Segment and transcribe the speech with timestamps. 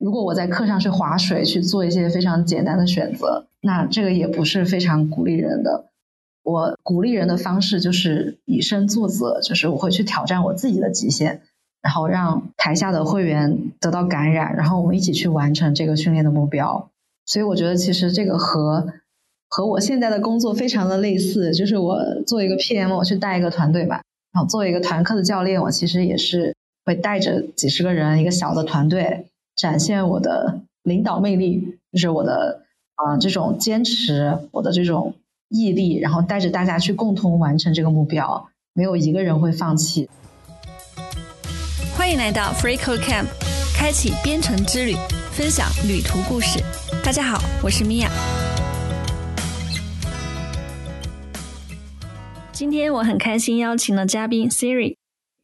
[0.00, 5.84] 如果我在课上去划水，去做一些非常简单的选择，那这个也不是非常鼓励人的。
[6.42, 11.42] 我鼓励人的方式就是以身作则，就是我会去挑战我自己的极限，
[11.82, 16.90] 然后让台下的会员得到感染，然后我们一起去完成这个训练的目标。
[17.26, 18.94] 所以我觉得其实这个和
[19.50, 26.56] 和我现在的工作非常的类似，就是我做一个 PM，我去带一个团队吧，然后作为一个团课的教练，我其实也是
[26.86, 29.26] 会带着几十个人一个小的团队，
[29.56, 32.62] 展现我的领导魅力，就是我的
[32.94, 35.14] 啊这种坚持，我的这种。
[35.52, 40.08] 毅力，然后带着大家去共同完成这个目标，没有一个人会放弃。
[41.96, 43.26] 欢迎来到 Free Code Camp，
[43.74, 44.94] 开启编程之旅，
[45.32, 46.60] 分享旅途故事。
[47.02, 48.08] 大家好，我是米娅。
[52.52, 54.94] 今天我很开心邀请了嘉宾 Siri，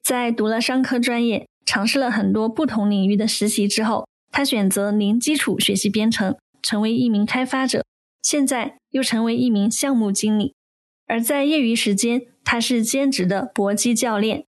[0.04, 7.84] 在读了商科专业，尝试了很多不同领域的实习之后，他选择零基础学习编程，成为一名开发者。
[8.22, 10.54] 现在又成为一名项目经理，
[11.06, 14.44] 而在业余时间，他是兼职的搏击教练。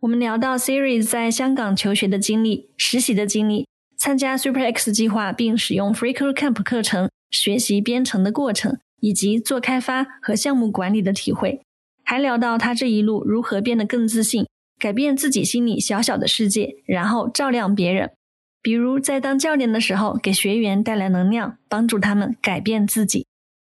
[0.00, 11.62] 我们聊到 Siri 在香港求学的经历、实习的经历、参加 Super X 计划并使用 FreeCodeCamp 课程学习编程的过程，以及做开发和项目管理的体会，
[12.02, 14.46] 还聊到他这一路如何变得更自信，
[14.84, 18.12] 改变自己心里小小的世界，然后照亮别人。
[18.60, 23.26] 比如在当教练的时候，给学员带来能量，帮助他们改变自己。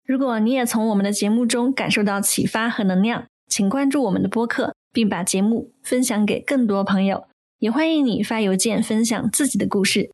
[0.07, 7.27] 如果你也从我们的节目中感受到启发和能量，请关注我们的播客，并把节目分享给更多朋友。
[7.59, 10.11] 也欢迎你发邮件分享自己的故事。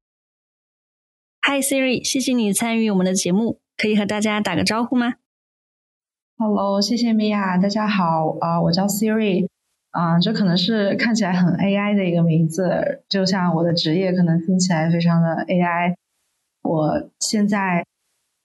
[1.43, 5.15] Hi Siri，谢谢你参与我们的节目，可以和大家打个招呼吗
[6.39, 9.47] ？Hello，谢谢米娅，大家好啊，我叫 Siri。
[9.91, 15.95] 啊，这可能是看起来很 AI 的一个名字，就像我的职业可能听起来非常的 AI。
[16.63, 17.87] 我现在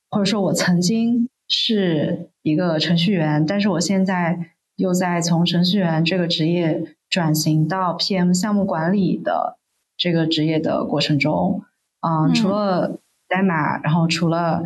[0.09, 9.57] 或者说我曾经是一个程序员，但是我现在又在从程序员这个职业转型到 PM 项目管理的
[9.97, 11.63] 这个职业的过程中。
[11.99, 14.63] 嗯，除了代码，然后除了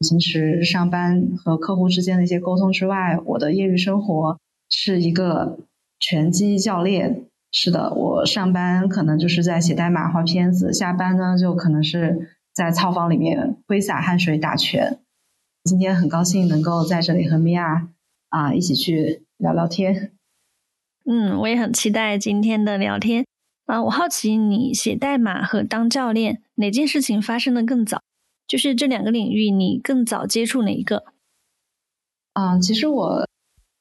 [0.00, 4.38] 平时上班和客户之间的一些沟通之外，我的业余生活
[4.70, 5.58] 是一个。
[5.98, 15.00] 拳击教练是的，我上班可能就是在写代码、画片子，下班呢就可能是在操房里面挥洒汗水打拳。
[15.64, 17.88] 今天很高兴能够在这里和米娅
[18.28, 20.12] 啊一起去聊聊天。
[21.06, 23.24] 嗯，我也很期待今天的聊天
[23.64, 23.82] 啊。
[23.84, 28.02] 我好奇你写代码和当教练哪件事情发生的更早？
[28.46, 31.04] 就是这两个领域你更早接触哪一个？
[32.34, 33.26] 啊，其实我。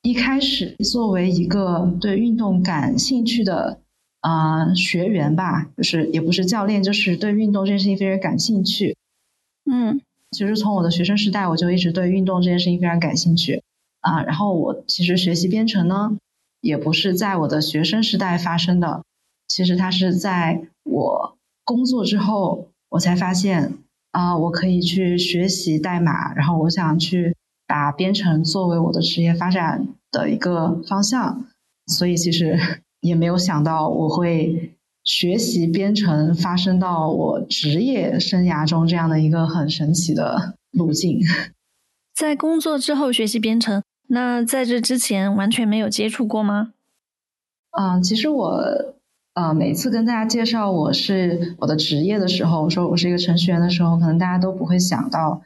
[0.06, 3.80] 一开始作为一个对运动感兴趣的
[4.22, 8.96] 啊学员吧，就是也不是教练，就是对运动这件事情非常感兴趣。
[9.66, 10.00] 嗯，
[10.30, 13.64] 其实从我的学生时代我就一直对运动这件事情非常感兴趣
[14.00, 14.22] 啊。
[14.22, 16.16] 然后我其实学习编程呢，
[16.62, 19.02] 也不是在我的学生时代发生的，
[19.48, 23.80] 其实它是在我工作之后，我才发现
[24.12, 27.35] 啊，我可以去学习代码，然后我想去。
[27.68, 31.48] 把编程作为我的职业发展的一个方向，
[31.88, 32.60] 所以其实
[33.02, 41.20] 也没有想到我会学习编程发生到我职业生涯中这样的一个很神奇的路径。
[42.16, 46.74] 在工作之后学习编程，那在这之前完全没有接触过吗？
[47.78, 48.62] 嗯，其实我
[49.34, 55.42] 呃每次跟大家介绍我是我的职业的时候，说我是一个程序员的时候，可能大家都不会想到。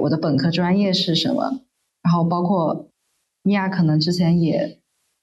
[0.00, 1.60] 我的本科专业是什么？
[2.02, 2.88] 然后包括
[3.42, 4.78] 米娅可能之前也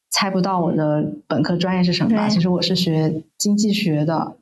[0.09, 2.29] 猜不到我的本科专业是什么吧？
[2.29, 4.37] 其实我是学经济学的，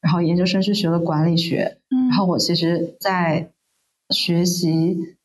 [0.00, 1.78] 然后研究生是学了管理学。
[1.90, 3.50] 嗯，然后我其实，在
[4.10, 5.16] 学习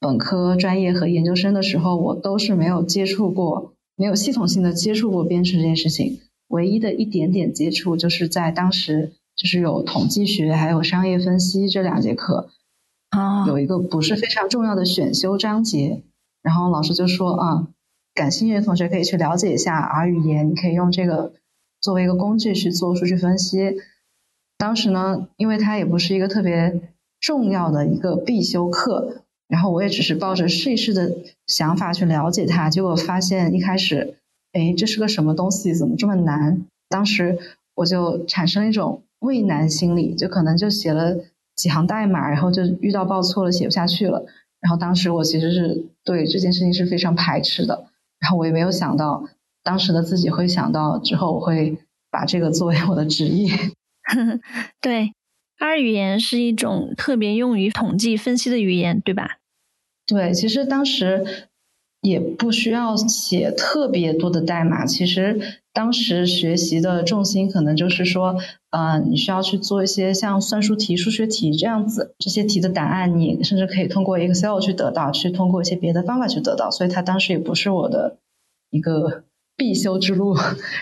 [0.00, 6.20] 本科专业和研究生的时候，我都是没有接触过，没有系统性的接触过编程这件事情。
[6.48, 12.48] 唯一的一点点接触，就是在当时就是有统计学还有商业分析这两节课。
[13.10, 16.02] 啊，有一个不是非常重要的选修章节，
[16.42, 17.68] 然后老师就说啊，
[18.14, 21.32] 感兴趣的同学可以去了解一下 R 语言，你可以用这个
[21.80, 23.76] 作为一个工具去做数据分析。
[24.58, 26.80] 当时呢，因为它也不是一个特别
[27.18, 31.16] 重要的一个必修课，然后我也只是抱着试一试的
[31.46, 34.16] 想法去了解它，结果发现一开始，
[34.52, 35.74] 哎，这是个什么东西？
[35.74, 36.66] 怎么这么难？
[36.90, 37.38] 当时
[37.74, 41.16] 我就产生一种畏难心理，就可能就写了。
[41.58, 44.24] 几行代码，然后就遇到报错了，写不下去了。
[44.60, 47.88] 然后当时我其实是对这件事情是非常排斥的。
[48.20, 49.24] 然后我也没有想到，
[49.64, 51.76] 当时的自己会想到之后我会
[52.10, 53.50] 把这个作为我的职业。
[54.80, 55.12] 对
[55.58, 59.38] ，R 语言是一种特别用于统计分析的语言，对吧？
[60.06, 61.47] 对，其实当时
[62.00, 64.86] 也不需要写特别多的代码。
[64.86, 68.36] 其实当时学习的重心可能就是说，
[68.70, 76.70] 呃，你需要去做一些像算术题、数学题这样子，这些题的答案你甚至可以通过 Excel 去得到，去通过一些别的方法去得到。
[76.70, 78.18] 所以它当时也不是我的
[78.70, 79.24] 一个
[79.56, 80.34] 必修之路。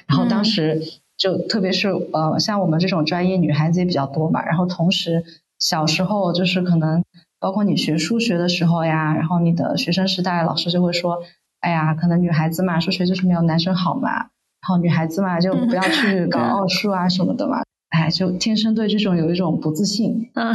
[0.07, 0.83] 然后当时。
[1.19, 4.45] 就特别是呃，像我们这种专业，女孩子也比较多嘛。
[4.45, 5.25] 然后同时，
[5.59, 7.03] 小时候就是可能，
[7.39, 11.23] 包括你学数学的时候呀，然后你的学生时代，老师就会说，
[11.61, 14.11] 哎呀，可能女孩子嘛，数学就是没有男生好嘛。
[14.11, 17.63] 然后女孩子嘛，就不要去 搞奥数啊什么的嘛。
[17.91, 20.31] 哎，就天生对这种有一种不自信。
[20.35, 20.55] 嗯，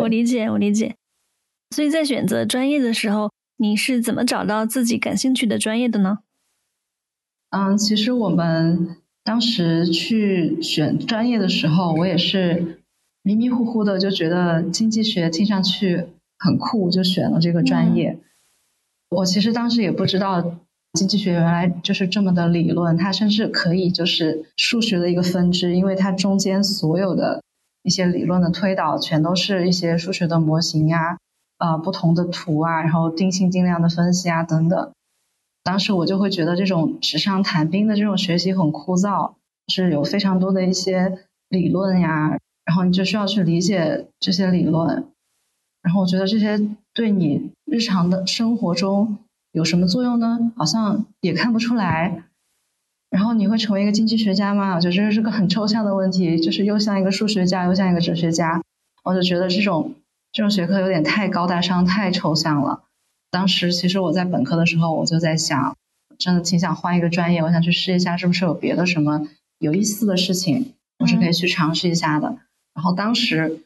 [0.00, 0.96] 我理解，我理解。
[1.74, 6.18] 所以在选择专业的时候，你是怎么找到自己感兴趣的专业的呢？
[7.50, 8.96] 嗯，其实我们。
[9.26, 12.83] 当时去选专业的时候，我也是
[13.26, 18.18] 迷迷糊糊的，就觉得经济学听上去很酷，就选了这个专业。
[19.08, 20.58] 我其实当时也不知道
[20.92, 27.42] 经济学原来就是这么的理论，它甚至可以就是数学的一个分支，因为它中间所有的
[27.82, 31.16] 一些理论的推导，全都是一些数学的模型呀，
[31.56, 34.92] 呃，不同的图啊，然后定性定量的分析啊等等。
[35.62, 39.32] 当时我就会觉得这种纸上谈兵的这种学习很枯燥，
[39.68, 45.06] 是有非常多的一些理论呀，然后你就需要去理解这些理论，
[45.82, 46.60] 然后我觉得这些
[46.92, 49.18] 对你日常的生活中
[49.52, 50.52] 有什么作用呢？
[50.56, 52.24] 好像也看不出来。
[53.10, 54.74] 然后你会成为一个经济学家吗？
[54.74, 58.60] 我觉得这是个很抽象的问题，就是又像一个数学家，又像一个哲学家。
[59.04, 59.94] 我就觉得这种
[60.32, 62.82] 这种学科有点太高大上，太抽象了。
[63.30, 65.76] 当时其实我在本科的时候，我就在想，
[66.18, 69.28] 真的挺想换一个专业，我想去试一下是不是有别的什么
[69.58, 72.38] 有意思的事情，我是可以去尝试一下的。
[72.74, 73.60] 然后当时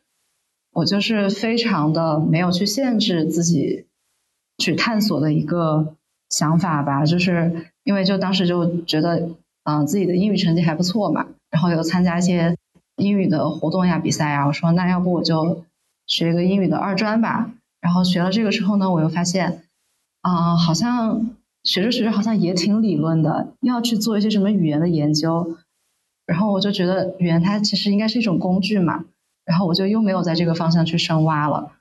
[0.72, 3.86] 我就是非常的没有去限制自己
[4.58, 5.94] 去探索的一个
[6.28, 9.30] 想法吧，就是因为就当时就觉得，
[9.64, 12.56] 嗯，自己的英语成绩还不错嘛，然后有参加一些
[12.96, 15.64] 英语的活动呀、比赛呀，我说那要不我就
[16.06, 17.50] 学一个英语的二专吧。
[17.80, 19.62] 然后学了这个之后呢，我又发现，
[20.20, 21.30] 啊，好像
[21.62, 25.56] 学着学着好像也挺理论的，要去做一些什么语言的研究。
[26.28, 29.06] 然后我就觉得语言它其实应该是一种工具嘛。
[29.44, 31.72] 然后我就又没有在这个方向去深挖了。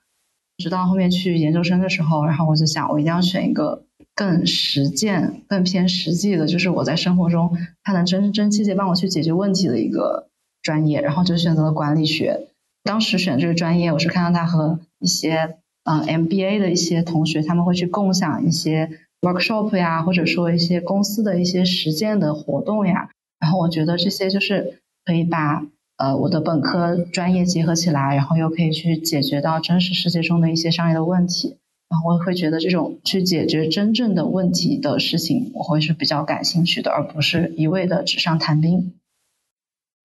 [0.57, 3.83] 直到后面去研究生的时候，然后我就想，我一定要选一个
[4.15, 10.29] 更实践、更偏实际的，就是我在生活中它能真真切切帮我去解决问题的一个
[10.63, 11.01] 专业。
[11.01, 12.47] 然后就选择了管理学。
[12.83, 15.57] 当时选这个专业，我是看到它和一些。
[15.89, 18.89] 嗯，MBA 的一些同学他们会去共享一些
[19.21, 23.09] workshop 呀，或者说一些公司的一些实践的活动呀。
[23.39, 25.65] 然后我觉得这些就是可以把
[25.97, 31.57] 呃我的本科专业结合起来，然后又可以去解决到真实世界中的一些商业的问题。
[31.89, 38.93] 然后我会觉得这种去解决真正的问题的事情，我会是比较感兴趣的，而不是一味的纸上谈兵。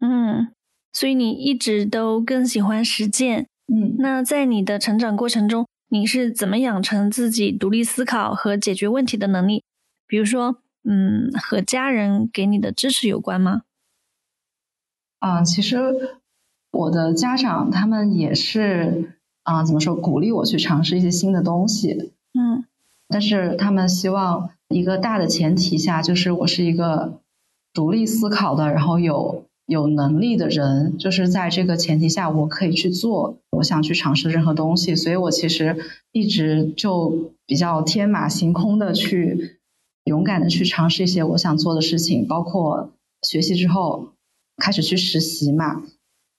[0.01, 0.49] 嗯，
[0.93, 3.47] 所以你一直都更喜欢实践。
[3.73, 5.67] 嗯，那在你的成长过程中。
[5.95, 9.63] 你是怎么养成自己独立思考和解决问题的能力？
[10.07, 13.63] 比如说，嗯，和家人给你的支持有关吗？
[15.19, 15.79] 啊，其实
[16.71, 22.13] 我的家长他们也是啊，怎么说，鼓励我去尝试一些新的东西。
[22.35, 22.65] 嗯，
[23.09, 27.21] 但是他们希望一个大的前提下，就是我是一个
[27.73, 29.47] 独立思考的，然后有。
[29.65, 34.97] 有能力的人，就是在这个前提下，我可以去做我想去尝试任何东西。
[34.97, 35.77] 所以我其实
[36.11, 39.61] 一直就比较天马行空的去
[40.05, 42.91] 勇敢的去尝试一些我想做的事情，包括
[43.23, 44.09] 学习之后
[44.57, 45.83] 开始去实习嘛。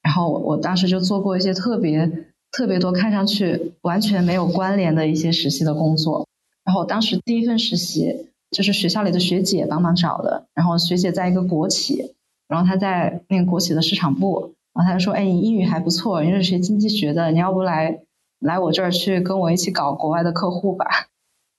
[0.02, 6.26] 然后我当时就做过一些特别特别多看上去完全没有关联的一些实习的工作。
[6.64, 12.14] 然后当时第一份实习就是学校里的学姐帮忙找的，然后学姐在一个国企。
[12.46, 18.02] 然后她在那个国企的市场部，然后她就说：“哎，你英语还不错，你是学经济学的，你要不来
[18.38, 20.84] 来我这儿去跟我一起搞国外的客户吧？”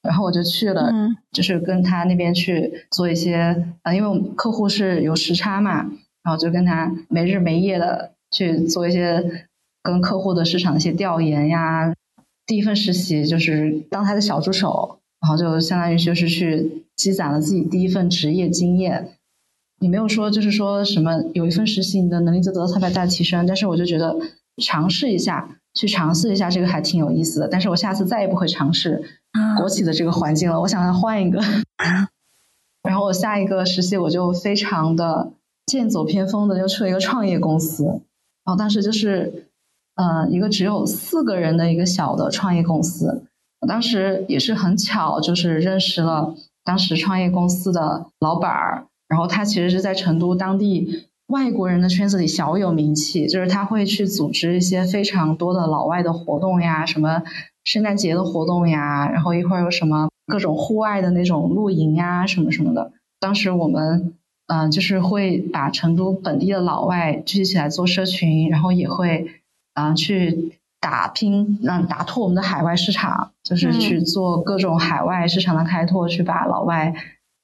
[0.06, 0.92] 然后我就去了，
[1.32, 5.92] 就是跟他那边去做一些，呃，因为我们客户是有时差嘛，
[6.24, 9.48] 然后就跟他没日没夜的去做一些
[9.84, 11.94] 跟客户的市场的一些调研呀。
[12.48, 19.10] 第一份实习就是当他的小助手，然后就相当于就是去积攒了自己第一份职业经验。
[19.80, 23.46] 你没有说，就是说什么有一份实习，你的能力就得到特别大的提升。
[23.46, 24.16] 但是我就觉得
[24.64, 27.48] 尝试一下，去尝试一下这个还挺有意思的。
[27.48, 29.04] 但是我下次再也不会尝试
[29.58, 31.42] 国企的这个环境了，我想要换一个。
[32.84, 35.32] 然后我下一个实习，我就非常的
[35.66, 37.84] 剑走偏锋的，又去了一个创业公司。
[37.84, 39.50] 然后当时就是
[39.96, 43.24] 呃，一个只有四个人的一个小的创业公司。
[43.62, 57.24] 我当时也是很巧，就是认识了当时创业公司的老板儿，然后他其实是在成都当地外国人的圈子里小有名气，就是他会去组织一些非常多的老外的活动呀，什么
[57.66, 62.94] 圣诞节的活动呀，然后一会儿有什么各种户外的那种露营呀，什么什么的。
[63.20, 64.14] 当时我们
[64.48, 69.28] 嗯，就是会把成都本地的老外聚集起来做社群，然后也会
[69.74, 70.54] 啊去。
[70.82, 76.94] 打拼，让打拓我们的海外市场，就是去做各种海外市场的开拓，去把老外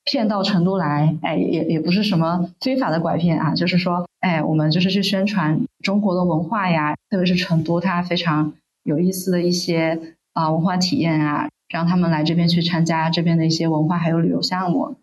[0.04, 1.18] 骗到成都来。
[1.24, 14.96] 哎，也也不是什么非法的拐骗啊，就是说，哎，我们就是去宣传中国的文化呀，特别是成都它非常有意思的一些啊文化体验啊，让他们来这边去参加这边的一些文化还有旅游项目。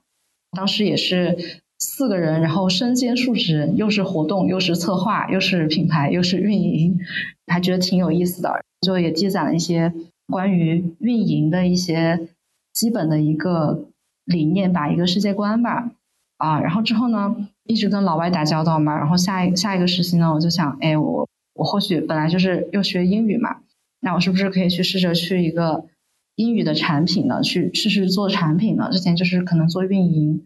[0.56, 6.98] 当时也是四个人，然后身兼数职，又是活动，又是策划，又是品牌，又是运营。
[7.46, 9.92] 还觉得挺有意思的，就也积攒了一些
[10.26, 12.28] 关于运营的一些
[12.72, 13.86] 基本的一个
[14.24, 15.92] 理念吧，一个世界观吧。
[16.36, 23.56] 啊，然后之后呢，一直跟老外打交道嘛，然后下一下一个实习呢，我就想，哎，我我或许本来就是又学英语嘛，
[24.00, 25.86] 那我是不是可以去试着去一个
[26.36, 27.42] 英语的产品呢？
[27.42, 28.88] 去试试做产品呢？
[28.92, 30.44] 之前就是可能做运营，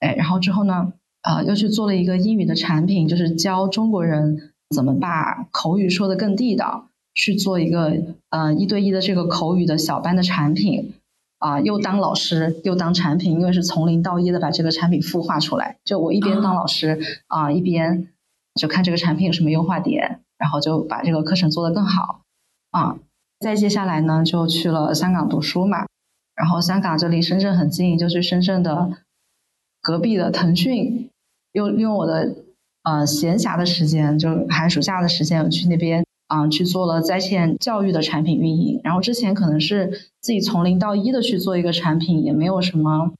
[0.00, 0.92] 哎，然后之后呢，
[1.22, 4.50] 呃，又去做了一个英语的产品，就是教中国人。
[4.74, 6.88] 怎么把口语说的更地道？
[7.14, 7.92] 去做一个
[8.30, 10.94] 呃一对一的这个口语的小班的产品
[11.36, 15.76] 啊，又当老师又当产品，因为是从零到一的把这个产品孵化出来。
[15.84, 18.08] 就我一边当老师啊，一边
[18.54, 22.21] 就看这个产品有什么优化点，然后就把这个课程做得更好
[22.72, 22.98] 啊。
[23.38, 25.86] 再接下来呢，就去了香港读书嘛。
[26.34, 28.90] 然后香港这离深圳很近，就去深圳的
[29.80, 31.08] 隔壁的腾讯，
[31.52, 32.34] 又利用我的。
[32.84, 38.80] 呃，闲暇的时间就寒暑假的时间，去那边啊去做了在线教育的产品运营。
[38.82, 43.12] 然后之前可能是自己从零到一的去做一个产品，也没有什么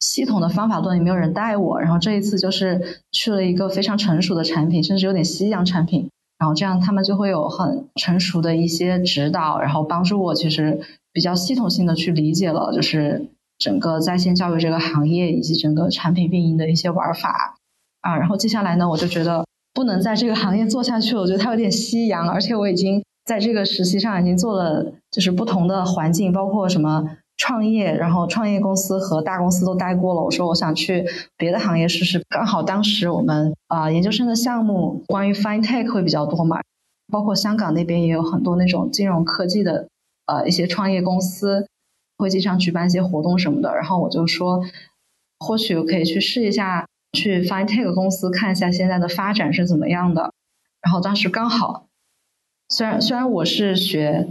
[0.00, 1.80] 系统的方法论，也没有人带我。
[1.80, 6.09] 然后这一次就是去了一个非常成熟的产品，甚至有点夕阳产品。
[6.40, 10.80] 然后这样他们就会有很成熟的一些指导，然后帮助我其实
[11.12, 13.28] 比较系统性的去理解了，就是
[13.58, 17.56] 整个在线教育这个行业以及整个产品运营的一些玩法。
[18.00, 19.44] 啊，然后接下来呢，我就觉得
[19.74, 21.20] 不能在这个行业做下去了。
[21.20, 30.20] 我觉得它有点夕阳，而且我已经在这个实习上已经做了，就是不同的环境，包括什么创业，然后创业公司和大公司都待过了。
[30.20, 31.06] 我说我想去
[31.38, 32.22] 别的行业试试。
[32.28, 36.60] 刚好当时我们啊研究生的项目关于 FinTech 会比较多嘛，
[37.10, 39.88] 包括香港那边也有很多那种金融科技的
[40.26, 41.66] 呃一些创业公司
[42.18, 43.74] 会经常举办一些活动什么的。
[43.74, 44.62] 然后我就说，
[45.38, 46.86] 或许可以去试一下。
[47.12, 50.32] 去 FinTech 公司看一下现在的发展是怎么样的。
[50.80, 51.86] 然后当时刚好，
[52.68, 54.28] 虽然虽然我是学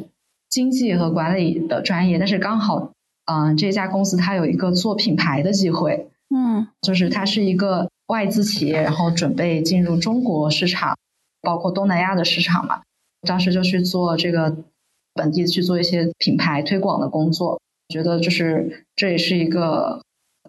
[0.49, 2.93] 经济和管理的专业，但是刚好，
[3.29, 10.97] 嗯，这家公司它有一个做品牌的机会，嗯，就是它是一个外资企业，然后准备进入中国市场，
[11.41, 12.81] 包括东南亚的市场嘛。
[13.27, 14.57] 当时就去做这个
[15.13, 20.01] 本地去做一些品牌推广的工作，觉得就是这也是一个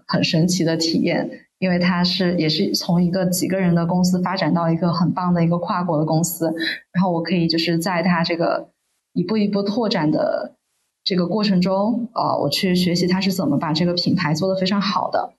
[0.07, 1.47] 很神奇的体验。
[1.61, 6.47] 因为它是也是从一个几个人的公司发展到一个很棒的一个跨国的公司，
[6.91, 8.71] 然后我可以就是在它这个
[9.13, 10.55] 一步一步拓展的
[11.03, 15.35] 这个过程中，呃，我去学习他是怎么把这个品牌做得非常好的。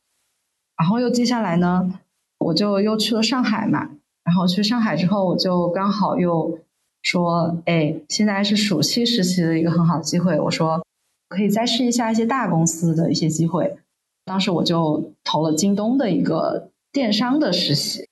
[0.77, 1.99] 然后又接下来呢，
[2.39, 3.91] 我就又去了上海嘛，
[4.23, 6.59] 然后去上海之后，我就刚好又
[7.03, 10.83] 说，哎，现在是暑期实习的一个很好的机会，我说
[11.29, 13.77] 可以再试一下一些大公司的一些机会。
[14.25, 18.07] 当时我就投了京东的一个电商的实习，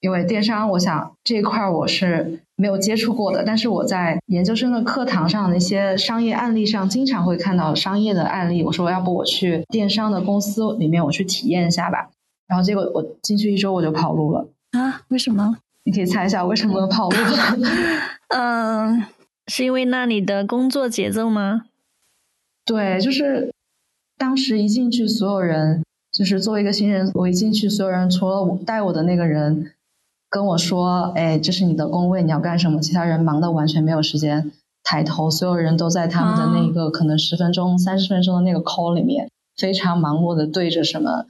[0.00, 3.42] 因为电商，我想这一块我是没有接触过的。
[3.44, 8.62] 但是我在研究生的课堂上的一些商业案例上，经常会看到商业的案例。
[8.62, 12.10] 我说，要不我去电商的公司里面，我去体验一下吧。
[12.46, 15.02] 然后结果我进去一周，我就跑路了啊？
[15.08, 15.56] 为什么？
[15.84, 17.16] 你可以猜一下为什么跑路？
[18.30, 19.02] 嗯，
[19.48, 21.64] 是因为那里的工作节奏吗？
[22.64, 23.52] 对，就是。
[24.18, 29.72] 当时一进去，所有人就是作为一个新人，我一进去，所有人除了我带我的那个人
[30.32, 34.50] 跟我说：“哎，这是你的工位，你要干什么？”其他人忙的完全没有时间
[34.82, 41.26] 抬头，所有人都在他们的那个可能十分钟、三十分钟的那个 call 里面，非常忙碌的对着什么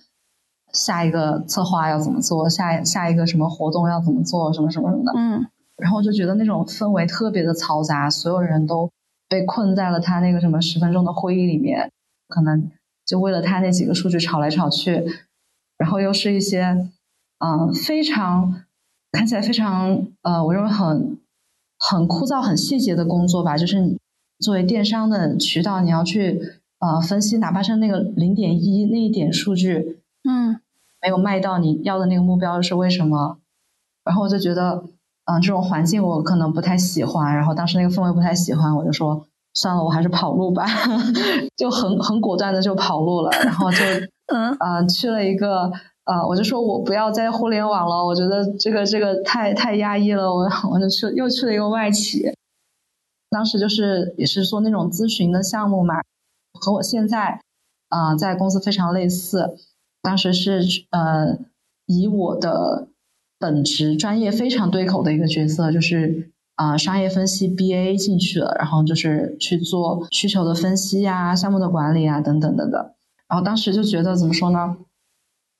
[0.72, 5.12] 下一个策划要怎么做，下下一个什么活动要怎么做，什么什么什么的。
[5.16, 8.88] 嗯，然后就觉得那种氛围特别的嘈杂，所有人都
[9.28, 11.90] 被困在了他那个什么十分钟的会议里面，
[12.28, 12.70] 可能。
[13.04, 15.04] 就为了他那几个数据吵来吵去，
[15.76, 16.88] 然后又是一些，
[17.40, 18.62] 嗯，非常
[19.12, 21.18] 看起来非常，呃，我认为很
[21.78, 23.98] 很枯燥、很细节的工作吧，就是你
[24.38, 26.40] 作为电商的渠道，你要去
[26.80, 30.60] 呃分析，哪怕是那个零点一那一点数据，嗯，
[31.02, 33.38] 没有卖到你要的那个目标是为什么？
[34.04, 34.82] 然后我就觉得，
[35.26, 40.66] 嗯，这种环境我可能不太喜欢，然后当时那个氛围不太喜欢，我就说算了，我还是跑路吧，
[41.54, 43.76] 就很很果断的就跑路了，然后就
[44.32, 45.70] 嗯呃去了一个。
[46.04, 52.24] 啊，我就说我不要在互联网了，我觉得这个这个太太压抑了，我我就去又去了一个外企，
[53.30, 55.94] 当时就是也是做那种咨询的项目嘛，
[56.58, 57.40] 和我现在
[57.88, 59.56] 啊在公司非常类似，
[60.02, 61.38] 当时是呃
[61.86, 62.88] 以我的
[63.38, 72.90] 本职专业非常对口的一个角色，就是啊商业分析 BA 进去了，然后就是去做需求的分析呀、项目的管理啊等等等等，
[73.28, 74.76] 然后当时就觉得怎么说呢？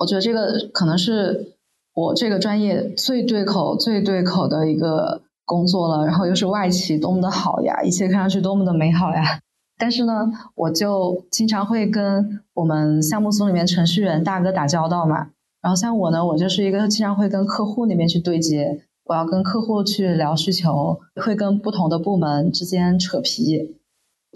[0.03, 1.55] 我觉得这个可能是
[1.95, 7.83] 我这个专业最对口、最对口的一个工作了，然后又是外企，多么的好呀！
[7.85, 9.39] 一切看上去多么的美好呀！
[9.79, 15.29] 但是呢，我就经常会跟我们项目组里面程序员大哥打交道嘛。
[15.61, 23.77] 然后像我呢，我就是一个经常会跟客户那边去对接，我要跟客户去聊需求，会跟不同的部门之间扯皮，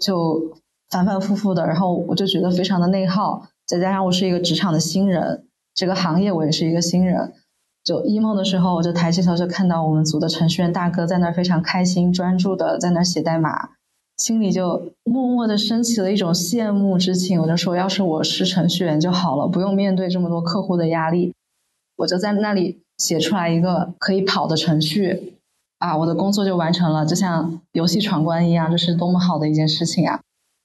[0.01, 0.55] 就
[0.89, 3.49] 反反复复的，然后我就觉得非常的内耗。
[3.65, 5.46] 再加上我是一个职场的新人。
[5.77, 7.33] 这个行业我也是一个新人，
[7.83, 13.69] 就 emo 的时候，我就抬起头就看到我们组的程序员大哥在那儿非常开心、专注的在那儿写代码，
[14.17, 17.39] 心里就默默的升起了一种羡慕之情。
[17.39, 21.35] 我就说，要是我是程序员就好了，不用面对这么多客户的压力，
[21.97, 25.35] 我就在那里写出来一个可以跑的程序，
[25.77, 30.21] 啊，我的工作就完成了，就像游戏闯关一样，这是多么好的一件事情啊！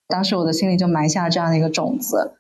[0.08, 2.32] 当时我的心里就埋下了这样的一个种子，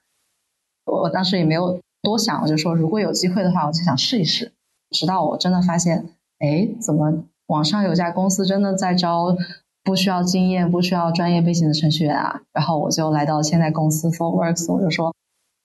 [0.86, 1.78] 我当时也没有。
[2.02, 4.52] 多想，我就说如果有机会的话，我就想试一试。
[4.90, 9.34] 直到我真的发现，哎，怎么网上有家公司真的在招
[9.82, 12.42] 不需要经验、不需要专业背景的程序员啊？
[12.52, 15.14] 然后我就来到现在公司 ForWorks，我就说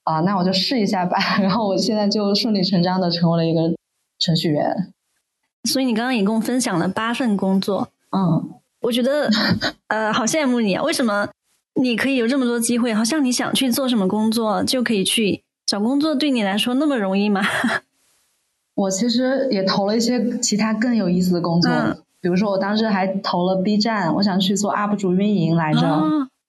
[0.03, 1.17] 啊，那我就试一下吧。
[1.41, 3.75] 然后我现在就顺理成章的成为了一个
[4.19, 4.93] 程序员。
[5.63, 8.49] 所以你刚刚一共分享了八份工作，嗯，
[8.81, 9.29] 我觉得
[9.87, 10.83] 呃，好羡慕你啊！
[10.83, 11.27] 为什么
[11.81, 12.93] 你可以有这么多机会？
[12.93, 15.43] 好像你想去做什么工作就可以去。
[15.67, 17.41] 找工作对你来说那么容易吗？
[18.73, 21.69] 我其实也投了一些其他更有意思的工作，
[22.21, 25.81] 比如说我当时还投了 B 站，我想去做 UP 主运营来着，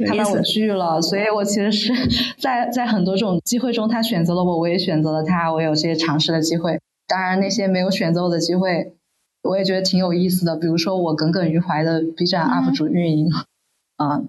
[0.07, 1.93] 他把我拒了，所以我其实是
[2.41, 6.79] 在在很多种机会中，他选择了我，我也选择了他，我有这些尝试的机会。
[7.09, 8.95] 当然，那些没有选择我的机会，
[9.43, 13.27] 我也觉得挺有意思的，比如说我耿耿于怀的 B 站 UP 主运营。
[13.27, 13.48] 嗯，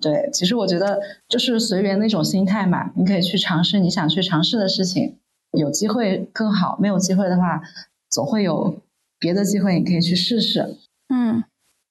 [0.02, 5.18] 对，其实我觉得就是随缘的一种心态嘛，你可以去尝试你想去尝试的事情，
[5.52, 7.62] 有机会更好，没有机会的话，
[8.10, 8.82] 总会有
[9.20, 10.78] 别的机会，你可以去试试。
[11.10, 11.44] 嗯，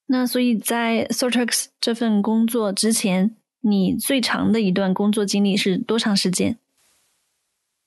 [0.07, 6.57] 那所以在 Sortex 这份工作之前，你最长的一段工作经历是多长时间？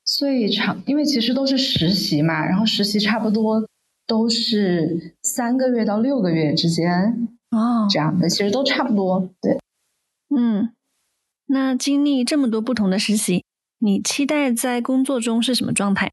[0.06, 3.68] 最长，因为其实都是实习嘛，然后实习差不多
[4.08, 9.60] 都是三个月到六个月之间哦，这样的，其实都差不多，对。
[10.34, 10.74] 嗯，
[11.48, 13.44] 那经历这么多不同的实习，
[13.80, 16.12] 你期待在工作中是什么状态？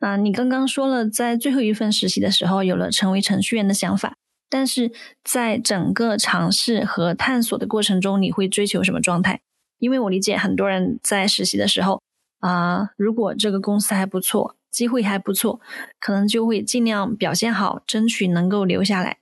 [0.00, 4.16] 啊，你刚刚说了，在最后一份实习的时候有了成为程序员的想法，
[4.48, 4.90] 但是
[5.22, 9.42] 在整个尝试和探索的过程中，你会追求什么状态？
[9.78, 12.02] 因为我理解很多人在实习的时候
[12.38, 15.60] 啊，如果这个公司还不错，机会还不错，
[15.98, 19.18] 可能就会尽量表现好，争取能够留下来。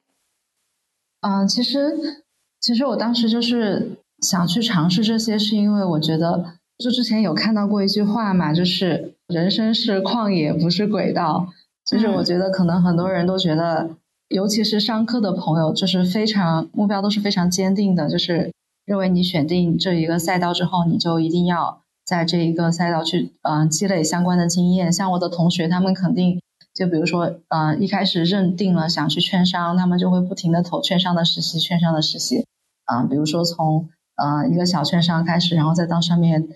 [1.22, 2.27] 嗯，其实。
[2.60, 6.44] 其实我当时就是想去尝试这些，是因为我觉得，
[6.78, 11.48] 就之前有看到过一句话嘛，就是人生是旷野，不是轨道。
[11.90, 13.90] 就是我觉得可能很多人都觉得，
[14.28, 18.52] 尤其是上课的朋友，就是非常目标都是非常坚定的，就是
[18.84, 24.92] 认为你选定这一个赛道之后，你就一定要在这一个赛道去嗯积累相关的经验。
[24.92, 26.42] 像我的同学，他们肯定
[26.74, 32.44] 就比如说嗯一开始认定了想去券商，他们就会不停的投券商的实习，券商的实习。
[32.88, 36.48] 啊，比如说从呃一个小券商开始，然后再到上面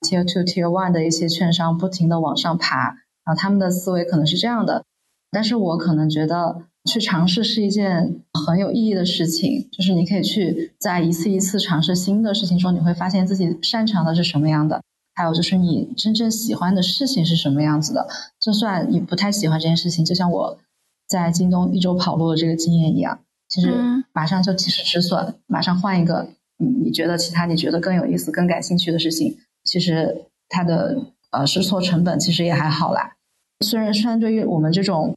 [0.00, 4.84] tier two tier one 的一些券商，不停的往上爬，然后，他们的思维可能是这样的，
[5.30, 14.82] 但是我可能觉得去尝试是一件很有意义的事情，就是你可以去在一次一次尝试新的事情中，你会发现自己擅长的是什么样的，
[15.14, 18.08] 还有就是你真正喜欢的事情是什么样子的。
[18.40, 20.58] 就算你不太喜欢这件事情，就像我
[21.06, 23.20] 在京东一周跑路的这个经验一样。
[23.54, 23.72] 其实
[24.12, 29.38] 马上就及时止损，马上换一个你你觉得其他你觉得更有意思、更感兴趣的事情。
[29.62, 33.12] 其实它的呃试错成本其实也还好啦。
[33.64, 35.14] 虽然虽然对于我们这种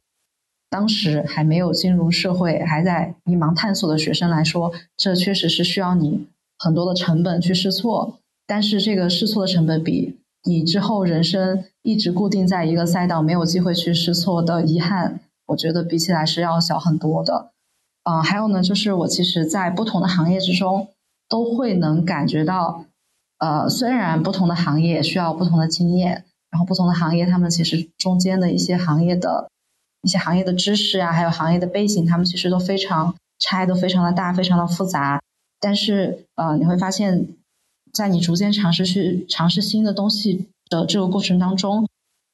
[0.70, 6.28] 当时还没有进入社会、还在迷茫探索的学生来说，这确实是需要你
[6.60, 8.20] 很多的成本去试错。
[8.46, 17.50] 但是这个试错的成本比你之后人生一直固定在一个赛道，没有机会去试错的遗憾，我觉得比起来是要小很多的。
[18.08, 20.88] 嗯，还有呢，就是我其实，在不同的行业之中，
[21.28, 22.86] 都会能感觉到，
[23.36, 29.50] 呃，虽然不同的行业需要不同的经验，然后不同的行业，他们其实中间的一些行业的
[30.00, 35.20] 一些行业的知识啊，还有行业的背景，他们其实都非常差异都非常的大，非常的复杂。
[35.60, 37.28] 但是，呃，你会发现，
[37.92, 41.86] 在你逐渐尝试去尝试新的东西的这个过程当中，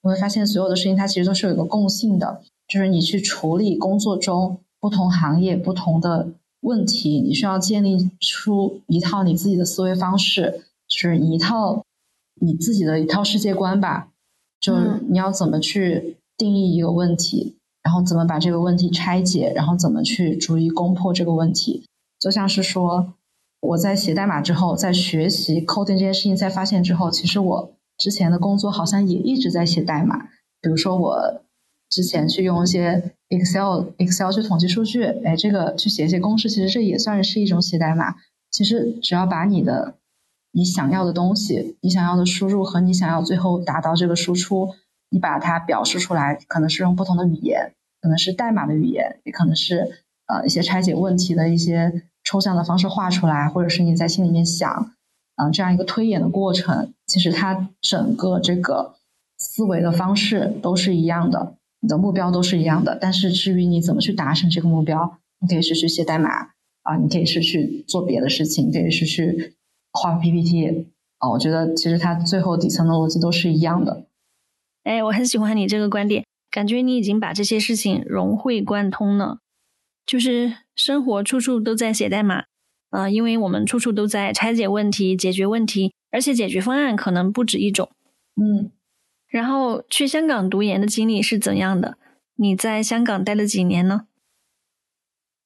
[0.05, 4.61] 你会发现所有的事情它其实都是有一个共性的，就是你去处理工作中。
[4.85, 6.29] 不同行业不同的
[6.61, 11.83] 问题，你需要建立出一套你自己的思维方式，就是一套
[12.39, 14.11] 你自己的一套世界观吧。
[14.61, 14.77] 就
[15.09, 21.87] 你要怎么去定义一个问题，然后怎么把这个问题拆解，然后怎么去逐一攻破这个问题。
[22.21, 23.15] 就像是说，
[23.63, 30.27] 我在写代码之后，在学习 coding 这件事情，在发现之后，其实我之前的工作好像也一直在写代码。
[30.61, 31.41] 比如说我。
[31.91, 38.15] 之前去用一些 Excel Excel 去统计数据，哎，这个去写一些公式，其实这也算是一种写代码。
[38.51, 39.95] 其实只要把你的
[40.53, 44.75] 你想要的东西，你想要的输入和你想要最后达到这个输出，
[45.11, 54.93] 你把它表示出来，可能是用不同的语言，可能是代码的语言，也可能是呃一些拆解问题的一些抽象的方式画出来，或者是你在心里面想，
[55.37, 58.95] 嗯，这样一个推演的过程，其实它整个这个
[59.37, 61.57] 思维的方式都是一样的。
[61.85, 66.31] 你的目标都是一样的，但是至于你怎么去达成这个目标，你可以是去写代码
[66.83, 69.55] 啊，你可以是去做别的事情，可以是去
[69.93, 70.87] 画 PPT
[71.19, 71.29] 啊。
[71.29, 74.07] 我觉得其实它最后底层的逻辑都是一样的。
[74.85, 79.41] 哎，我很喜欢你这个观点，感觉你已经把这些事情融会贯通了。
[80.07, 82.45] 就是生活处处都在写代码
[82.89, 87.91] 啊，因为我们处处都在拆解问题、解决问题，而且解决方案可能不止一种。
[88.41, 88.71] 嗯。
[89.35, 91.99] 然后去香港读研的经历是怎样的？
[92.37, 94.07] 你在香港待了几年呢？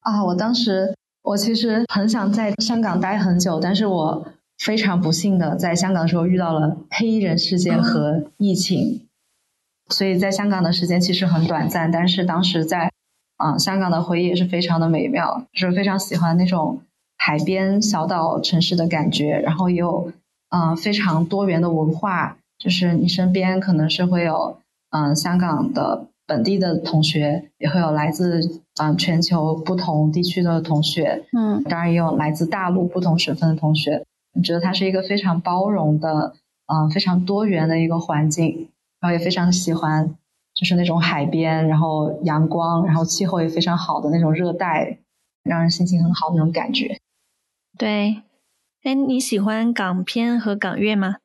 [0.01, 4.27] 啊，我当时我其实很想在香港待很久，但是我
[4.59, 9.07] 非常不幸的在香港的时候遇到了黑衣人事件和疫情，
[9.89, 11.91] 所以在香港的时间其实很短暂。
[11.91, 12.93] 但是当时在
[13.39, 16.83] 啊香港的回忆也是非常的美妙，就是非常喜欢那种
[17.17, 20.13] 海边小岛城市的感觉，然后也有
[20.51, 22.37] 嗯非常多元的文化。
[22.59, 24.59] 就是你身边可能是会有，
[24.91, 34.05] 嗯，香港的本地的同学，也会有来自嗯全球不同地区的同学，嗯，当然也有来自大陆不同省份的同学。
[34.35, 36.35] 我觉得它是一个非常包容的，
[36.67, 38.69] 嗯，非常多元的一个环境，
[39.01, 40.15] 然后也非常喜欢，
[40.55, 44.99] 就是那种海边，然后阳光，然后气候也非常好的那种热带，
[45.43, 46.99] 让人心情很好那种感觉。
[47.79, 48.23] 对，
[48.83, 51.17] 哎，你喜欢港片和港乐吗？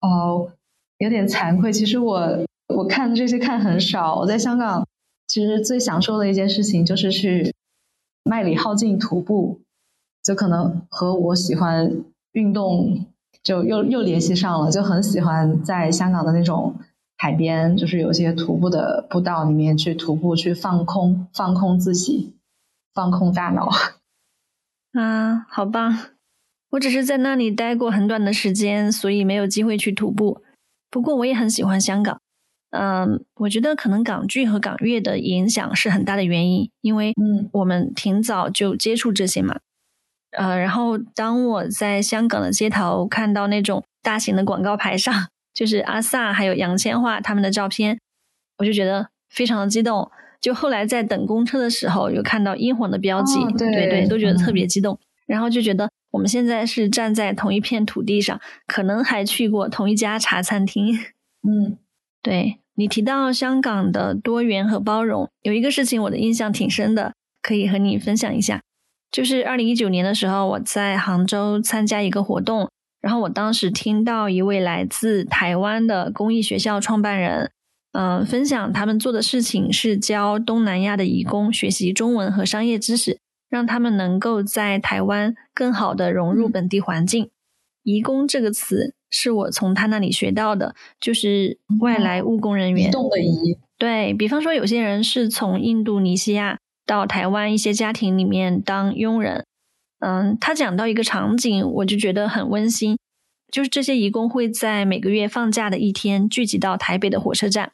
[0.00, 0.52] 哦，
[0.98, 1.72] 有点惭愧。
[1.72, 4.16] 其实我我看这些看很少。
[4.16, 4.86] 我在香港，
[5.26, 7.54] 其实最享受的一件事情就是去
[8.24, 9.60] 麦理浩径徒步，
[10.22, 13.06] 就可能和我喜欢运动
[13.42, 16.76] 就又又联系上了，就很喜欢在香港的那种
[17.16, 22.34] 海边，就是有些徒步的步道里面去徒步，去放空放空自己，
[22.94, 23.68] 放空大脑。
[24.92, 25.96] 啊，好棒！
[26.70, 30.42] 我只是在那里待过很短的时间，所以没有机会去徒步。
[30.90, 32.20] 不过我也很喜欢香港。
[32.70, 39.58] 嗯，我觉得可能港剧和港乐的影响是很大的原因，因为嗯，我们挺早就接触这些嘛。
[40.30, 45.12] 呃，然后当我在香港的街头看到那种大型的广告牌上，
[45.52, 47.98] 就是阿 sa 还有杨千嬅他们的照片，
[48.58, 50.08] 我就觉得非常的激动。
[50.40, 54.96] 就后来在等公车的时候，有看到英皇的标记，对对，都觉得特别激动。
[55.30, 55.88] 然后就觉得。
[56.12, 60.98] 我们现在是站在同一片土地上，可能还去过同一家茶餐厅。
[61.48, 61.78] 嗯，
[62.20, 68.60] 对你提到香港的多元和包容，有一个事情我的印象挺深的，可以和你分享一下。
[69.12, 72.68] 就是二零一九年的时候，我在杭州参加一个活动，
[73.00, 77.52] 然后我当时听到一位来自台湾的公益学校创办人，
[77.92, 83.20] 嗯，分享他们做的事情是教东南亚的义工学习中文和商业知识。
[83.50, 87.28] 让他们能够在台湾更好的融入本地环境。
[87.82, 92.88] 移工这个词是我从他那里学到的，就是外来务工人员。
[92.88, 93.58] 移动的移。
[93.76, 99.44] 对比方说，有些人是从印度尼西亚到台湾一些家庭里面当佣人。
[99.98, 102.96] 嗯，他讲到一个场景，我就觉得很温馨，
[103.50, 107.72] 就是这些移工会在每个月放假的一天聚集到台北的火车站，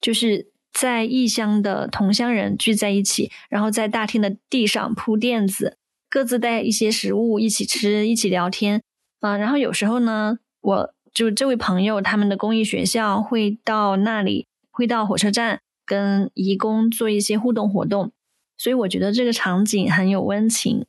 [0.00, 0.50] 就是。
[0.78, 5.78] 在异乡的同乡人聚在一起，然后在大厅的地上铺垫子，
[6.10, 8.82] 各自带一些食物一起吃，一起聊天。
[9.20, 18.12] 啊，然后有时候呢，我就这位朋友他们的公益学校会到那里，会到火车站跟义工做一些互动活动，
[18.58, 20.84] 所以我觉得这个场景很有温情。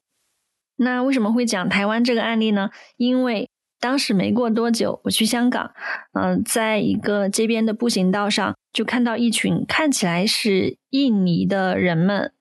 [0.76, 2.72] 那为什么会讲台湾这个案例呢？
[2.98, 5.72] 因为当时没过多久，我去香港，
[6.14, 12.32] 嗯，在一个街边的步行道上，就看到一群看起来是印尼的人们，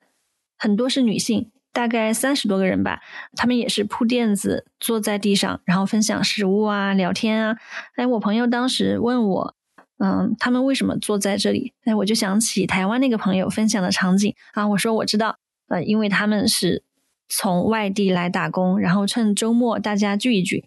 [0.59, 3.01] 很多是女性，大概三十多个人吧。
[3.35, 7.57] 他们也是铺垫子坐在地上，然后分享食物啊，聊天啊。
[7.97, 9.55] 哎，我朋友当时问我，
[9.99, 11.75] 嗯，他们为什么坐在这里？
[11.85, 14.67] 哎，我就想起台湾那个朋友分享的场景啊。
[14.69, 16.85] 我说我知道，呃，因为他们是。
[17.29, 20.67] 从外地来打工，然后趁周末大家聚一聚。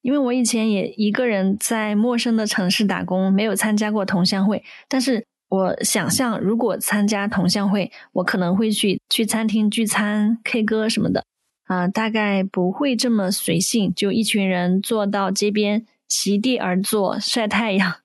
[0.00, 4.62] 因为我以前也一个人在陌生的城市打工，没有参加过同乡会。
[4.88, 11.24] 但是我想象，如果参加同乡会，我可能会去去餐厅聚餐、K 歌什么的
[11.64, 17.96] 啊，大概不会这么随性，就一群人坐到街边，席地而坐晒太阳。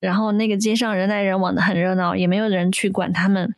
[0.00, 3.54] 然后那个街上人来人往的很热闹，也没有人去管他们。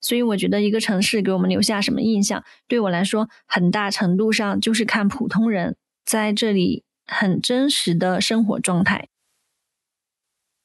[0.00, 9.08] 所以我觉得一个城市给我们留下什么印象，对我来说，很大程度上就是看普通人在这里很真实的生活状态。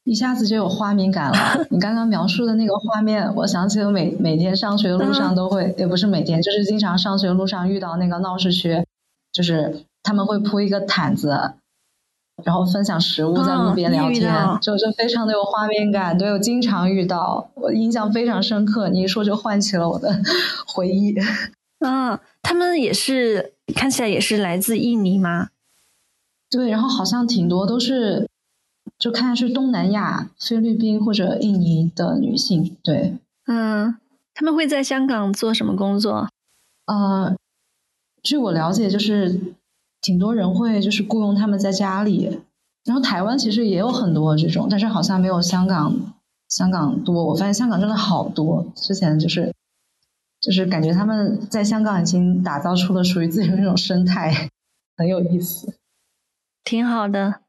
[0.03, 1.65] 一下子就有画面感了。
[1.71, 8.85] 你刚刚描述的那个画面，我想起了每每天上学路上都会，也不是每天，就是经常上学路上遇到那个闹市区，
[9.31, 11.53] 就是他们会铺一个毯子。
[12.43, 18.89] 然后分享食物，在路边聊天，就就非常的有画面感，对我经常遇到，我印象非常深刻。
[18.89, 20.19] 你一说就唤起了我的
[20.65, 21.15] 回忆。
[21.85, 25.49] 嗯，他们也是看起来也是来自印尼吗？
[26.53, 28.29] 对，然后好像挺多都是，
[28.99, 32.77] 就看是东南亚、菲律宾或者印尼的女性。
[32.83, 33.95] 对，嗯，
[34.35, 36.29] 他们会在香港做什么工作？
[36.85, 37.35] 呃，
[38.21, 39.55] 据我了解，就是。
[40.05, 42.41] 挺多人会就是雇佣他们在家里，
[42.83, 45.95] 然后台湾其实也有很多这种，但是好像没有香港
[46.49, 47.23] 香港多。
[47.27, 49.53] 我发现香港真的好多，之前就是
[50.41, 54.49] 就是感觉他们在香港已经打造出了属于自己的那种生态，
[54.97, 55.73] 很有意思，
[56.63, 57.41] 挺好的。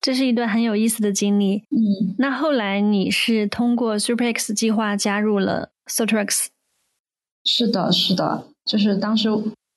[0.00, 1.64] 这是一段很有意思的经历。
[1.70, 6.46] 嗯，那后来你是通过 Super X 计划加入了 Sotrax？
[7.44, 9.28] 是的，是的，就是当时。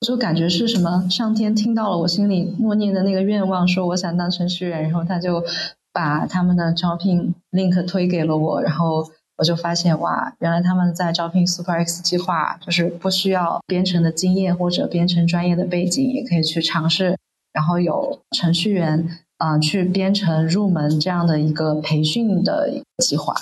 [0.06, 5.42] 就感觉是什么上天听到了我心里默念的那个愿望，说我想当程序员，然后他就
[5.90, 9.08] 把他们的招聘 link 推给了我，然后
[9.38, 17.16] 我就发现哇，原来他们在招聘 Super X 计划，就是不需要编程的经验或者编程专业的背景也可以去尝试，
[17.56, 23.34] 然后有程序员啊去编程入门这样的一个培训的计划。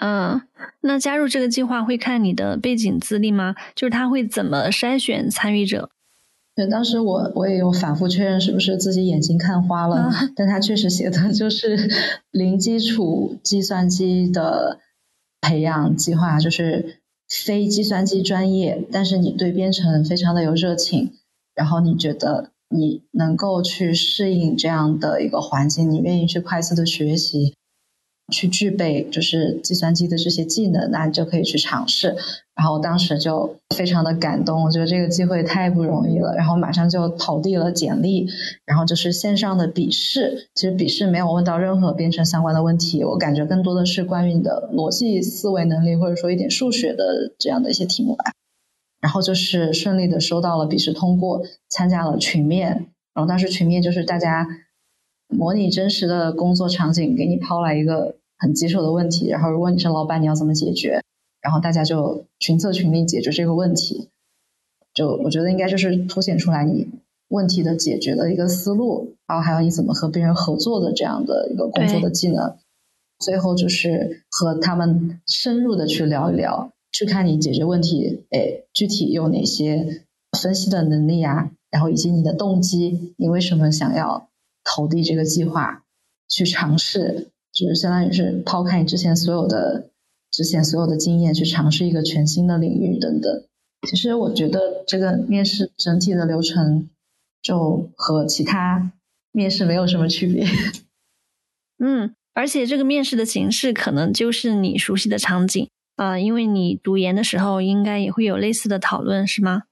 [0.00, 0.40] 嗯，
[0.82, 3.56] 那加入这个计划会看你的背景资历吗？
[3.74, 5.90] 就是他会怎么筛选参与者？
[6.54, 11.90] 对，当时我我也有反复确认是不是自己眼睛看花了，但他确实写的就是
[12.30, 14.78] 零基础计算机的
[15.40, 21.12] 培养计划，就是非计算机专业，但是你对编程非常的有热情，
[21.56, 27.54] 然后你觉得你能够去适应这样的一个环境，你愿意去快速的学习。
[28.32, 32.16] 去具备就是计算机的这些技能，那你就可以去尝试。
[32.56, 36.34] 然后当时就非常的感动，我觉得这个机会太不容易了。
[36.34, 38.26] 然后马上就投递了简历，
[38.64, 40.48] 然后就是线上的笔试。
[40.54, 48.32] 其实笔试没有问到任何编程相关的问题，我感觉更多的是关于你的逻辑思维能力，或者说一点数学的这样的一些题目吧。
[49.04, 52.86] 然后就是顺利的收到了笔试通过，参加了群面。
[53.12, 54.48] 然后当时群面就是大家。
[55.26, 61.00] 模拟真实的工作场景，给你抛来一个很棘手的问题，然后如果你是老板，你要怎么解决？
[61.40, 64.10] 然后大家就群策群力解决这个问题。
[64.92, 66.88] 就我觉得应该就是凸显出来你
[67.28, 72.56] 问题的解决的一个思路，然后还有你怎么和别人合作的这样的一个工作的技能。
[73.18, 80.04] 最后就是和他们深入的去聊一聊，去看你解决问题，哎，具体有哪些
[80.40, 81.50] 分析的能力啊？
[81.70, 84.30] 然后以及你的动机，你为什么想要？
[84.66, 85.84] 投递这个计划，
[86.26, 89.90] 去尝试，就是相当于是抛开你之前所有的
[90.30, 93.44] 之前所有的经验，去尝试一个全新的领域等等。
[93.86, 96.88] 其实我觉得这个面试整体的流程
[97.42, 98.92] 就和其他
[99.32, 100.46] 面试没有什么区别。
[101.78, 109.62] 嗯，而且这个面试的形式可能就是你熟悉的场景呃，因为你读研的时候应该也会有类似的讨论，是吗？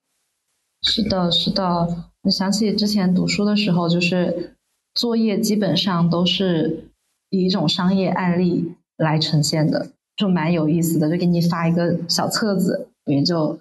[0.83, 2.11] 是的，是的。
[2.23, 4.57] 我想起之前读书的时候，就是。
[4.95, 6.91] 作业基本上都是
[7.31, 13.59] 以一种商业案例来呈现的，就蛮有意思的，就给你发一个小册子，里面就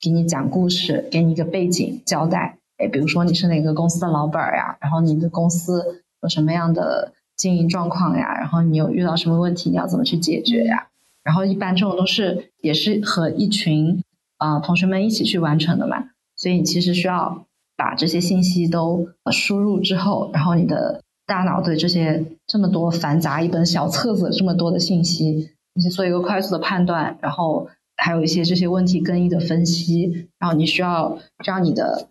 [0.00, 2.56] 给你讲故事，给你一个背景交代。
[2.78, 4.78] 哎，比如说你是哪个公司的老板呀？
[4.80, 8.32] 然后你的公司有什么样的经营状况呀？
[8.32, 10.88] 然后你有遇到什么问题，你要怎么去解决呀？
[11.22, 14.02] 然后一般这种都是也是和一群
[14.38, 32.08] 啊同学们一起去完成的嘛，所以你其实需要把这些信息都输入之后，然后你的大脑对这些这么多繁杂一本小册子这么多的信息，你去做一个快速的判断，然后还有一些这些问题更易的分析，然后你需要让你的。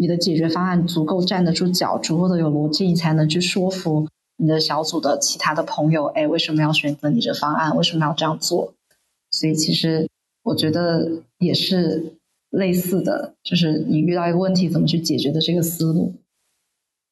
[0.00, 4.06] 你的解决方案足够站得住脚，足够的有逻辑，你才能去说服
[4.38, 6.06] 你的小组的其他的朋友。
[6.06, 7.76] 哎，为什么要选择你这方案？
[7.76, 8.72] 为什么要这样做？
[9.30, 10.08] 所以其实
[10.42, 12.14] 我觉得也是
[12.48, 16.14] 类似的，就是你遇到一个问题怎么去解决的这个思路。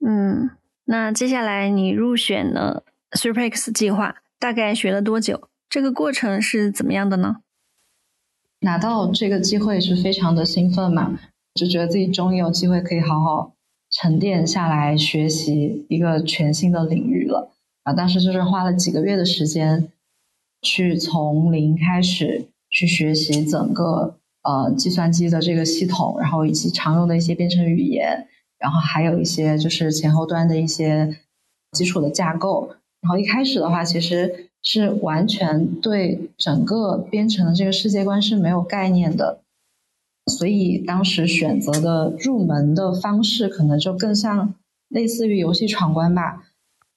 [0.01, 0.51] 嗯，
[0.87, 5.49] 那接下来你入选了 SuperX 计划，大概学了多久？
[5.69, 7.43] 这个过程是怎么样的呢？
[8.61, 11.19] 拿到这个机会是非常的兴奋嘛。
[11.55, 13.56] 就觉得自己终于有机会可以好好
[13.99, 17.51] 沉淀下来学习一个全新的领域了
[17.83, 17.95] 啊！
[17.95, 19.91] 当时就是花了几个月的时间，
[20.61, 28.29] 去从零开始去学习整个呃计算机的这个系统，然后以及常用的一些编程语言，
[28.59, 31.17] 然后还有一些就是前后端的一些
[31.73, 32.69] 基础的架构。
[33.01, 39.41] 然后一开始的话，其实是完全对整个编程的这个世界观是没有概念的。
[40.27, 44.55] 所以当时选择的入门的方式，可能就更像
[44.89, 46.43] 类似于游戏闯关吧。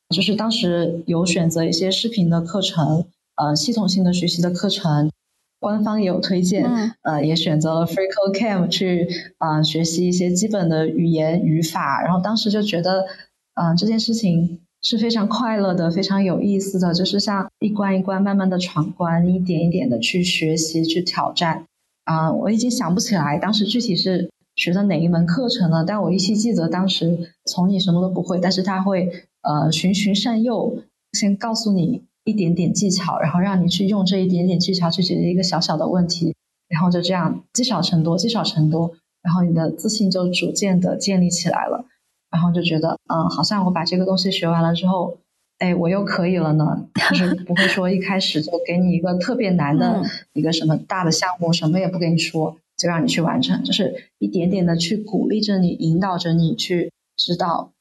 [0.10, 5.12] 就是当时有选择一些视频的课程，呃，系统性的学习的课程，
[5.60, 6.66] 官方也有推荐，
[7.04, 12.02] 呃，也选择了 FreeCodeCamp 去啊学习一些基本的语言语法。
[12.02, 13.06] 然后当时就觉得，
[13.54, 21.66] 嗯，这件事情是非常快乐的，非常有意思的，就是像一关一关慢慢的闯关，一点一点的去学习去挑战。
[22.10, 29.12] 啊，我已经想不起来当时具体是学的哪一门课程了，但我依稀记得当时从你什么都不会，但是他会
[29.44, 30.82] 呃循循善诱，
[31.14, 36.34] 先告诉你一点点技巧，然后让你去用这一点点技巧去解决一个小小的问题，
[36.68, 38.92] 然后就这样积少成多，积少成多，
[39.22, 41.86] 然后你的自信就逐渐的建立起来了，
[42.32, 45.20] 然后就觉得嗯，好像我把这个东西学完了之后。
[45.60, 50.02] 哎，我又可以了呢， 就是不会说一开始就给你一个特别难的
[50.34, 57.74] 一个什么大的项目，什么也不跟你说，就让你去完成，就是一点点的去鼓励着你，引导着你去知道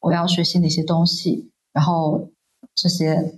[0.00, 2.30] 我要学习哪些东西，然后
[2.74, 3.34] 这些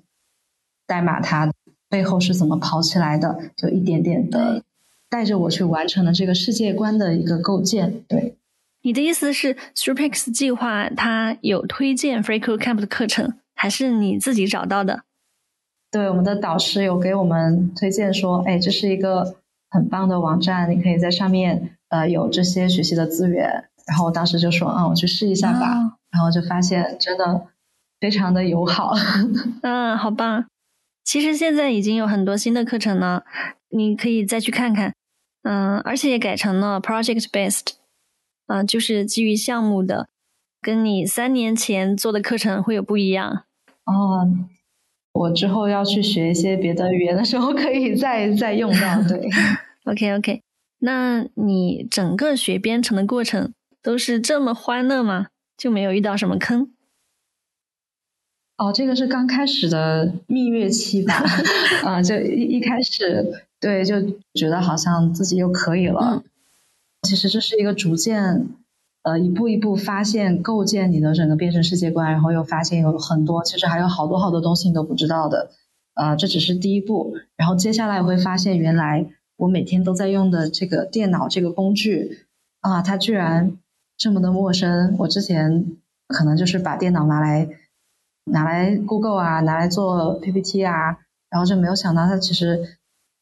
[0.87, 1.53] 代码它
[1.89, 4.63] 背后是怎么跑起来的，就一点点的
[5.09, 8.03] 带着我去完成了这个世界观的一个构建。
[8.07, 8.37] 对，
[8.83, 13.35] 你的意思是 SuperX 计划它有推荐 FreeCodeCamp 的课程？
[13.59, 15.03] 还是你自己找到的？
[15.90, 19.37] 对，我们的导师有给我们推荐说，哎，这是一个
[19.68, 23.68] 很棒的网站，你可以在上面呃有这些学习的资源。
[23.87, 25.99] 然后我当时就说，嗯，我去试一下吧。
[26.11, 27.49] 然后就发现真的
[27.99, 28.92] 非常的友好。
[29.62, 30.47] 嗯，好棒。
[31.05, 33.25] 其实现在已经有很多新的课程了，
[33.71, 34.94] 你可以再去看看。
[35.42, 37.73] 嗯，而且也改成了 project based，
[38.47, 40.09] 嗯，就是基于项目的，
[40.61, 43.44] 跟你三年前做的课程会有不一样。
[43.90, 44.29] 哦，
[45.12, 49.03] 我之后要去学一些别的语言的时候，可以再再用到。
[49.09, 49.29] 对，
[49.85, 50.42] OK OK。
[50.81, 55.29] 那你整个学编程的过程都是这么欢乐吗？
[55.57, 56.70] 就没有遇到什么坑？
[58.59, 61.24] 哦，这个是刚开始的蜜月期吧？
[61.83, 64.01] 啊，就一一开始，对，就
[64.35, 66.22] 觉得好像自己又可以了。
[67.03, 68.48] 其实这是一个逐渐。
[69.09, 75.51] 呃，一步一步发现构建你的整个编程世界观，然后又发现有很多，其实还有好多好多东西你都不知道的。
[75.94, 79.07] 呃，这只是第一步，然后接下来会发现，原来
[79.38, 82.27] 我每天都在用的这个电脑这个工具
[82.61, 83.57] 啊，它居然
[83.97, 84.94] 这么的陌生。
[84.99, 85.64] 我之前
[86.07, 87.49] 可能就是把电脑拿来
[88.25, 90.99] 拿来 Google 啊，拿来做 PPT 啊，
[91.30, 92.78] 然后就没有想到它其实。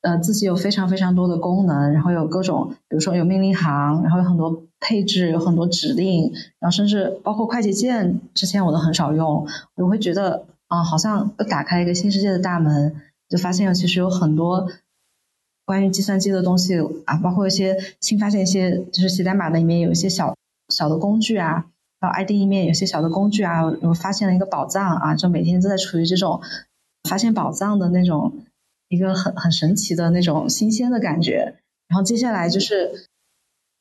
[0.07, 12.95] 呃，自己有非常非常多的功能，然后有各种，比如说有命令行，然后有很多配置，有很多指令，然后甚至包括快捷键，之前我都很少用，我会觉得啊，好像又打开一个新世界的大门，
[13.29, 14.69] 就发现其实有很多
[15.65, 20.37] 关于计算机的东西啊，包括一些新发现一些，就是写代码的里面有一些小
[20.69, 21.67] 小的工具啊，
[21.99, 26.41] 然后 IDE 面有些小的工具啊，我发现了一个宝藏啊，就每天都在处于这种
[27.09, 28.33] 发现宝藏的那种。
[28.89, 31.57] 一个很很神奇的那种新鲜的感觉，
[31.89, 33.09] 然后接下来就是，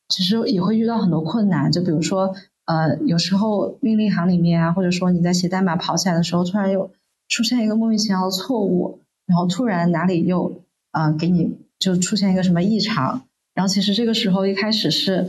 [0.09, 2.35] 其实也会遇到很多困难，就比如说，
[2.65, 6.91] 呃，有时候命令行里面啊，或者说你在写代码跑起来的时候，突然又
[7.27, 15.27] 出现一个莫名其妙的错误，然后突然哪里又啊给你就出现一个什么异常，然后其实这个时候一开始是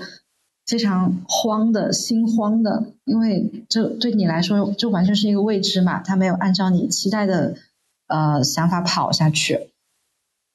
[0.67, 7.57] 非常慌的心慌的，因为这对你来说就完全是一个未知嘛，它没有按照你期待的
[8.07, 9.69] 呃想法跑下去。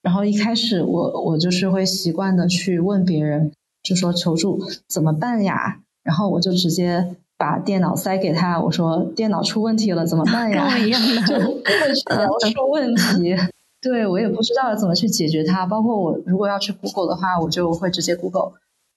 [0.02, 3.52] 然后一开始我我就是会习惯的去问别人，
[3.84, 5.80] 就说求助怎么办呀？
[6.04, 10.66] 然后我就直接把电脑塞给他，我说电脑出问题了怎么办呀？
[10.66, 13.36] 跟我一样的，就不会去描述问题。
[13.80, 15.66] 对我也不知道怎么去解决它。
[15.66, 18.54] 包括我如果要去 Google 的话，我就会直接 Google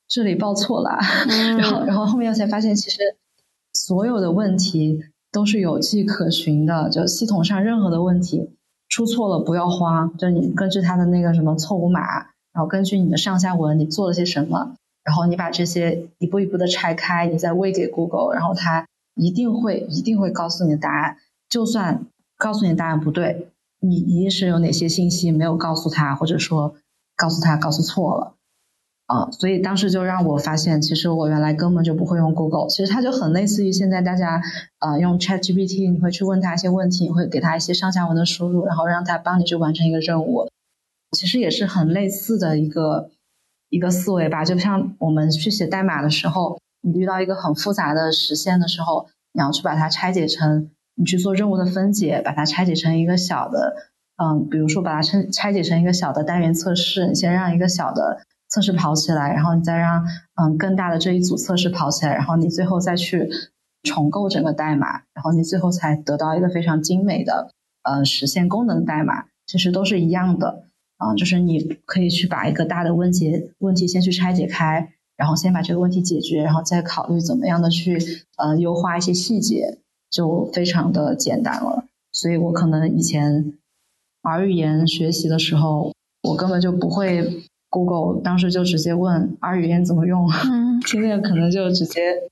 [0.08, 0.98] 这里报错了，
[1.58, 2.98] 然后然后后面又才发现，其实
[3.72, 5.04] 所有的问题
[5.34, 8.50] 都是有迹可循的，就系统上任何的问题。
[8.88, 12.00] 出错了不要慌，就你根据它的那个什么错误码，
[12.52, 21.16] 然后根据你的上下文你做了些什么，然后你把这些一步一步的拆开，你再喂给 Google，然后它一定会一定会告诉你的答案。
[21.48, 22.06] 就算
[22.38, 23.48] 告诉你答案不对，
[23.80, 26.76] 你一定是有哪些信息没有告诉他，或者说
[27.16, 28.34] 告诉他告诉错了。
[29.06, 34.42] 啊，所以当时就让我发现，其实我原来根本就不会用 Google，其实它就很类似于现在大家
[34.80, 40.48] 呃用 ChatGPT，你会去问他一些问题，你会给他一些上下文的输入，然后让他帮你去完成一个任务，
[41.12, 43.10] 其实也是很类似的一个
[43.68, 44.42] 一个思维吧。
[44.42, 53.76] 就像我们去写代码的时候，你遇到一个很复杂的实现的时候，你要去把它拆解成，你去做任务的分解，把它拆解成一个小的，
[54.16, 58.22] 嗯，比如说把它拆拆解成一个小的单元测试，你先让一个小的。
[58.54, 63.28] 测试跑起来，然后你再让嗯更大的这一组测试跑起来，然后你最后再去
[63.82, 67.50] 重构整个代码，然后你最后才得到一个非常精美的
[67.82, 69.24] 呃实现功能代码。
[69.46, 70.66] 其实都是一样的
[70.98, 77.98] 啊，就是你可以去把一个大的问题问题先去拆解开，然后先把这个问题解决，然后再考虑怎么样的去
[78.38, 79.80] 呃优化一些细节，
[80.10, 81.84] 就非常的简单了。
[82.12, 83.52] 所以我可能以前
[84.22, 85.92] 玩语言学习的时候，
[86.22, 87.42] 我根本就不会。
[87.74, 90.30] Google 当时就直接问 R 语言怎么用，
[90.86, 92.30] 现在 可能就直接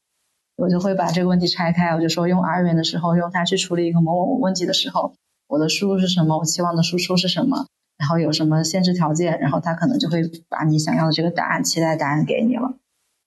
[0.56, 5.14] 我就会把这个问题拆开，我就说用 R 语言的时候，用它去处理一个某某问题的时候，
[5.48, 7.66] 我的输入是什么，我期望的输出是什么，
[7.98, 12.74] 然后有什么限制条件，然后它可能就会把你想要的这个答案、期待答案给你了。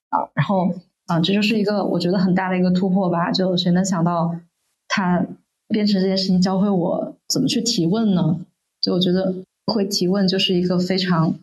[0.07, 0.73] 啊，然后
[1.07, 3.29] 啊，这就是一个我觉得很大的一个突破吧。
[3.29, 4.37] 就谁能想到
[4.87, 5.25] 它
[5.67, 8.39] 编程这件事情教会我怎么去提问呢？
[8.79, 9.35] 就我觉得
[9.65, 11.35] 会提问就是一个非常。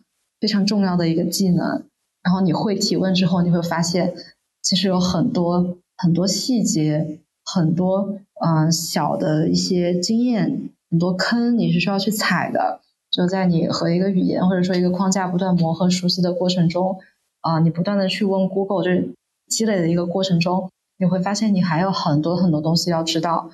[0.43, 1.85] 非常重要的一个技能，
[2.21, 4.13] 然后你会提问之后，你会发现
[4.61, 12.81] 其实有很多很多细节，很多嗯小的一些经验，很多坑你是需要去踩的。
[13.09, 16.99] 就在你和一个语言或者说一个框架不断磨合熟悉的过程中，
[17.39, 19.13] 啊，你不断的去问 Google 这
[19.47, 23.51] 积累的一个过程中，你会发现你还有很多很多东西要知道，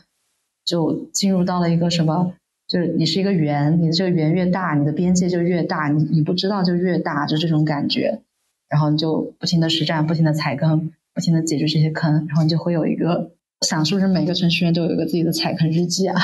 [0.66, 2.34] 就进入到了一个什么？
[2.70, 8.22] 就是你是一个圆，你的这个圆越大，你的边界就越大，你你不知道就越大，就这种感觉。
[8.70, 13.32] 然后你就不停的实战，不停的踩坑，不停的解决这些坑，然后你就会有一个
[13.68, 16.16] 想，是不是每个程序员都有一个自己的踩坑日记啊？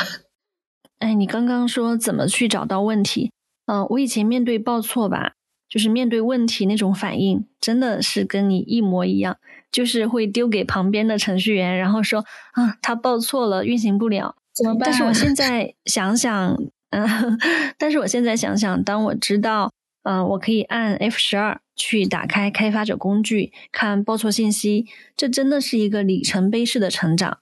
[1.00, 3.32] 哎，你刚刚说怎么去找到问题？
[3.66, 5.34] 嗯，我以前面对报错吧，
[5.68, 9.38] 就是面对问题那种反应，真的是跟你一模一样，
[9.72, 12.24] 就是会丢给旁边的程序员，然后说
[12.54, 14.36] 啊，他报错了，运行不了。
[14.56, 14.90] 怎么办？
[14.90, 16.58] 但是我现在想想，
[16.92, 17.06] 嗯，
[17.78, 19.72] 但是我现在想想，当我知道，
[20.04, 24.86] 嗯，我可以按 F 十二去打开开发者工具，看报错信息，
[25.18, 27.40] 这真的是一个里程碑式的成长。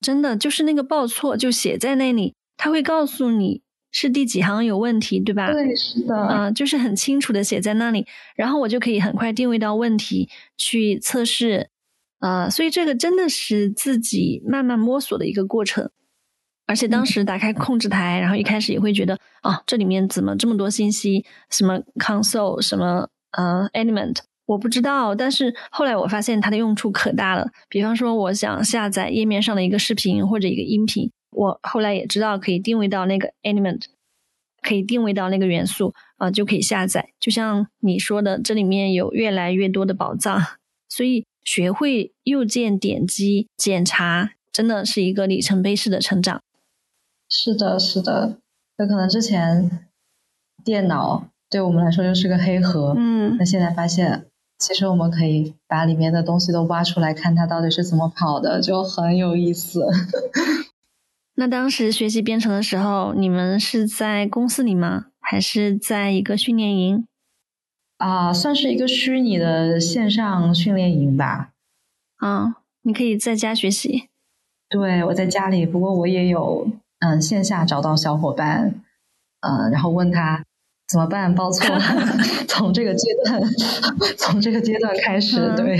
[0.00, 3.60] 真的，就是那个报错就写在那里，他会告诉你
[3.90, 5.52] 是第几行有问题，对吧？
[5.52, 8.06] 对，是的，嗯，就是很清楚的写在那里，
[8.36, 11.68] 然后我就可以很快定位到问题去测试，
[12.20, 15.90] 呃，所以这个真的是自己慢慢摸索的一个过程。
[16.70, 21.24] 而且当时打开控制台，然后一开始也会觉得，啊，这里面怎么这么多信息？
[21.50, 25.12] 什么 console，什么呃 element，我不知道。
[25.12, 27.50] 但是后来我发现它的用处可大了。
[27.68, 33.86] 比方说，我想下载页面上的一个视频或者一个音频，我后来也知道可以定位到那个 element，
[34.62, 37.08] 可以定位到那个元素，啊，就可以下载。
[37.18, 40.40] 就像你说的，这里面有越来越多的宝藏，
[40.88, 46.40] 所以学会右键点击检查，真的是一个里程碑式的成长。
[47.30, 48.36] 是的，是的，
[48.76, 49.86] 那可能之前
[50.64, 54.26] 电脑对我们来说就是个黑盒，嗯，那现在发现，
[54.58, 59.86] 其实我们可以把里面的东西都挖出来，看它到底是怎么跑的，就很有意思。
[61.36, 65.06] 那当时学习编程的时候，你们是在公司里吗？
[65.20, 67.06] 还是在一个训练营？
[67.98, 71.52] 啊，算是一个虚拟的线上训练营吧。
[72.16, 74.08] 啊，你可以在家学习。
[74.68, 76.68] 对，我在家里，不过我也有。
[77.00, 78.74] 嗯，线下找到小伙伴，
[79.40, 80.44] 呃，然后问他
[80.88, 81.80] 怎么办报错了，
[82.48, 83.40] 从这个阶段，
[84.16, 85.78] 从这个阶段开始，对。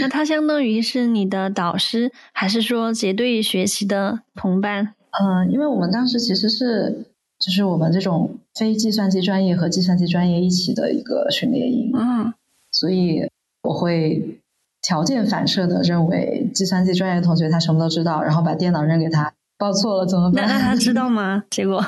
[0.00, 4.94] 那 他相当于是你的导师，还是说结对学习的同伴？
[5.22, 7.06] 嗯，因为我们当时其实是
[7.38, 12.32] 就是我们这种非计算机专业和计算机专业一起的一个训练营，嗯，
[12.70, 13.28] 所以
[13.62, 14.38] 我会。
[14.84, 19.32] 条件反射的认为计算机专业的同学他什么都知道，然后把电脑扔给他，
[19.62, 20.44] 报错了怎么办？
[20.48, 21.44] 那他知道吗？
[21.48, 21.80] 结果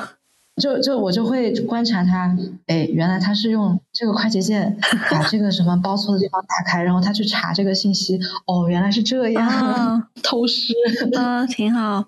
[0.61, 2.33] 就就我就会观察他，
[2.67, 4.77] 哎，原来他是用这个快捷键
[5.11, 8.17] 把这个什么报错的地方打开，然后他去查这个信息，
[8.47, 10.71] 哦，原来是这样， 偷师，
[11.17, 12.05] 嗯，挺好。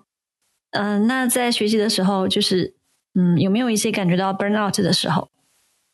[0.70, 2.72] 嗯，那在学习的时候，就是
[3.14, 5.28] 嗯，有没有一些感觉到 burn out 的时候？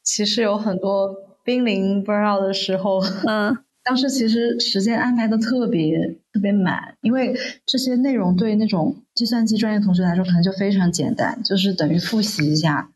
[0.04, 1.12] 其实有很多
[1.44, 3.58] 濒临 burn out 的时候，嗯。
[3.86, 12.90] 当时其实时间安排的特别特别满，因为这些内容对那种计算机专业同学来说可能就非常简单，就是等于复习一下，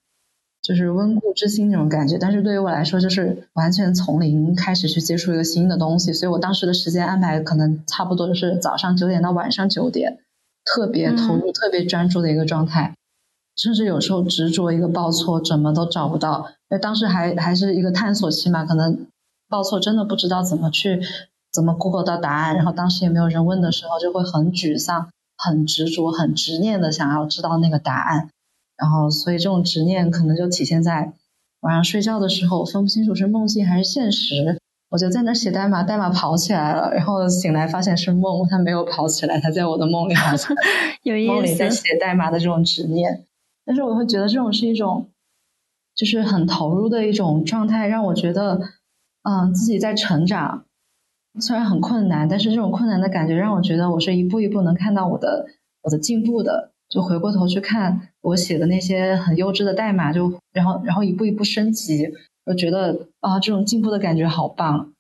[0.60, 2.18] 就是温故知新那种感觉。
[2.18, 10.18] 但是对于我来说，就是完全从零开始去接触一个新的东西，所以我当时的时间安排可能差不多就是早上九点到晚上九点，
[10.64, 12.94] 特别投入、特别专注的一个状态，
[13.56, 16.50] 甚至有时候执着一个报错，怎么都找不到。
[16.70, 19.06] 因为当时还还是一个探索期嘛，可能。
[19.50, 21.00] 报错真的不知道怎么去
[21.50, 25.08] 怎么 Google 到答案，然后当时也没有人问的时候，就会很沮丧、
[25.38, 28.28] 很执着、很执念的想要知道那个答案，
[28.76, 31.12] 然后所以这种执念可能就体现在
[31.60, 34.58] 晚上睡觉的时候，分不清楚是梦境还是现实。
[34.90, 40.54] 我就在那写代码，代码跑起来了，然后醒来发现是梦，它没有跑起来，它在我的梦里 好像
[41.02, 41.32] 有意思。
[41.32, 43.24] 梦里在写代码的这种执念，
[43.64, 45.08] 但是我会觉得这种是一种
[45.94, 48.60] 就是很投入的一种状态，让我觉得。
[49.22, 50.64] 嗯，自己在成长，
[51.40, 55.46] 虽然很困难，但是这种困难的感觉让我觉得我是一步一步能看到我的
[55.82, 56.72] 我的进步的。
[56.88, 62.10] 就回过头去看我写的那些很优质的代码，就然后然后一步一步升级，
[62.46, 64.92] 我觉得啊，这种进步的感觉好棒。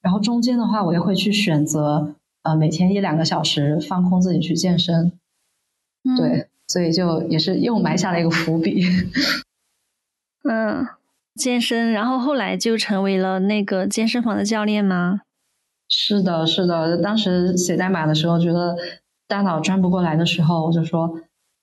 [0.00, 2.14] 然后中间的话，我也会去选择
[2.44, 5.12] 呃每天一两个小时放空自己去健身，
[6.16, 8.84] 对，所以就也是又埋下了一个伏笔。
[10.48, 10.86] 嗯。
[11.34, 15.22] 健身，然后后来就成为了那个健身房的教练吗？
[15.94, 16.96] 是的，是的。
[17.02, 18.74] 当时写代码的时候，觉得
[19.28, 21.20] 大脑转不过来的时候，我就说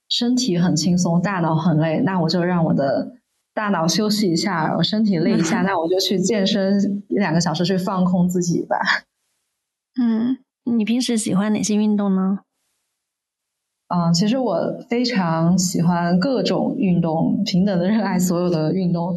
[0.08, 3.16] 身体很轻松，大脑很累，那我就让我的
[3.52, 8.76] 大脑休息一下，我身体累一下， 那我就去健身一两个小时，去放空自己吧。
[10.00, 12.38] 嗯，你平时喜欢哪些运动呢？
[13.88, 19.16] 嗯，其实我非常喜欢各种运动，平等的热爱所有的运动。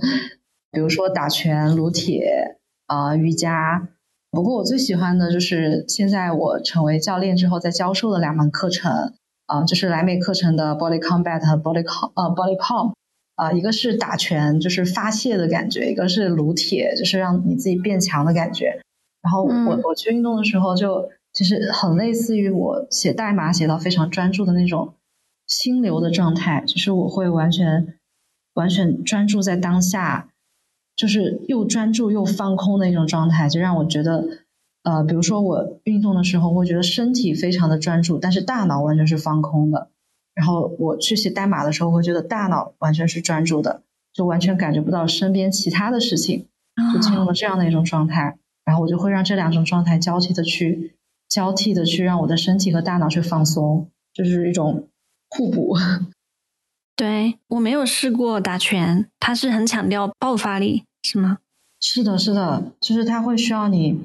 [0.72, 2.58] 比如说打拳、撸铁
[2.88, 3.88] 啊、瑜伽，
[4.34, 9.14] 不过我最喜欢的就是现在我成为教练之后在教授的两门课程
[9.46, 12.94] 啊，就是莱美课程的 Body Combat 和 Body Com 呃 Body Pump
[13.36, 18.82] 啊，一个是打拳就是发泄的感觉，一个是撸铁就是让你自己变强的感觉。
[19.22, 24.96] 然后我我去运动的时候就其实很类似于我写代码写到非常专注的那种
[25.46, 28.00] 心流的状态，就是我会完全
[28.56, 30.30] 完全专注在当下。
[30.96, 34.26] 就是又专注又放空的一种状态，就让我觉得，
[34.84, 39.90] 呃，比如说我运动的时候，我觉得身体非常的专注，但是大脑完全是放空的。
[40.36, 43.84] 然后我去写代码的时候，会觉得大脑完全是专注的，
[44.14, 46.48] 就完全感觉不到身边其他的事情，
[46.94, 48.38] 就进入了这样的一种状态。
[48.66, 50.96] 然后我就会让这两种状态交替的去
[51.28, 54.88] 交替的去让我的身体和大脑去放松，就是一种
[55.30, 55.76] 互补。
[56.96, 61.40] 对我没有试过打拳，它是很强调爆发力，是吗？
[61.80, 64.00] 是的，是的，就是它会需要你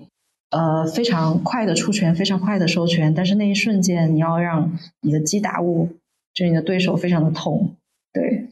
[0.51, 5.91] 呃非常快的出拳，非常快的收拳，但是那一瞬间你要让你的击打物，
[6.33, 7.77] 就是你的对手非常的痛，
[8.13, 8.49] 对，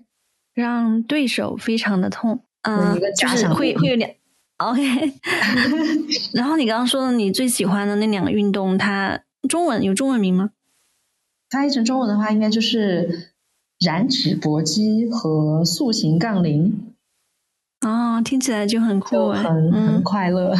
[0.54, 4.10] 让对手非常的痛，嗯，就是会会有两
[4.58, 4.82] ，OK。
[6.34, 10.50] 然后你刚刚说的你最喜欢的那两个运动，它中文有中文名吗？
[11.50, 13.32] 翻译成中文的话，应该就是。
[13.78, 16.94] 燃脂搏击和塑形杠铃，
[17.86, 20.54] 哦，听起来就很酷，很很快乐。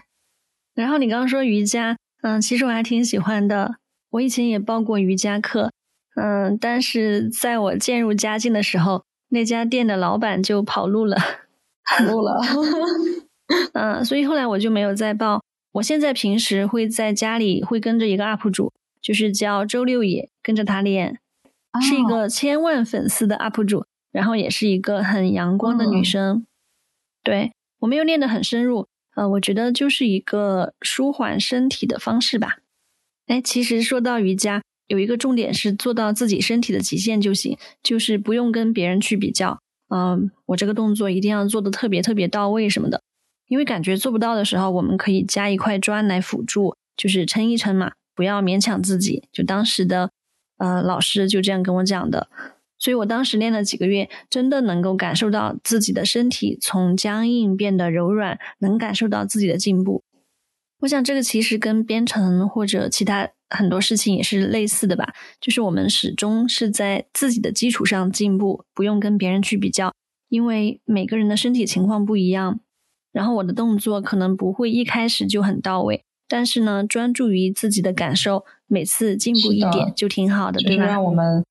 [0.74, 3.76] 然后你刚刚说瑜伽，嗯，其实我还挺喜欢的。
[4.10, 5.72] 我以前也报过瑜伽课，
[6.16, 11.16] 嗯，但是在我渐入佳境的时候，那家店的老板就跑路了，
[11.84, 12.38] 跑路了。
[13.72, 15.42] 嗯，所以后来我就没有再报。
[15.72, 21.18] 我现在平时会在家里会跟着一个 UP 主，就是叫周六野，跟着他练。
[21.80, 26.44] 是一个千万粉丝的 UP 主，然后也是一个很阳光的女生。
[27.22, 32.58] 对我没有练得很深入，呃，我觉得就是一个舒缓身体的方式吧。
[33.26, 39.60] 哎，其实说到瑜伽，有一个重点是做到自己身体的极限就行，就是不用跟别人去比较。
[39.88, 43.00] 嗯，我这个动作一定要做的特别特别到位什么的。
[43.48, 49.24] 因为感觉做不到的时候，我们可以加一块砖来辅助，就是撑一撑嘛，不要勉强自己。
[49.30, 50.10] 就当时的
[50.62, 52.28] 呃老师就这样跟我讲的，
[52.78, 60.04] 所以我当时练了几个月，真的能够感受到自己的身体从僵硬变得柔软，能感受到自己的进步。
[60.82, 69.92] 我想这个其实跟编程或者其他很多事情也是类似的吧，就是我们始终是在自己的基础上进步，不用跟别人去比较，
[70.28, 72.60] 因为每个人的身体情况不一样。
[73.12, 80.86] 然后我的动作可能不会一开始就很到位，但是呢，专注于自己的感受，每次进步一点就挺好的，对吧？
[80.86, 81.44] 让我们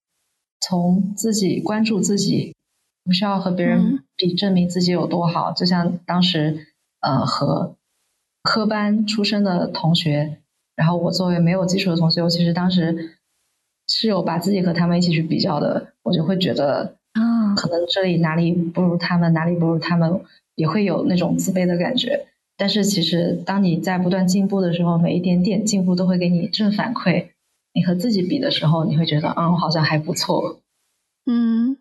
[0.60, 2.56] 从自己关注自己，
[3.04, 5.52] 不需要和别人比，证明自己有多好。
[5.52, 6.66] 就像当时，
[7.02, 7.76] 呃，和
[8.42, 10.40] 科班出身的同学，
[10.76, 13.20] 然后我作为没有基础的同学，我其实当时
[13.88, 20.22] 是有把自己和他们一起去比较的，我就会觉得啊，可能这里哪里不如他们，哪里不如他们。
[20.56, 22.28] 也会有那种自卑的感觉，
[22.62, 27.30] 但是其实当你在不断进步的时候，每一点点进步都会给你正反馈。
[27.74, 30.60] 你和自己比的时候，你会觉得，嗯，我好像还不错。
[31.26, 31.76] 嗯，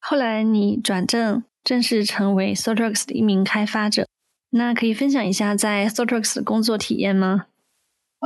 [0.00, 4.06] 后来你转正，正式成为 s o t r x 的一名开发者，
[4.48, 7.44] 那可以分享一下在 s o t r x 的工作体验吗？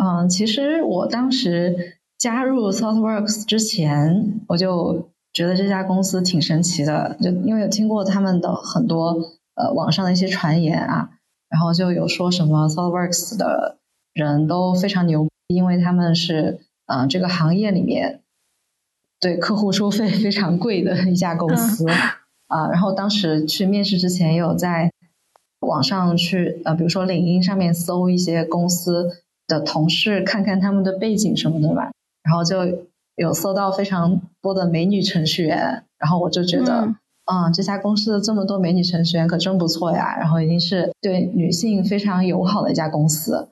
[0.00, 9.18] 嗯，其实我当时加入 ThoughtWorks 之前，我就觉得这家公司挺神奇的，就因为有听过他们的很多。
[9.54, 11.10] 呃，网上的一些传言啊，
[11.52, 13.76] 然后就有说什么 ThoughtWorks 的
[14.14, 18.22] 人都非常牛，因为他们是呃这个行业里面
[19.20, 21.86] 对客户收费非常贵的一家公司
[22.48, 22.70] 啊。
[22.70, 24.90] 然后当时去面试之前，也有在
[25.60, 31.90] 网上去呃，比如说领英上面搜一些公司的同事，看看他们的背景什么的吧。
[32.22, 36.86] 然后就有搜到非常多的美女程序员，然后我就觉得。
[36.86, 43.48] 嗯，嗯这家公司的这么多美女程序员可真不错呀，然后一定是对女性非常友好的一家公司。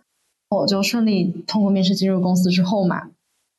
[0.50, 3.10] 我就顺利通过面试进入公司之后嘛，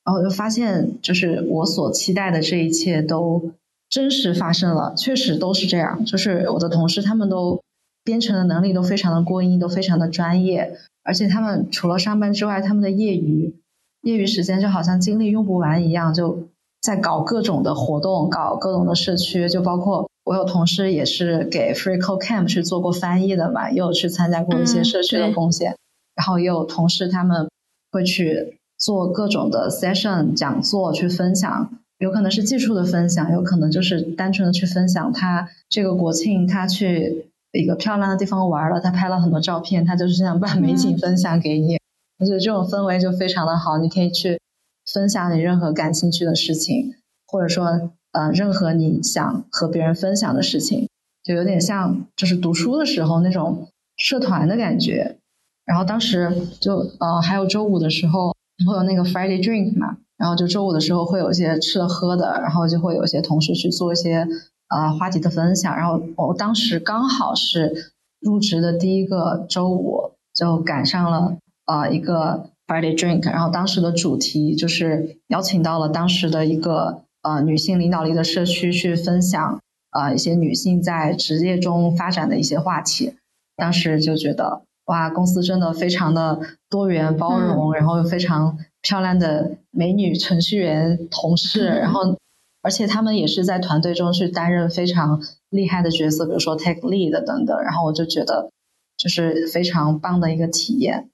[0.04, 3.52] 然后就发现，就是我所期待的这一切都
[3.90, 6.04] 真实发生了，确实都是这样。
[6.04, 7.62] 就是我的同事他们都
[8.04, 13.56] 编程的能力都非常的过硬，都非常的专业，而且他们除了上班之外，他们的业余
[14.02, 16.50] 业余时间就好像精力用不完一样，就。
[16.82, 25.76] 在搞各种的活动，搞各种的社区，就包括我有同事也是给 Free Code Camp 去做过翻译的嘛，也有去参加过一些社区的贡献。
[26.16, 27.50] 然后也有同事他们
[27.92, 31.70] 会去做各种的 session 讲座去分享，
[32.00, 41.78] 有可能是技术的分享，有可能就是单纯的去分享他这个国庆他去一个漂亮的地方玩了，他拍了很多照片，他就是想把美景分享给你。
[42.18, 44.40] 我觉得这种氛围就非常的好，你可以去。
[44.86, 46.96] 分享你任何感兴趣的事情，
[47.28, 50.90] 或者说，呃，任何你想和别人分享的事情，
[51.24, 55.18] 就有点像就是读书的时候那种社团的感觉。
[55.66, 64.28] 然后当时就呃，还有周五的时候会有那个 Friday Drink 嘛，然后就周五的时候会有一些吃的喝的，然后就会有一些同事去做一些
[64.68, 65.78] 呃话题的分享。
[65.78, 72.50] 然后我当时刚好是入职的第一个周五，就赶上了呃一个。
[72.72, 79.60] Friday Drink，然后当时的主题就是邀请到了当时的一个呃女性领导力的社区去分享
[79.92, 83.16] 呃一些女性在职业中发展的一些话题。
[83.58, 92.16] 当时就觉得哇，公司真的非常的多元包容，然后又非常漂亮的美女程序员同事，然后
[92.62, 97.62] 而且他们也是在团队中去担任非常厉害的角色，比如说 Take Lead 等等。
[97.62, 98.50] 然后我就觉得
[98.96, 101.10] 就是非常棒的一个体验。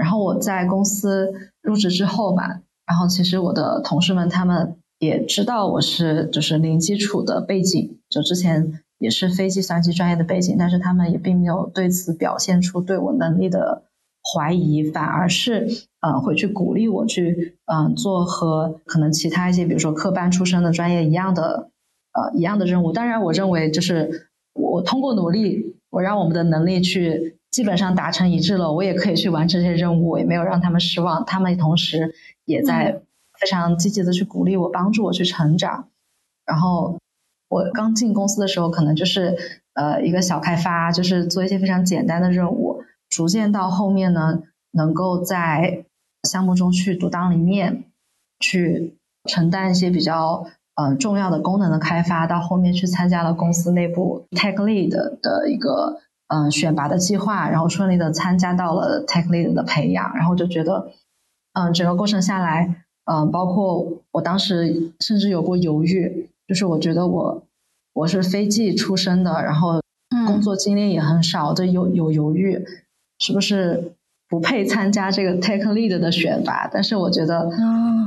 [0.00, 13.82] 然后我在公司入职之后吧，然后其实我的同事们他们也知道我是就是零基础的背景，就之前也是非计算机专业的背景，但是他们也并没有对此表现出对我能力的
[14.32, 15.68] 怀疑，反而是
[16.00, 21.68] 呃会去鼓励我去嗯做和可能其他一些比如说科班出身的专业一样的
[22.14, 22.92] 呃一样的任务。
[22.92, 27.36] 当然，我认为就是我通过努力，我让我们的能力去。
[27.50, 31.24] 基本上达成一致了，我也可以去完成这些任务，也没有让他们失望。
[31.24, 33.02] 他们同时也在
[33.40, 35.88] 非常积极的去鼓励我，帮助我去成长。
[36.46, 36.98] 然后
[37.48, 39.36] 我刚进公司的时候，可能就是
[39.74, 42.84] 呃一个小开发，就是做一些非常简单的任务。
[43.08, 45.84] 逐渐到后面呢，能够在
[46.22, 47.82] 项目中去独当一面，
[48.38, 50.46] 去承担一些比较
[50.76, 52.28] 呃重要的功能的开发。
[52.28, 56.00] 到后面去参加了公司内部 Tech Lead 的一个。
[56.32, 60.92] 嗯，选拔的计划，然后顺利的参加到了 Tech Lead 的培养，然后就觉得，
[61.54, 67.42] 嗯，整个过程下来，嗯，包括我当时甚至有过犹豫，就是我觉得我
[67.94, 69.80] 我是非技出身的，然后
[70.24, 72.64] 工作经历也很少，就有有犹豫，
[73.18, 73.94] 是不是
[74.28, 76.68] 不配参加这个 Tech Lead 的选拔？
[76.72, 77.50] 但是我觉得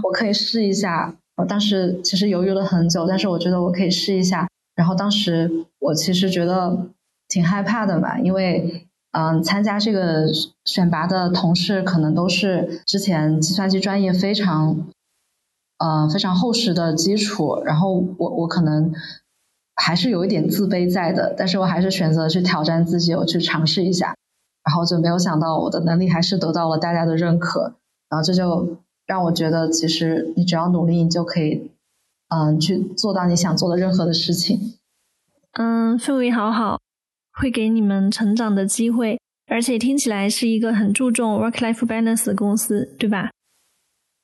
[0.04, 1.14] 我可以试一下。
[1.36, 4.48] 我当时其实犹豫了很久，但是我觉得我可以试一下。
[4.76, 6.88] 然后当时我其实觉得
[7.34, 10.28] 挺害怕的吧，因为嗯，参加这个
[10.66, 14.88] 选拔的同事可能都是之前计算机专业非常
[15.80, 18.94] 呃非常厚实的基础，然后我我可能
[19.76, 24.16] 还是有一点自卑在的，但是我还是选择去挑战自己，我去尝试一下，
[24.64, 27.74] 然后就没有想到我的能力还是得到了大家的认可，
[28.10, 28.78] 然后这就。
[29.06, 31.72] 让我觉得，其实你只要努力，你就可以，
[32.30, 34.76] 嗯，去做到你想做的任何的事情。
[35.52, 36.80] 嗯，氛围好好，
[37.34, 43.32] 会给你们成长的机会，而且听起来是一个很注重 work-life balance 的公司，对吧？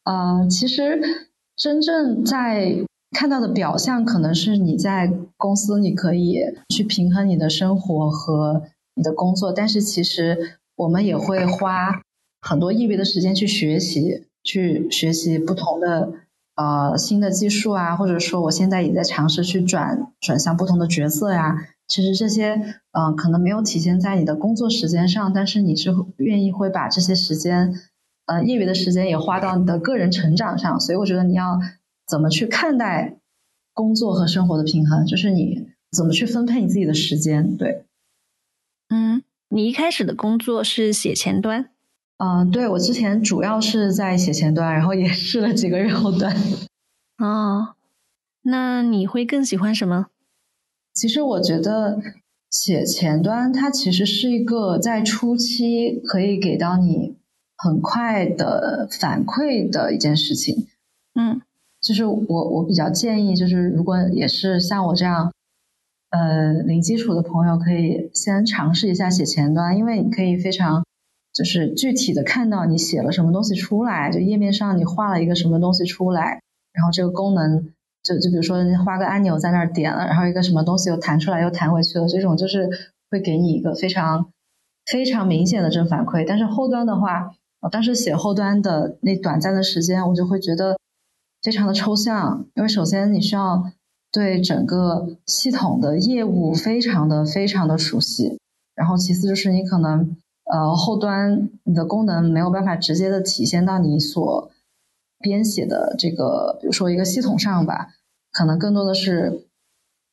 [0.04, 6.38] 嗯，其实真正在看到的表象，可能是你在公司你可以
[6.70, 8.64] 去平衡你的生活和
[8.96, 12.02] 你的工作，但是其实我们也会花
[12.42, 14.26] 很多业余的时间去学习。
[14.42, 16.14] 去学习不同的
[16.56, 21.58] 呃新的技术啊，或者说我现在也在尝试去转转向不同的角色呀。
[21.90, 27.74] 其实这些嗯可能没有体现在你的工作时间上，但是你是愿意会把这些时间
[28.28, 30.80] 呃业余的时间也花到你的个人成长上。
[30.80, 31.60] 所以我觉得你要
[32.08, 33.18] 怎么去看待
[33.74, 37.58] 工作和生活的平衡，就是你怎么去分配你自己的时间。
[37.58, 37.84] 对，
[38.90, 41.70] 嗯，你一开始的工作是写前端。
[42.18, 46.36] 嗯，对我之前主要是在写前端，然后也试了几个月后端。
[47.18, 47.76] 哦，
[48.44, 50.08] 那你会更喜欢什么？
[50.94, 52.00] 其实我觉得
[52.50, 57.18] 写前端它其实是一个在初期可以给到你
[57.58, 60.68] 很快的反馈的一件事情。
[61.14, 61.42] 嗯，
[61.82, 65.32] 就是我我比较建议，就是如果也是像我这样
[66.10, 70.84] 呃零基础的朋友，可以先尝试一下写前端，因为你可以非常。
[71.32, 76.42] 就是具体的看到你写了什么东西出来，就页面上你画了一个什么东西出来，
[76.74, 77.72] 然后这个功能
[78.04, 82.70] 就就比如说你画个按钮在那儿点了，然后一个什么东西又弹出来又弹回去了，这种就是
[83.10, 84.32] 会给你一个非常
[84.86, 86.26] 非常明显的正反馈。
[86.28, 87.32] 但是后端的话，
[87.62, 90.78] 我当时写后端的那短暂的时间，我就会觉得
[91.42, 93.64] 非常的抽象，因为首先你需要
[94.12, 98.40] 对整个系统的业务非常的非常的熟悉，
[98.76, 100.18] 然后其次就是你可能。
[100.52, 104.50] 呃，后端你的功能没有办法直接的体现到你所
[105.20, 107.90] 编写的这个，比如说一个系统上吧，
[108.32, 109.48] 可能更多的是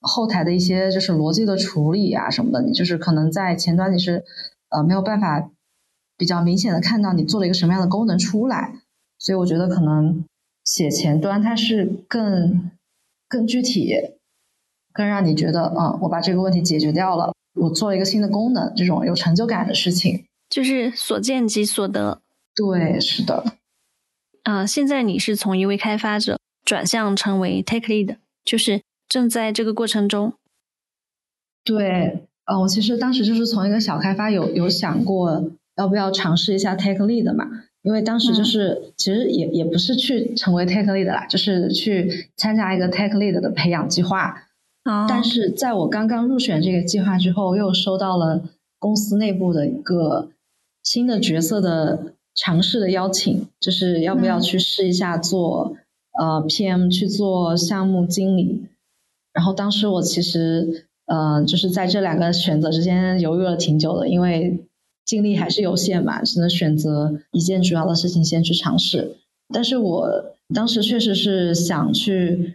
[0.00, 4.24] 后台的一些就是逻辑的处理啊什么的，你就是可能在前端你是
[4.68, 5.50] 呃没有办法
[6.16, 8.74] 比较明显的看到你做了一个什么样的功能出来，
[9.18, 10.24] 所以我觉得可能
[10.64, 12.70] 写前端它是更
[13.28, 13.94] 更具体，
[14.92, 17.32] 更让你觉得嗯，我把这个问题解决掉了。
[17.54, 22.20] 我做了一个新的功能，这种有成就感的事情，就是所见即所得。
[22.54, 23.42] 对，是的。
[24.46, 30.34] 啊，现在你是从一位开发者转向成为 Tech Lead，就是正在这个过程中。
[31.64, 44.44] 对，呃，我其实当时就是从一个小开发有有想过要不要尝试一下 Tech Lead 嘛，因为当时就是其实也也不是去成为 Tech Lead 啦，就是去参加一个 Tech Lead 的培养计划。
[45.08, 48.44] 但是在我刚刚入选这个计划之后，又收到了
[48.78, 50.28] 公司内部的一个
[50.84, 55.76] 新的角色的尝试的邀请，就是要不要去试一下做
[56.20, 58.66] 呃 PM 去做项目经理。
[59.32, 64.64] 然后当时我其实呃就是在这两个选择之间犹豫了挺久的，因为
[65.04, 69.16] 精力还是有限嘛，只能选择一件主要的事情先去尝试。
[69.52, 72.54] 但是我当时确实是想去。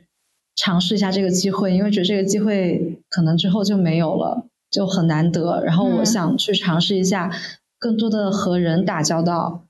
[0.53, 5.63] 尝试一下这个机会，因为觉得这个机会可能之后就没有了，就很难得。
[5.63, 7.31] 然后我想去尝试一下，
[7.79, 9.63] 更多的和人打交道，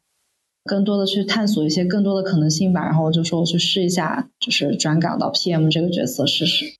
[0.63, 2.83] 更多的去探索一些更多的可能性吧。
[2.83, 6.75] 然后我就说我去试一下，就是转岗到 PM 这个角色试试。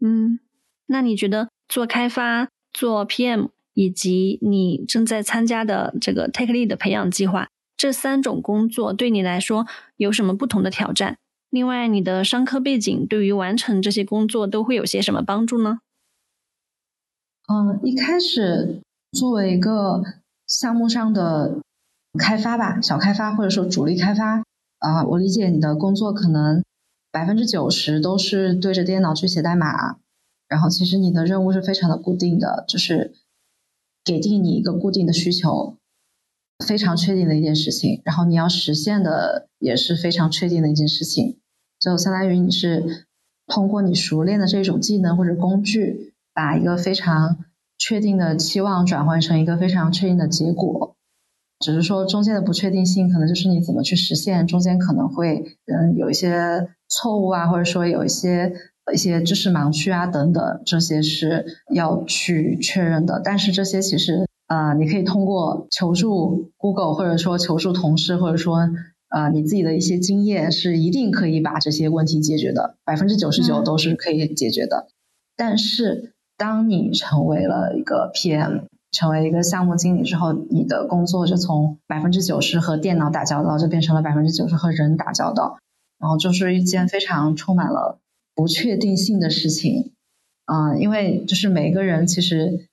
[0.00, 0.40] 嗯，
[0.86, 9.66] 那你觉得做开发、做 PM 以及你正在参加的这个 Take Lead 的培养计划这三种工作，对你来说
[9.96, 11.16] 有什么不同的挑战？
[11.50, 15.80] 另外，你的商科背景对于完成这些工作都会有些什么帮助呢？
[17.48, 18.80] 嗯，一开始
[19.12, 20.02] 作为一个
[20.46, 21.60] 项目上的
[22.18, 24.42] 开发吧，小开发或者说主力开发
[24.78, 26.62] 啊，我理解你的工作可能
[27.10, 29.98] 百分之九十都是对着电脑去写代码，
[30.48, 33.14] 然后其实你的任务是非常的固定的，就是
[34.04, 35.76] 给定你一个固定的需求。
[36.64, 41.40] 非常确定的一件事情，然后你要实现的也是非常确定的一件事情，
[41.80, 43.08] 就相当于你是
[43.48, 47.44] 通过你熟练的这种技能或者工具，把一个非常
[47.78, 50.91] 确定的期望转换成一个非常确定的结果。
[51.62, 58.52] 只是说中间的不确定性，可能就是你怎么去实现，中间可能会嗯有一些错误啊，或者说有一些
[58.92, 63.22] 一些知识盲区啊等等，这些是要去确认的。
[63.24, 68.68] 但是这些其实呃，你可以通过求助 Google，或者说求助同事，或者说
[69.08, 74.88] 呃你自己的一些经验，是一定可以把这些问题解决的，百分之九十九都是可以解决的。
[75.36, 85.58] 但是当你成为了一个 PM，成为一个项目经理之后，你的工作就从百分之九十和电脑打交道，就变成了百分之九十和人打交道，
[85.98, 87.98] 然后就是一件非常充满了
[88.34, 89.94] 不确定性的事情。
[90.44, 92.68] 嗯，因为就是每个人其实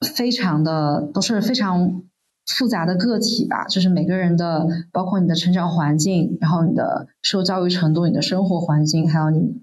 [0.00, 2.02] 非常的都是非常
[2.46, 9.60] 复杂的个体吧，就是每个人的，包括你的成长环境，然后你的受教育程度，你的生活环境，还有你，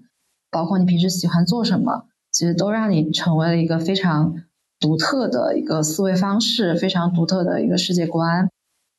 [0.52, 4.43] 包括你平时喜欢做什么，其实都让你成为了一个非常。
[4.84, 8.50] 独特的一个思维方式，非常独特的一个世界观。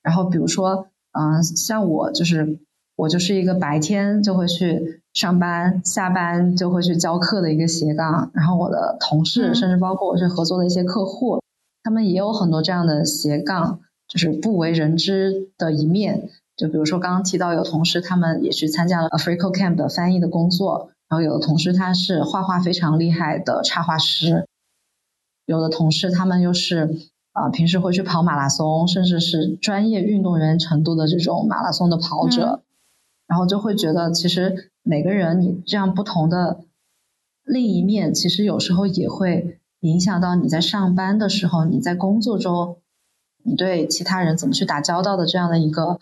[0.01, 2.57] 然后，比如说，嗯，像我就是
[2.95, 8.31] 我就是一个白天就会去上班，下班就会去教课的一个斜杠。
[8.33, 11.39] 然后，我的同事，甚至包括我去合作的一些客户，
[11.83, 16.29] 他们也有很多这样的斜杠，就是不为人知的一面。
[16.57, 20.89] 就比如说刚刚提到有同事，他们也去参加了 Africa Camp 的翻译的工作。
[21.09, 24.47] 然后，有的同事他是画画非常厉害的插画师。
[25.45, 26.97] 有的同事他们又是
[27.31, 32.63] 啊，平时会去跑马拉松，甚至是专业运动员程度的这种马拉松的跑者，
[33.27, 36.61] 然后就会觉得，其实每个人你这样不同的
[37.43, 42.77] 另一面，其实有时候也会影响到你在上班的时候，你在工作中，
[43.43, 45.99] 你对其他人怎么去打交道的这样的一个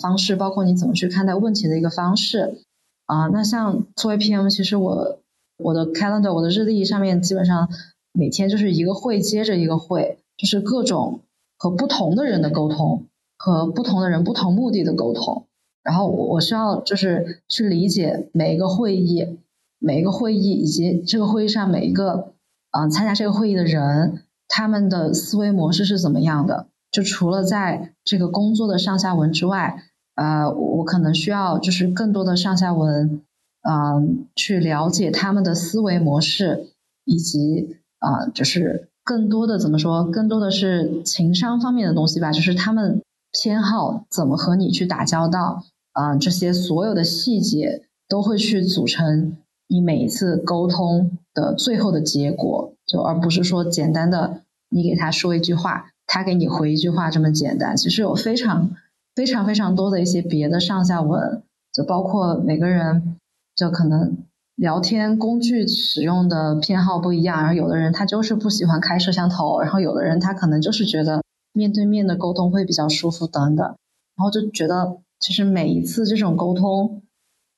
[0.00, 2.62] 方式，包括你怎么去看待问题的一个方式
[3.06, 3.26] 啊。
[3.26, 5.18] 那像作为 PM，其实我
[5.56, 7.68] 我的 calendar，我的日历上面基本上。
[8.12, 11.20] 每天就是一个会接着一个会，就是各种
[11.56, 13.06] 和不同的人的沟通，
[13.38, 15.46] 和不同的人不同目的的沟通。
[15.82, 19.38] 然后我我需要就是去理解每一个会议，
[19.78, 22.34] 每一个会议以及这个会议上每一个
[22.70, 26.66] 嗯参加这个会议的人，他们的思维模式是怎么样的？
[26.90, 29.82] 就除了在这个工作的上下文之外，
[30.14, 33.22] 呃，我可能需要就是更多的上下文，
[33.62, 36.68] 嗯，去了解他们的思维模式
[37.04, 37.78] 以及。
[38.02, 40.04] 啊，就是更多的怎么说？
[40.04, 42.32] 更多的是情商方面的东西吧。
[42.32, 43.00] 就是他们
[43.30, 49.36] 偏好怎么和你去打交道啊，这些所有的细节都会去组成
[49.68, 57.76] 你每一次沟通的最后的结果，就而不是说简单的你给他说一句话，他给你回一句话这么简单。
[57.76, 58.72] 其实有非常
[59.14, 61.42] 非常非常多的一些别的上下文，
[61.72, 63.16] 就包括每个人
[63.54, 64.16] 就可能。
[64.62, 71.20] 聊天工具使用的偏好不一样，然后有的人他就是不喜欢开摄像头，然后有的人他可能就是觉得
[71.52, 77.02] 面对面的沟通会比较舒服等等，然后就觉得其实每一次这种沟通，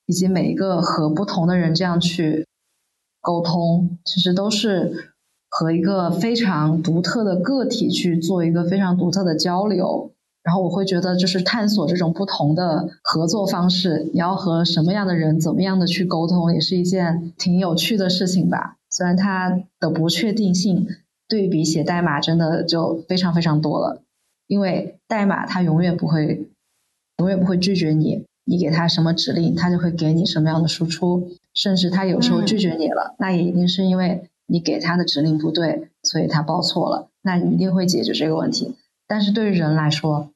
[0.07, 2.47] 以及每一个和不同的人这样去
[3.21, 5.13] 沟通，其实都是
[5.51, 10.14] 和一个非常独特的个体去做一个非常独特的交流。
[10.45, 18.77] 然后我会觉得，就是探索这种不同的合作方式，你要和什么样的人，怎么样的去沟通，也是一件挺有趣的事情吧。
[18.91, 20.87] 虽然它的不确定性
[21.27, 24.03] 对比写代码真的就非常非常多了，
[24.47, 26.47] 因为代码它永远不会，
[27.17, 38.75] 永远不会拒绝你，你给它什么指令，它就会给你什么样的输出，甚至它有时候拒绝你了，那也一定是因为你给他的指令不对，所以他报错了，那你一定会解决这个问题。
[39.07, 40.31] 但是对于人来说，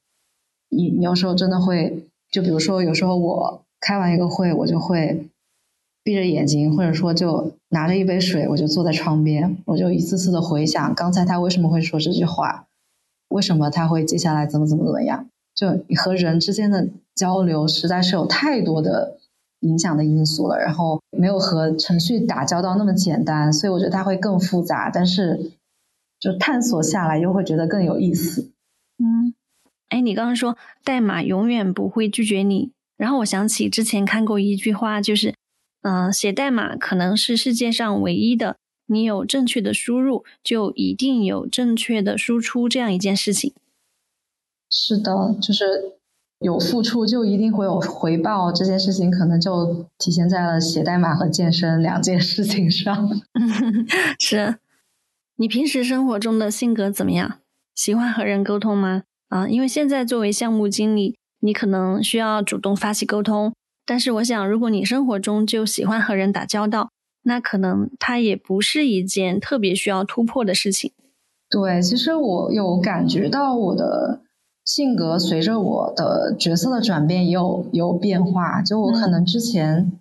[0.68, 5.28] 你你有时候真的会，就比如说有时候我开完一个会，我就会
[6.02, 12.66] 闭着眼睛，或者说就拿着一杯水，我就坐在窗边，我就一次次的回想刚才他为什么会说这句话，
[13.28, 15.26] 为什么他会接下来怎么怎么怎么样。
[15.54, 19.18] 就你和人之间的交流实在是有太多的
[19.60, 25.50] 影响的因素了，然后没有和程序打交道那么简单，所以我觉得它会更复杂，但是
[26.20, 28.50] 就探索下来又会觉得更有意思。
[29.90, 29.98] 嗯。
[29.98, 35.34] 哎，你刚刚说代码永远不会拒绝你，然后我想起之前看过一句话，就是，
[35.82, 43.52] 嗯，写代码可能是世界上唯一的，你有正确的输入，就一定有正确的输出这样一件事情。
[44.70, 45.64] 是的，就是
[46.40, 53.08] 有付出就一定会有回报，这件事情可能就体现在了写代码和健身两件事情上。
[54.20, 54.58] 是，
[55.36, 57.38] 你平时生活中的性格怎么样？
[57.74, 59.04] 喜欢和人沟通吗？
[59.28, 63.52] 啊，因为现在作为项目经理，你可能需要主动发起沟通，
[63.86, 66.90] 但是我想，如果你生活中就喜欢和人打交道，
[67.22, 70.92] 那可能它也不是一件特别需要突破的事情。
[71.50, 74.20] 对，其实我有感觉到我的
[74.64, 78.62] 性格随着我的角色的转变也有有变化。
[78.62, 79.92] 就我可能之前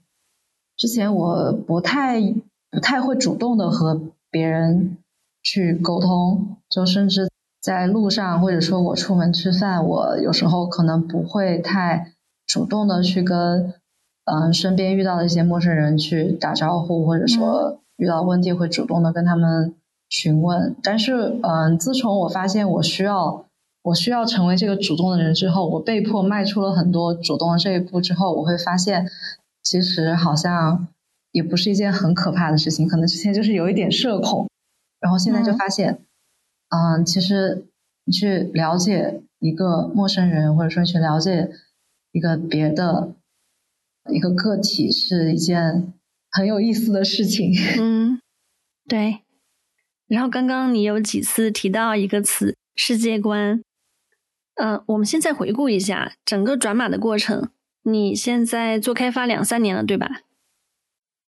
[0.76, 2.22] 之前我不太
[2.70, 4.98] 不太会主动的和别人
[5.42, 7.30] 去沟通，就甚至
[7.62, 12.14] 在路上或者说我出门吃饭，我有时候可能不会太
[12.46, 13.74] 主动的去跟
[14.26, 19.74] 嗯身边遇到的一些陌生人去打招呼，或者说遇到问题会主动的跟他们。
[20.10, 23.44] 询问，但是，嗯，自从我发现我需要
[23.84, 29.06] 我需要成为这个主动的人之后，我被迫迈出了很多主动的这一步之后，我会发现，
[29.62, 30.88] 其实好像
[31.34, 32.88] 也不是一件很可怕的事情。
[32.88, 34.48] 可能之前就是有一点社恐，
[35.02, 36.00] 然后现在就发现，嗯，
[37.06, 37.66] 其实
[38.06, 41.50] 你去了解一个陌生人，或者说去了解
[42.12, 43.14] 一个别的
[44.10, 45.94] 一个个体，是一件
[46.32, 47.52] 很有意思的事情。
[47.80, 48.22] 嗯，
[48.88, 49.20] 对。
[50.08, 53.62] 然后刚刚你有几次提到一个词“世界观”，
[54.56, 57.50] 嗯，我们现在回顾一下整个转码的过程。
[57.84, 60.22] 你现在做开发两三年了，对吧？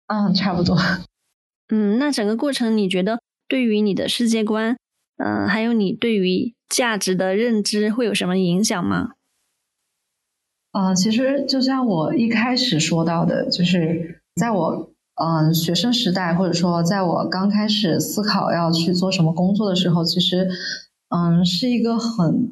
[0.07, 0.77] 嗯，差不多。
[1.67, 4.77] 嗯，那整个过程你觉得对于你的世界观，
[5.17, 9.11] 嗯，还有你对于价值的认知会有什么影响吗？
[10.71, 14.91] 啊，其实就像我一开始说到的，就是在我。
[15.17, 20.49] 嗯，学生时代，或者说在我刚开始思考要去做什么工作的时候，其实，
[21.07, 22.51] 嗯，是一个很，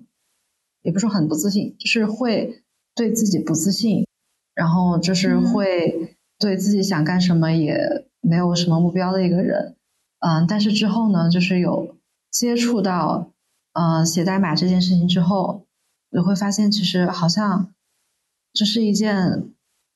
[0.82, 2.64] 也不是很不自信，就是会
[2.96, 4.08] 对自己不自信，
[4.56, 7.78] 然后就是会对自己想干什么也
[8.22, 9.76] 没有什么目标的一个人。
[10.20, 11.93] 嗯，但是之后呢，就是有
[12.34, 13.30] 接触到，
[13.72, 15.62] 嗯，写代码这件事情之后，
[16.10, 17.72] 你会发现其实好像
[18.52, 19.46] 这是一件。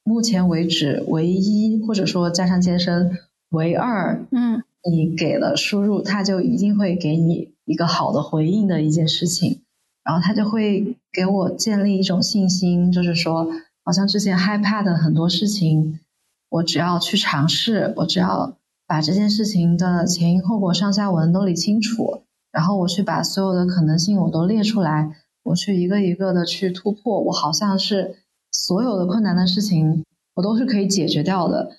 [0.10, 3.18] 目前为止，唯一或者说加上健身，
[3.50, 9.60] 唯二，嗯，你给了输入，它就一定会给你一个好的回应的一件事情，
[10.06, 13.50] 然后它就会给我建立一种信心，就是说，
[13.84, 16.00] 好像之前害怕的很多事情，
[16.48, 18.56] 我只要去尝试，我只要
[18.88, 22.22] 把这件事情的前因后果、上下文都理清楚，
[22.52, 28.18] 然后我去把所有的可能性我都列出来，我去一个一个的去突破，我好像是。
[28.50, 31.72] 所有的困难的事情，我都是可以解决掉的。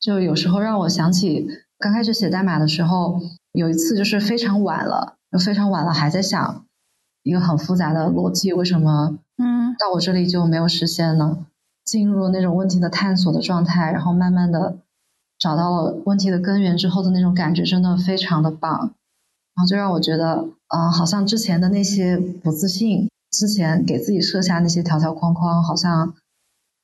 [0.00, 1.46] 就有时候让我想起
[1.78, 3.20] 刚开始写代码的时候，
[3.52, 6.64] 有一次就是非常晚了，就非常晚了，还在想
[7.22, 11.46] 一个很复杂的逻辑，为什么嗯到我这里就没有实现呢？
[11.84, 14.78] 进入那种问题的探索的状态，然后慢慢的
[15.38, 18.94] 找到了问题的根源之后的那种感觉，真的非常的棒。
[19.56, 26.14] 然后就让我觉得，嗯，好像之前的那些不自信，之前给自己设下那些条条框框，好像。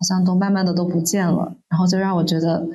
[0.03, 2.67] 好像都慢慢的都不见了，然后就让我觉得，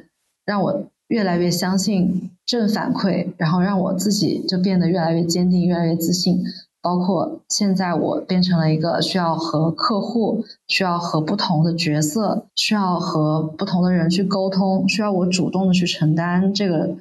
[0.45, 6.43] 让我越来越相信正反馈，然后让我自己就变得越来越坚定，越来越自信。
[6.83, 16.95] 包括现在我变成了一个需要和客户、需要和不同的角色、需要和不同的人去沟通、需要我主动的去承担这个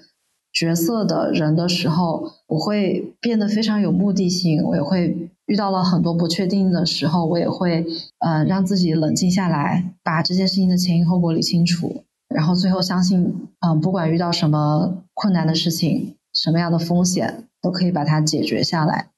[0.54, 5.28] 角色的人的时候，我会变得非常有目的性，我也会。
[5.46, 7.84] 遇到了很多不确定的时候，我也会
[8.20, 12.02] 呃让自己冷静下来，把这件事情的前因后果理清楚，
[12.34, 19.10] 然后最后相信，嗯，不管遇到什么困难的事情，什么样的风险，都可以把它解决下来，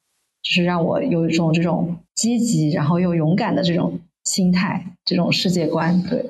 [0.43, 6.03] 就是让我有一种这种积极然后又勇敢的这种心态，这种世界观。
[6.03, 6.29] 对，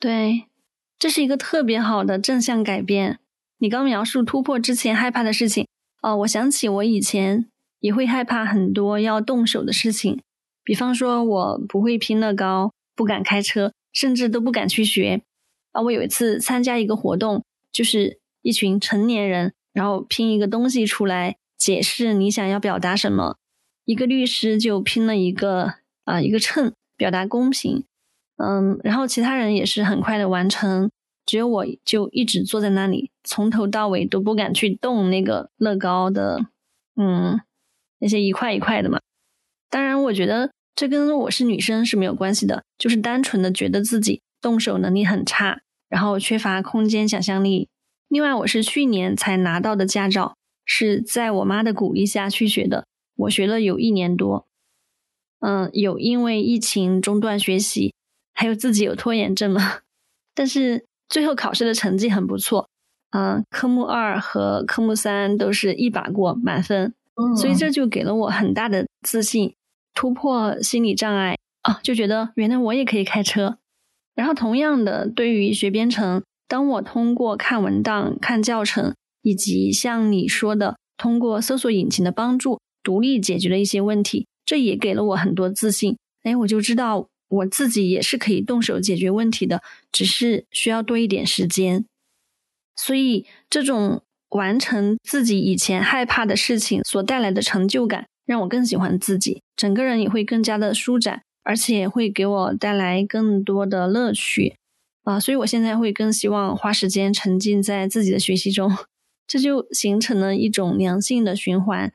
[0.00, 0.42] 对，
[0.98, 3.20] 这是一个特别好的正向改变。
[3.58, 5.66] 你刚描述突破之前害怕的事情，
[6.02, 7.46] 哦，我想起我以前。
[7.80, 10.20] 也会害怕很多要动手的事情，
[10.64, 15.22] 比方说我不会拼乐高，不敢开车，甚至都不敢去学。
[15.72, 23.36] 啊，我有一次参加一个活动，就是一群成年人，然后拼一个东西出来，解释你想要表达什么。
[23.84, 27.84] 一个律师就拼了一个啊一个秤，表达公平。
[28.38, 30.90] 嗯，然后其他人也是很快的完成，
[31.26, 36.46] 只有我就一直坐在那里，从头到尾都不敢去动那个乐高的，
[36.94, 37.40] 嗯。
[37.98, 39.00] 那些一块一块的嘛，
[39.70, 47.70] 当然，我觉得这跟我是女生是没有关系的，就是单纯的觉得自己动手能力很差，然后缺乏空间想象力。
[48.08, 54.46] 另外，我是去年才拿到的驾照，是在我妈的鼓励下去学的，我学了有一年多。
[55.40, 57.94] 嗯，有因为疫情中断学习，
[58.34, 59.78] 还有自己有拖延症嘛。
[60.36, 62.68] 但是最后考试的成绩很不错，
[63.10, 66.94] 嗯，科目二和科目三都是一把过满分。
[67.34, 69.54] 所以这就给了我很大的自信，
[69.94, 73.56] 突破心理障碍啊，就觉得原来我也可以开车，
[74.14, 85.96] 然后同样的，对于学编程，当我通过看文档、看教程，以及像你说的，通过搜索引擎的帮助，独立解决了一些问题，这也给了我很多自信。
[86.24, 89.62] 哎，我就知道我自己也是可以动手解决问题的，
[89.92, 91.84] 只是需要多一点时间。
[92.76, 101.22] 所以，这种完成自己以前害怕的事情所带来的成就感，让我更喜欢自己，整个人也会更加的舒展。
[101.48, 104.56] 而且会给我带来更多的乐趣
[105.04, 108.76] 啊，所以我现在会更希望花时间沉浸在自己的学习中，
[109.28, 111.92] 这就形成了一种良性的循环。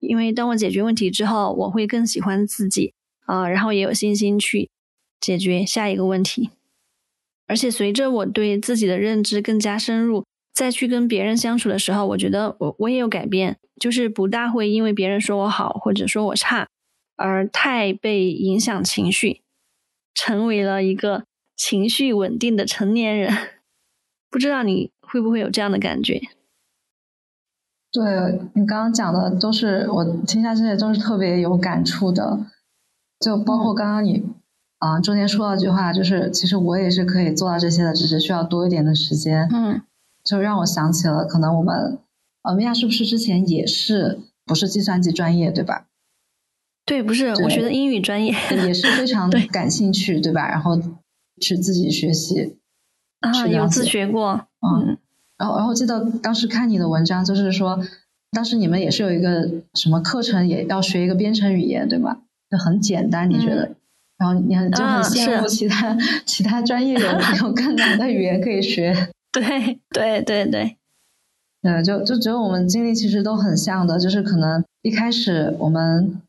[0.00, 2.94] 因为当我解决问题之后，我会更喜欢自己
[3.26, 4.70] 啊，然后也有信心去
[5.24, 6.50] 解决下一个问题。
[7.46, 16.68] 而且随着我对自己的认知更加深入，再去跟别人相处的时候，我觉得我我也有改变，就是不大会因为别人说我好或者说我差。
[17.16, 19.40] 而太被影响情绪，
[20.12, 21.24] 成为了一个
[21.56, 23.32] 情绪稳定的成年人。
[24.28, 26.20] 不知道你会不会有这样的感觉？
[27.92, 28.02] 对
[28.54, 32.46] 你刚刚讲的都是我听下这些都是特别有感触的，
[33.20, 34.24] 就包括刚刚你
[34.84, 39.48] 啊中间说了句话，就是其实我也是可以做到这些的，只是需要多一点的时间。
[39.50, 39.80] 嗯，
[40.22, 41.98] 就让我想起了，可能我们
[42.42, 45.86] 呃米娅是不是之前也是不是计算机专业对吧？
[46.84, 48.34] 对，不是，我学的英语专业，
[48.66, 50.46] 也是非常 感兴趣，对吧？
[50.48, 50.78] 然后
[51.40, 52.58] 去自己学习
[53.20, 54.98] 啊，有自学过，嗯。
[55.38, 57.80] 然后，然后记得当时看你的文章，就是说，
[58.30, 62.18] 当时你们也是有一个什么课程，也要学一个编程语言，对吧？
[62.50, 63.74] 就很简单，你觉得？
[64.18, 67.06] 然后你很就很羡慕其他其他专业有
[67.42, 69.10] 有更难的语言可以学。
[69.32, 70.76] 对对对对，
[71.62, 76.20] 嗯，就就觉得我们经历其实都很像的，就是可能一开始我们。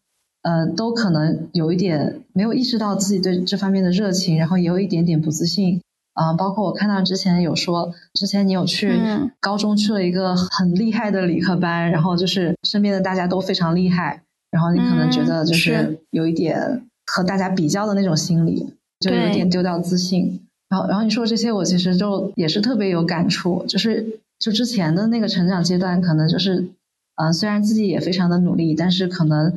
[0.48, 5.82] 呃，都可能有一点没有意识到自己对这方面的热情，然后也有一点点不自信
[6.14, 6.34] 啊。
[6.34, 8.96] 包括我看到之前有说，之前你有去
[9.40, 14.22] 高中去了一个很厉害的理科班，然后就是身边的大家都非常厉害，
[14.52, 20.42] 然后你可能觉得就是有一点和大家比较的那种心理，就有点丢掉自信。
[20.70, 26.68] 然后，然后你说这些，我其实就也是特别有感触，就是就之前的那个成长阶段，可能就是
[27.16, 29.54] 嗯，虽然自己也非常的努力，但是可能。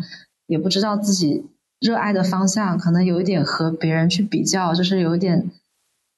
[0.48, 1.44] 也不知道自己
[1.78, 5.50] 热爱的方向，可能有一点和别人去比较，就是有一点，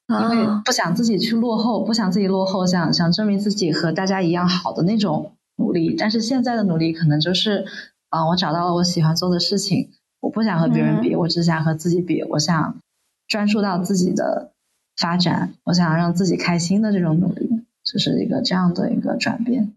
[0.07, 5.97] 因为不想自己去落后，不想自己落后，想想证明自己和大家一样好的那种努力。
[5.99, 7.65] 但是现在的努力可能就是，
[8.11, 9.89] 啊，我找到了我喜欢做的事情，
[10.21, 12.77] 我不想和别人比，我只想和自己比，我想
[13.27, 14.53] 专注到自己的
[14.97, 17.49] 发展，我想让自己开心的这种努力，
[17.83, 19.73] 就是一个这样的一个转变。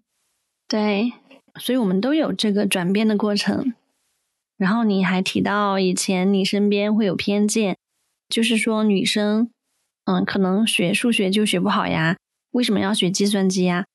[0.67, 1.13] 对，
[1.55, 3.73] 所以我们都有这个转变的过程。
[4.57, 7.77] 然后你还提到以前你身边会有偏见，
[8.29, 9.49] 就是说女生，
[10.05, 12.17] 嗯，可能学数学就学不好呀？
[12.51, 13.85] 为什么要学计算机呀？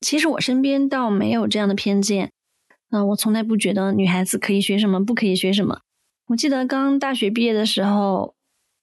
[0.00, 2.30] 其实我身边倒没有这样的偏见，
[2.90, 5.80] 嗯，我从来不觉得女孩子可以学什么，不可以学什么。
[6.28, 8.34] 我记得刚大学毕业的时候，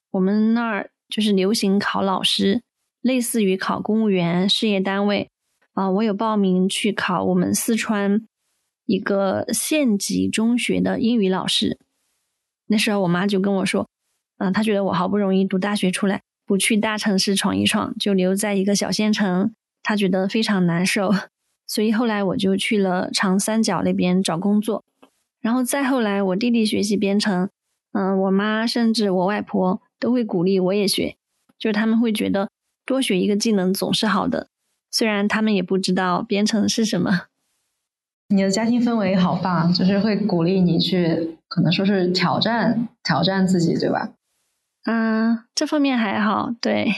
[0.10, 2.64] 我们那儿就是流行考老师，
[3.02, 5.30] 类似于考公务员、事业单位，
[5.74, 8.26] 啊，我有报名去考我们四川。
[8.88, 11.80] 一个县级中学的英语老师，
[12.68, 13.88] 那时候我妈就跟我说
[14.38, 21.12] ：“嗯，她觉得我好不容易读大学出来，不去大城市闯一闯，就留在一个小县城，她觉得非常难受。
[21.66, 24.84] 所以后来我就去了长三角那边找工作。
[25.46, 27.52] 然后再后来，我弟弟学习编程，
[27.92, 31.18] 嗯，我妈甚至我外婆都会鼓励我也学，
[31.60, 32.50] 就是他们会觉得
[32.84, 34.48] 多学一个技能总是好的，
[34.90, 37.28] 虽然他们也不知道编程是什么。”
[38.30, 44.14] 你的家庭氛围好棒，就是会鼓励你去，可能说是挑战挑战自己，对吧？
[44.86, 46.92] 嗯，这方面还好，对。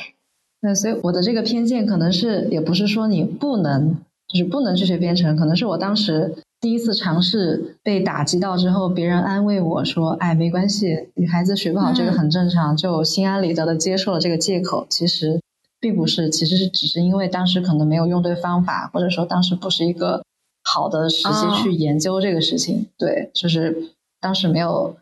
[0.62, 3.96] 那所以我的这个偏见可能是，也不是说你不能，
[4.30, 14.86] 就是不能去学编程，可能是我当时第一次尝试被打击到之后，别人安慰我说：“哎，没关系，女孩子学不好这个很正常。”就心安理得的接受了这个借口。
[14.90, 15.42] 其实
[15.80, 20.24] 并不是，其实是只是因为当时可能没有用对方法，或者说当时不是一个。
[20.70, 24.98] 好的时机去研究这个事情，对，就是当时没有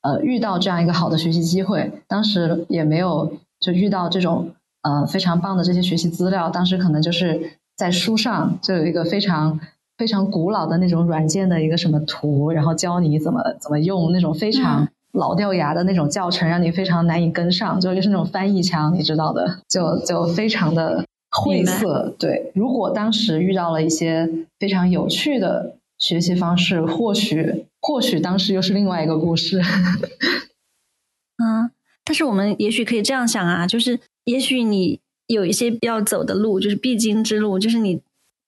[0.00, 9.60] 呃遇到这样一个好的学习机会，当时也没有就遇到这种呃非常棒的这些学习资料，当时可能就是在书上就有一个非常
[10.00, 21.04] 非常古老的那种软件的一个什么图，然后教你怎么怎么用那种非常老掉牙的那种教程，让你非常难以跟上，就就是那种翻译腔，你知道的，就就非常的。
[21.32, 22.50] 晦涩，对。
[22.56, 24.28] 如果当时遇到了一些
[24.58, 29.62] 非常有趣的学习方式，或许或许当时又是另外一个故事。
[31.38, 31.70] 嗯，
[32.02, 34.98] 但是我们也许可以这样想啊，就是也许你
[35.28, 38.00] 有一些要走的路，就是必经之路，就是你，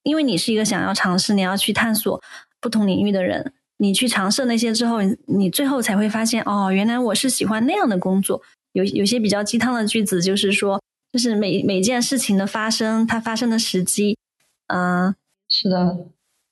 [0.02, 2.22] 因为你是一个想要尝试、你要去探索
[2.60, 8.42] 不同领域的人，你去尝试那些之后，你最后才会发现，哦，原来我是喜欢那样的工作。
[8.72, 14.16] 有有些比较鸡汤的句子，就是说，就是每每件事情的发生，它发生的时机，
[14.68, 15.14] 嗯，
[15.48, 16.06] 是的，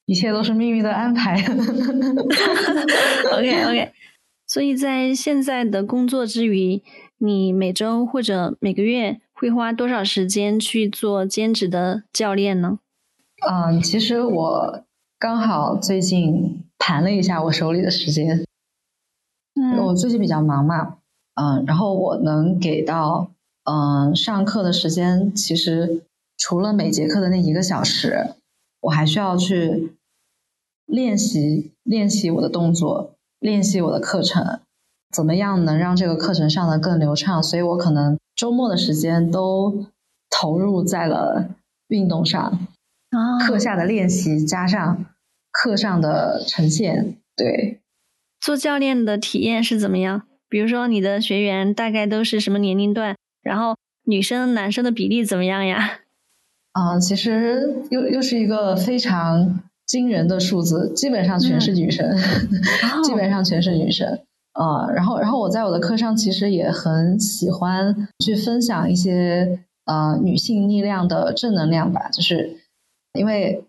[0.07, 1.37] 一切都是命运的安排。
[3.33, 3.93] OK OK，
[4.47, 6.83] 所以在现在的工作之余。
[7.23, 12.79] 你每周或者每个月会花多少时间去做兼职的教练呢？
[13.41, 14.85] 嗯，其实我
[15.19, 18.45] 刚好最近盘了一下我手里的时间，
[19.55, 20.99] 嗯，我最近比较忙嘛，
[21.35, 23.31] 嗯，然后我能给到
[23.65, 26.03] 嗯上课的时间，其实
[26.37, 28.35] 除了每节课的那一个小时，
[28.81, 29.97] 我还需要去
[30.87, 34.61] 练习练习我的动作，练习我的课程。
[35.13, 37.43] 怎么样能让这个课程上的更流畅？
[37.43, 39.87] 所以我可能周末的时间都
[40.31, 41.49] 投入在了
[41.89, 42.69] 运动上，
[43.47, 45.07] 课下的练习加上
[45.51, 47.17] 课上的呈现。
[47.37, 47.81] 对，
[48.41, 50.23] 做教练的体验是怎么样？
[50.49, 53.17] 比如说你的学员大概都是什么年龄段？
[53.43, 56.01] 然后女生男生的比例怎么样呀？
[56.73, 62.17] 啊，其实又又是一个非常惊人的数字，基本上全是女生，
[63.03, 64.21] 基本上全是女生。
[64.53, 72.60] 啊，然后，然后我在我的课上其实也很喜欢去分享一些呃女性力量的正能量吧，就是
[73.13, 73.65] 因为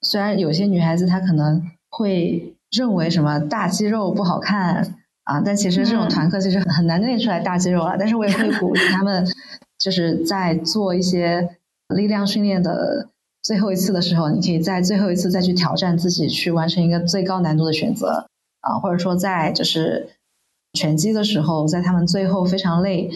[0.00, 7.96] 虽然有些女孩子她可能会认为什么大肌肉不好看啊，但其实这种团课其实很难练出来大肌肉了。
[7.98, 9.26] 但是我也会鼓励他们，
[9.78, 11.56] 就是在做一些
[11.88, 13.08] 力量训练的
[13.42, 18.26] 最后一次的时候，你可以在最后一次再去挑战自己，去完成一个最高难度的选择。
[18.60, 20.08] 啊，或者说在就是
[20.72, 23.10] 拳击的时候，在他们最后非常累，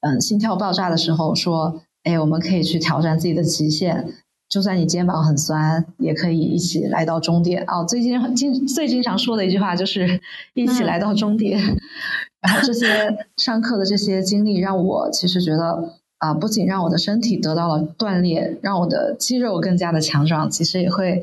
[0.00, 4.08] 嗯，心跳爆炸的时候，说，哎，我们可以去挑战自己的极限，
[4.48, 7.64] 就算你肩膀很酸，也可以一起来到终点。
[7.66, 10.20] 哦，最近经最经常说的一句话就是
[10.54, 11.60] 一起来到终点。
[12.40, 21.22] 然后这些上课的这些经历，让我其实觉得啊，不仅让我的身体得到了锻炼，让我的肌肉更加的强壮，其实也会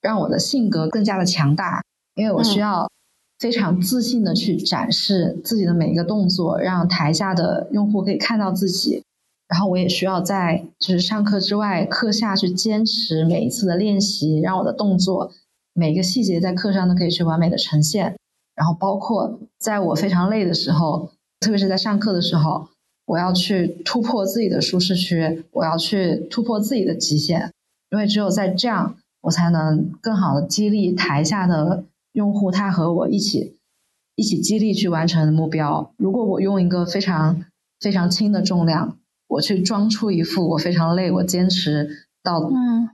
[0.00, 1.82] 让我的性格更加的强大，
[2.14, 2.88] 因为我需要。
[3.40, 9.02] 非常自信的去展示自己的每一个动作，让台下的用户可以看到自己。
[9.50, 15.32] 然后我也需要在就是上课之外，课下去坚持每一次的练习，让我的动作
[15.74, 18.16] 每个细节在课上都可以去完美的呈现。
[18.54, 21.10] 然后包括在我非常累的时候，
[21.40, 22.68] 特别是在上课的时候，
[23.06, 27.50] 我要去突破自己的舒适区，我要去突破自己的极限，
[27.90, 31.84] 因为只有在这样，我才能更好的激励台下的。
[32.12, 33.56] 用户他和我一起
[34.16, 35.92] 一起激励去完成目标。
[35.96, 37.44] 如果我用一个非常
[37.78, 38.98] 非常轻的重量，
[39.30, 41.88] 我去装出一副我非常累，我坚持
[42.22, 42.50] 到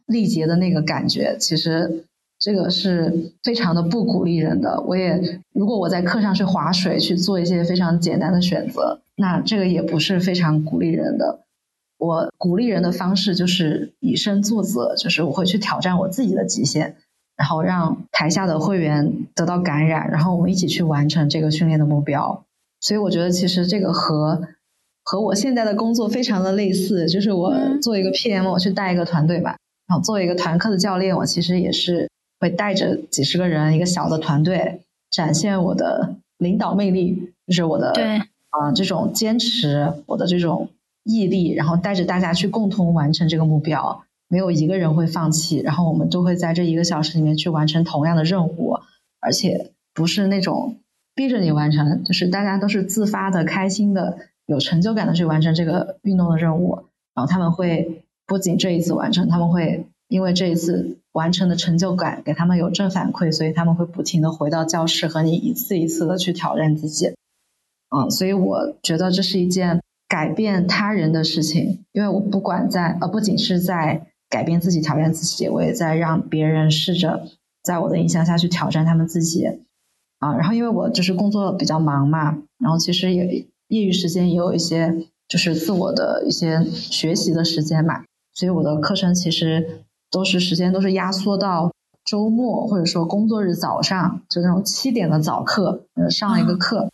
[0.07, 2.05] 力竭的那个感觉，其实
[2.39, 4.83] 这个是非常的不鼓励人的。
[4.83, 11.41] 我也如果我在课上去划水，去做一些非常简单的选择，那这个也不是非常鼓励人的。
[11.99, 16.97] 我鼓励人的方式就是以身作则，就是我会去挑战我自己的极限。
[17.39, 22.45] 然后让台下的会员得到感染，然后我们一起去完成这个训练的目标。
[22.81, 24.49] 所以我觉得其实这个和
[25.07, 29.57] 和我现在的工作非常的类似，就是我做一个 PM，我去带一个团队吧。
[29.87, 32.11] 然后作为一个团课的教练，我其实也是
[32.41, 34.81] 会带着几十个人一个小的团队，
[35.13, 38.19] 展现我的领导魅力，就是我的对
[38.51, 40.71] 啊这种坚持，我的这种
[41.05, 44.03] 毅力，然后带着大家去共同完成这个目标。
[44.29, 48.81] 没有一个人会放弃，然后我们都会在这一个小时里面去完成同样的任务，
[49.21, 50.79] 而且不是那种
[51.15, 56.87] 逼着你完成，就是大家都是自发的、开心的、有成就感的去完成这个运动的任务。
[57.15, 67.15] 然后他们会不仅这一次完成，他们会因为这一次完成的成就感给他们有正反馈，所以他们会不停的回到教室和你一次一次的去挑战自己。
[67.89, 77.29] 嗯，所以我觉得这是一件改变他人的事情，因为我不管在呃，不仅是在改变自己，挑战自己，我也在让别人试着
[77.63, 79.47] 在我的影响下去挑战他们自己
[80.19, 80.37] 啊。
[80.37, 91.73] 然后，因为我就是工作比较忙嘛，然后其实也业余时间也有一些就是自我的一些学习的时间嘛，所以我的课程其实都是时间都是压缩到
[92.05, 96.89] 周末或者说工作日早上，就那种七点的早课，呃，上一个课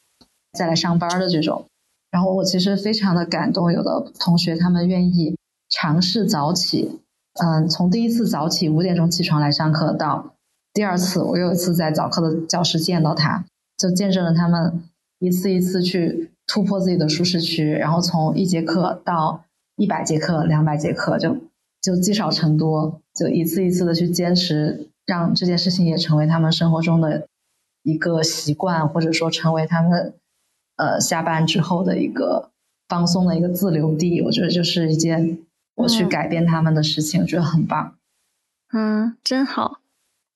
[0.52, 1.66] 再来上班的这种。
[2.10, 5.36] 然后我其实非常的感动，有的同学他们愿意
[5.68, 7.00] 尝试早起。
[7.34, 10.34] 嗯，从第一次早起五点钟起床来上课，到
[10.74, 13.46] 第二次我有一次在早课的教室见到他，
[13.78, 14.82] 就见证了他们
[15.18, 19.42] 一次一次去突破自己的舒适区，然后从一节课到
[19.76, 21.38] 一百节课、两百节课，就
[21.80, 27.26] 就积少成多，就一次一次的去坚持，让这件事情也成为他们生活中的
[27.82, 30.12] 一个习惯，或者说成为他们
[30.76, 32.50] 呃下班之后的一个
[32.86, 34.20] 放松的一个自留地。
[34.20, 35.38] 我觉得就是一件
[35.76, 37.96] 我去改变他们的事情，我觉得很棒。
[38.74, 39.78] 嗯，真好。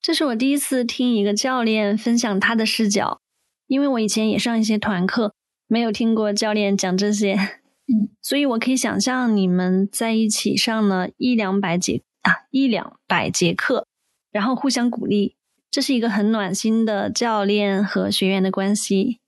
[0.01, 3.21] 这是我第一次听一个教练分享他的视角，
[3.67, 5.35] 因为我以前也上一些团课，
[5.67, 13.87] 没有听过教练讲这些，嗯， 所以我可以想象你们在一起上了一两百节啊一两百节课，
[14.31, 15.37] 然后互相鼓励，
[15.71, 19.19] 这是一个很暖心的教练和学员的关系。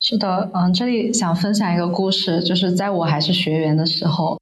[0.00, 4.40] 是的，嗯，这里想分享一个故事，就是在我还是学员的时候，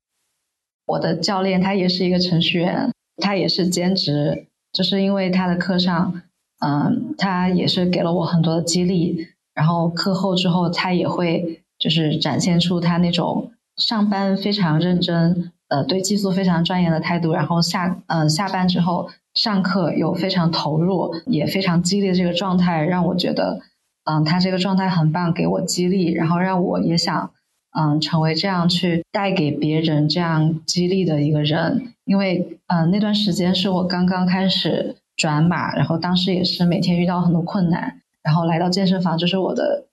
[0.87, 4.47] 我的教练他也是一个程序员，他也是兼职。
[4.71, 6.23] 就是因为他的课上，
[6.61, 9.27] 嗯，他也是给了我很多的激励。
[9.59, 17.33] 然后课后之后，他也会就是展现出他那种上班非常认真，呃，对技术非常钻研的态度。
[17.33, 23.59] 然后下，嗯，下班之后上课又非常投入，也非常激励这个状态，让我觉得，
[24.05, 27.31] 嗯，他这个状态很棒，给我激励，然后让我也想，
[27.77, 31.95] 嗯，成为这样去带给别人这样激励的一个人。
[32.05, 39.87] 因为嗯，那段时间是我刚刚开始转码，然后当时也是每天遇到很多困难，然后来到健身房就是我的，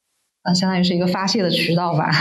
[0.43, 2.11] 呃，相当于是一个发泄的渠道吧，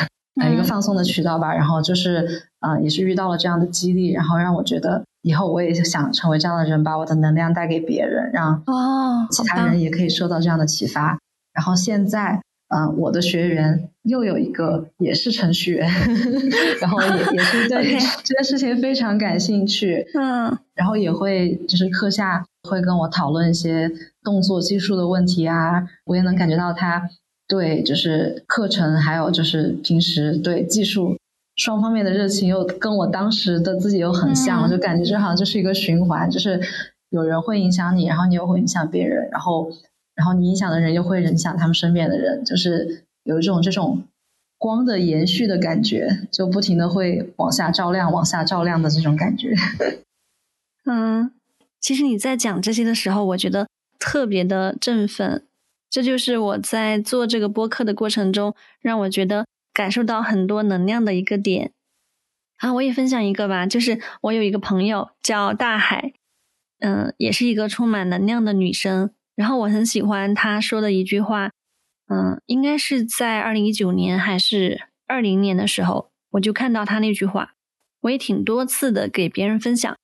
[0.41, 1.53] 呃，一个放松的渠道吧。
[1.53, 11.19] 然后就是嗯，也是遇到了这样的激励，然后让我觉得以后我也想成为这样的人，把我的能量带给别人，让哦其他人也可以受到这样的启发。
[11.53, 12.41] 然后现在。
[12.75, 15.89] 嗯，我的学员又有一个也是程序员，
[16.81, 23.89] 然后也也是对 这件事情非常感兴趣，嗯，然后也会就是课下会跟我讨论一些
[24.25, 27.09] 动作技术的问题啊，我也能感觉到他
[27.47, 31.17] 对就是课程还有就是平时对技术
[31.55, 36.61] 双方面的热情又跟我当时的自己又很像，就感觉这好像就是一个循环，就是
[37.11, 39.71] 有人会影响你，然后你又会影响别人，然后。
[40.17, 44.05] 然后你影响的人又会影响他们身边的人，就是有一种这种
[44.59, 49.53] 光的延续的感觉，就不停的会往下照亮、往下照亮的这种感觉。
[50.87, 51.33] 嗯，
[51.81, 53.67] 其实你在讲这些的时候，我觉得
[54.05, 55.47] 特别的振奋。
[55.89, 61.73] 这就是我在做这个播客的过程中，让我觉得感受到很多能量的一个点。
[62.59, 66.13] 啊，我也分享一个吧，就是我有一个朋友叫大海，
[66.81, 69.11] 嗯，也是一个充满能量的女生。
[69.35, 71.51] 然后我很喜欢她说的一句话，
[72.09, 77.55] 嗯，应该是在二零一九年还是二零年的时候，我就看到她那句话，
[78.03, 79.97] 我也挺多次的给别人分享。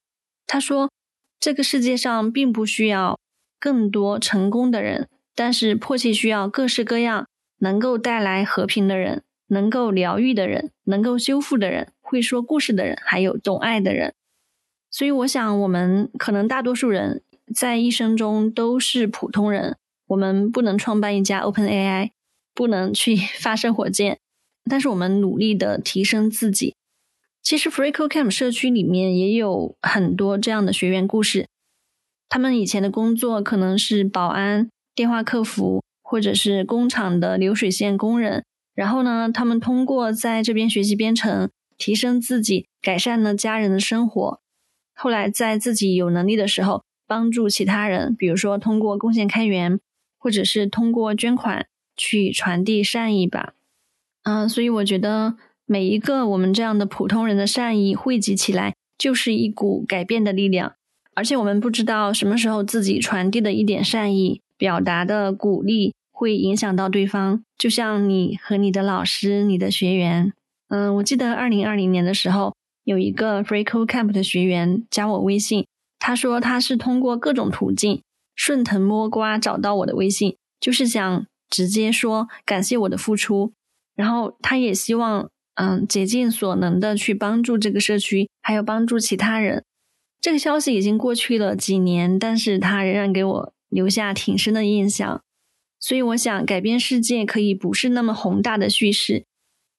[0.47, 0.91] 她说，
[1.39, 3.19] 这个世界上并不需要
[3.61, 7.29] 更多成功的人，但是迫切需要各式各样
[7.59, 14.15] 能够带来和平的人，能够疗愈的人，能够修复的人，会说故事的人，还有懂爱的人。
[14.91, 17.23] 所以我想，我们可能大多数人。
[17.53, 19.77] 在一生中都是普通人，
[20.07, 22.11] 我们不能创办一家 Open AI，
[22.55, 24.21] 不能去 发射火箭，
[24.71, 26.77] 但是我们努力的提升自己。
[27.43, 31.49] 其实 FreeCodeCamp 社区里面也有很多这样的学员故事，
[32.31, 38.43] 他们以前的工作可能是保安、电话客服，或者是工厂的流水线工人。
[38.75, 44.41] 然后呢，他们通过在这边学习编程，提升自己，改善了家人的生活。
[44.95, 46.83] 后来在自己有能力的时候。
[47.11, 49.81] 帮助其他人，比如说通过贡献开源，
[50.17, 51.67] 或者是通过捐款
[51.97, 53.55] 去传递善意吧。
[54.23, 55.35] 嗯，所以我觉得
[55.67, 60.75] 每一个我们这样的普通人的善意汇集起来，就是一股改变的力量。
[61.21, 67.45] 而且我们不知道什么时候自己传递的一点善意、表达的鼓励，会影响到对方。
[67.59, 70.33] 就像你和你的老师、你的学员。
[70.71, 75.67] 嗯，我记得二零二零年的时候，有一个 FreeCodeCamp 的学员加我微信。
[75.99, 78.01] 他说他是通过各种途径
[78.35, 83.53] 顺藤摸瓜找到我的微信，就是想直接说感谢我的付出，
[83.95, 89.63] 然后他也希望嗯竭尽所能的去帮助这个社区，还有帮助其他人。
[90.21, 95.23] 这个消息已经过去了几年，但是他仍然给我留下挺深的印象。
[95.79, 99.25] 所以我想改变世界可以不是那么宏大的叙事，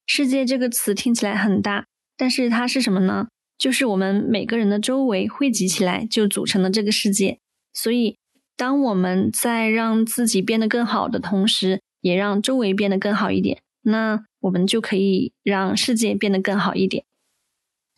[0.08, 1.86] 世界这个词听起来很大，
[2.18, 3.28] 但是它是什么呢？
[3.60, 7.38] 就是我们每个人的周围汇集起来，就组成了这个世界。
[7.72, 8.18] 所以，
[8.58, 17.06] 当我们在让自己变得更好的同时，也让周围变得更好一点，那我们就可以让世界变得更好一点。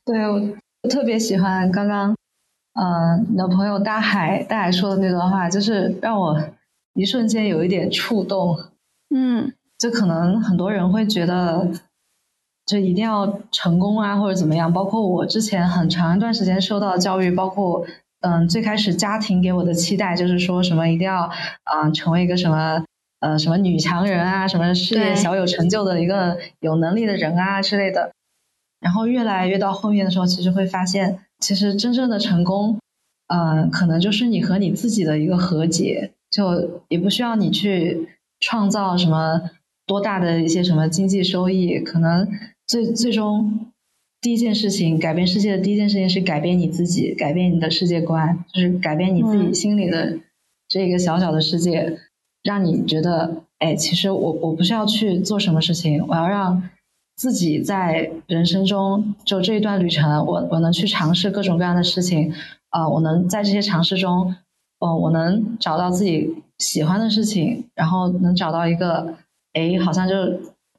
[0.03, 2.13] 对我特别喜欢刚刚，
[2.73, 6.43] 嗯，你的朋友大海大海说的那段话，就是让我
[6.93, 8.57] 一瞬间有一点触动。
[9.15, 11.69] 嗯，就可能很多人会觉得。
[12.65, 14.71] 就一定要成功啊，或者怎么样。
[14.71, 17.85] 包括我之前很长一段时间受到的教育，包括
[18.21, 21.23] 嗯，最开始家庭给我的期待就是说什么一定要
[21.63, 22.85] 啊成为一个什么
[23.19, 28.13] 呃什么女强人啊，什么事业小有成就的一个有能力的人啊之类的。
[28.79, 32.79] 然后越来越到后面的时候，其实会发现，其实真正的成功，
[33.27, 38.07] 嗯，可能就是你和你自己的一个和解，就也不需要你去
[38.39, 39.51] 创造什么
[39.85, 42.27] 多大的一些什么经济收益，可能。
[42.65, 43.67] 最最终，
[44.21, 50.17] 第一件事情改变世界的第一件事情是改变你自己，改变你的世界观，就是改变你自己心里的
[50.69, 51.99] 这个小小的世界，
[52.41, 56.69] 让你觉得，哎，其实我我不需要去做什么事情，我要让
[57.15, 62.33] 自己在人生中就这一段旅程，我我能去尝试各种各样的事情，
[62.69, 64.35] 啊，我能在这些尝试中，
[64.79, 69.15] 哦，我能找到自己喜欢的事情，然后能找到一个，
[69.53, 70.15] 哎，好像就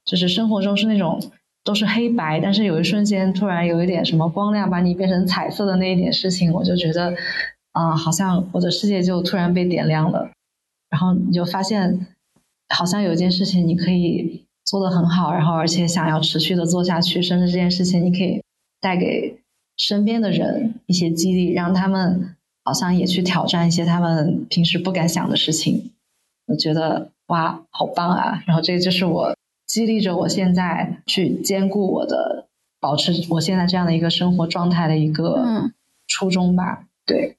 [0.04, 1.20] 就是生活中是那种。
[1.66, 7.14] 都是黑白，但是有一瞬间突然有一点什么光亮把你变成彩色的那一点事情，我就觉得，
[7.72, 10.28] 啊，好像我的世界就突然被点亮了。
[10.90, 12.06] 然后你就发现，
[12.68, 18.42] 好像有一件事情你可以做得很好，然后而且想要持续的做下去，甚至这件事情你可以
[18.80, 19.38] 带给
[19.76, 25.92] 身边的人一些激励，让他们好像也去挑战一些他们平时不敢想的事情。
[26.46, 28.42] 我觉得哇，好棒啊！
[28.46, 29.34] 然后这个就是我。
[29.66, 32.46] 激励着我现在去兼顾我的，
[32.80, 35.72] 保持我现在这样的一个生活状态的一个
[36.06, 36.84] 初衷吧。
[37.06, 37.38] 对，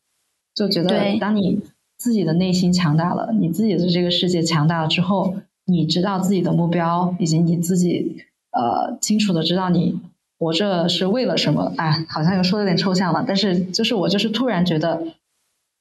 [0.56, 1.62] 就觉得当你
[1.98, 5.36] 自己的内心强大了，你自己的这个世界强大了之后，
[5.66, 10.00] 你知道自己的目标，以及你自己呃清楚的知道你
[10.40, 11.74] 活着是为了什么。
[11.78, 15.02] 哎，好像又说的有点抽象了，但是就是我就是突然觉得，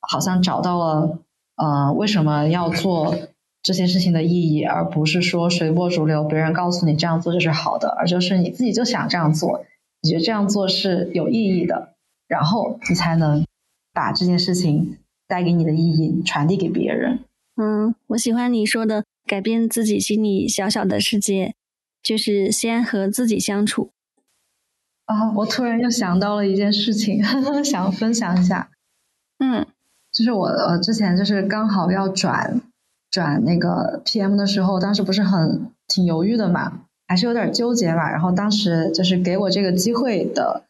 [0.01, 1.19] 好像找到了
[1.57, 3.15] 呃为什么要做。
[3.67, 9.65] 这些事情的意义，而不是说随波逐流，别人告诉你这样做就是好的，而就是你自己就想这样做，
[10.03, 11.95] 你觉得这样做是有意义的，
[12.29, 13.47] 然后你才能
[13.95, 17.21] 把这件事情带给你的意义传递给别人。
[17.57, 21.55] 嗯，我喜欢你说的，改变自己心里小小的世界，
[22.03, 23.91] 就是先和自己相处。
[25.07, 27.23] 啊，我突然又想到了一件事情，
[27.65, 28.71] 想分享一下。
[29.39, 29.67] 嗯，
[30.13, 32.61] 就是我呃之前就是刚好要转。
[33.11, 38.11] 转那个 PM 的时候，当时不是很挺犹豫的嘛，还是有点纠结吧。
[38.11, 40.65] 然后当时就是给我这个机会的，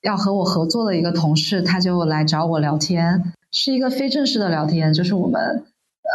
[0.00, 5.64] 要和我合作的一个同事，他就来找我聊天，是一个非正式的聊天，就是我们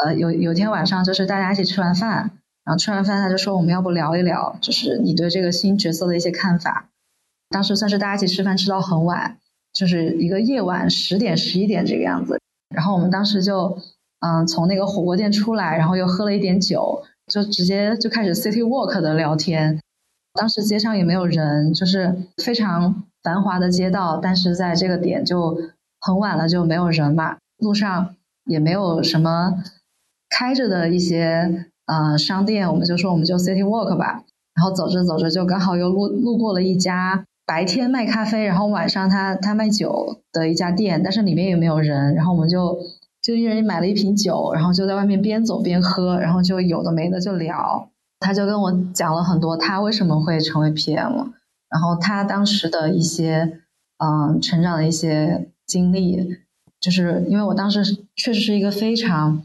[0.03, 2.31] 呃有有天晚上就是大家一起吃完饭，
[2.63, 6.89] 然后吃完饭他就说我们要不聊一聊，就是你对这个新角色的一些看法。
[7.49, 9.37] 当时算是大家一起吃饭吃到很晚，
[9.73, 12.39] 就是一个夜晚十点十一点这个样子，
[12.73, 13.79] 然后我们当时就。
[14.21, 17.01] 嗯，从那个火锅店出来，然后又喝了一点酒，
[17.31, 19.79] 就直接就开始 city walk 的聊天。
[20.33, 22.13] 当时街上也没有人，就是
[22.43, 25.57] 非常繁华的街道，但是在这个点就
[26.01, 27.37] 很晚了，就没有人嘛。
[27.59, 28.13] 路上
[28.43, 29.63] 也没有什么
[30.29, 34.23] 开着的一些呃商店，我们就说我们就 city walk 吧。
[34.55, 42.13] 然后走着走着，就刚好又路路过了一家白天卖咖啡，然后晚上他他卖酒的一家店，但是里面也没有人。
[42.15, 42.77] 然后我们就。
[43.21, 47.89] 就一人买了一瓶酒，然后就在外面边走边喝，然后就有的没的就聊。
[48.17, 51.27] 他就跟我讲了很多他为什么会成为 PM，
[51.69, 53.59] 然后他当时的一些
[53.97, 56.37] 嗯成长的一些经历，
[56.79, 57.83] 就是因为我当时
[58.15, 59.43] 确实是一个非常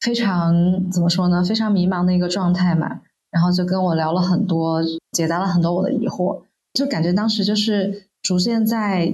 [0.00, 3.00] 非常怎么说呢，非常迷茫的一个状态嘛。
[3.30, 4.82] 然后就跟我聊了很多，
[5.12, 6.40] 解答了很多我的疑惑，
[6.72, 9.12] 就感觉当时就是逐渐在。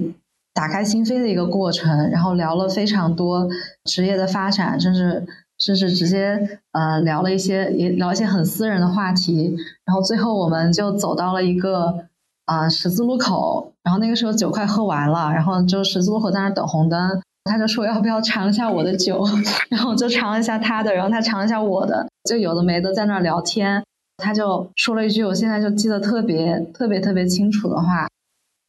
[0.55, 3.49] 打开心扉的一个过程，然后聊了非常多
[3.85, 5.25] 职业的发展，甚至
[5.57, 12.05] 甚至直接呃聊了一些也聊一些很私人的话题，然后最后我们就走到了一个
[12.45, 19.23] 啊十字路口，然后那个时候酒快喝完了，然后就十字路口在那等红灯，他就说要不要尝一下我的酒，
[19.69, 23.83] 然后我就尝了一下他的，然后他尝了一下我的，就有的没的在那聊天，
[24.17, 28.07] 他就说了一句我现在就记得特别特别特别清楚的话。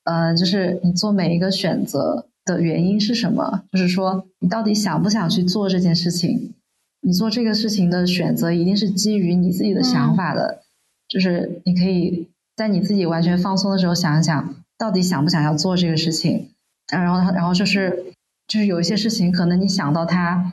[0.04, 3.62] 呃，就是你做每一个选择的原因是什么？
[3.72, 6.52] 就是说，你到底想不想去做这件事情？
[7.00, 10.60] 你做这个事情的选择一定是基于你自己的想法的。
[11.08, 16.50] 就是你可以在你自己完全放松的时候想一想，到底想不想要做这个事情。
[16.92, 18.12] 然后，然后就是，
[18.46, 20.52] 就是有一些事情，可能你想到它，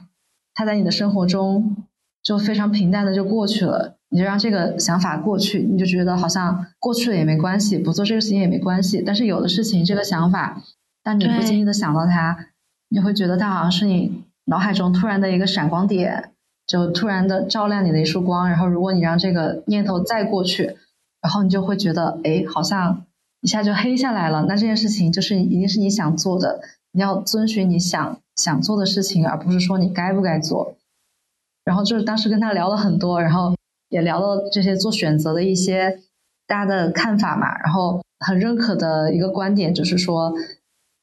[0.53, 1.75] 它在你的生活中
[2.23, 3.97] 就非常平淡的就过去了。
[4.13, 9.01] 你就让这个想法过去，你就觉得好像过去了也没关系，不做这个事情也没关系。
[9.01, 10.61] 但是有的事情，这个想法，
[11.01, 12.47] 当你不经意的想到它，
[12.89, 16.31] 你会觉得它好像是你脑海中突然的一个闪光点，
[16.67, 18.49] 就突然的照亮你的一束光。
[18.49, 20.75] 然后如果你让这个念头再过去，
[21.21, 23.05] 然后你就会觉得，哎，好像
[23.39, 24.43] 一下就黑下来了。
[24.45, 26.59] 那这件事情就是一定是你想做的，
[26.91, 30.75] 你要遵循你想想做的事情，而不是说你该不该做。
[31.63, 33.55] 然后就是当时跟他聊了很多，然后
[33.89, 35.99] 也聊了这些做选择的一些
[36.47, 37.57] 大家的看法嘛。
[37.59, 40.33] 然后很认可的一个观点就是说，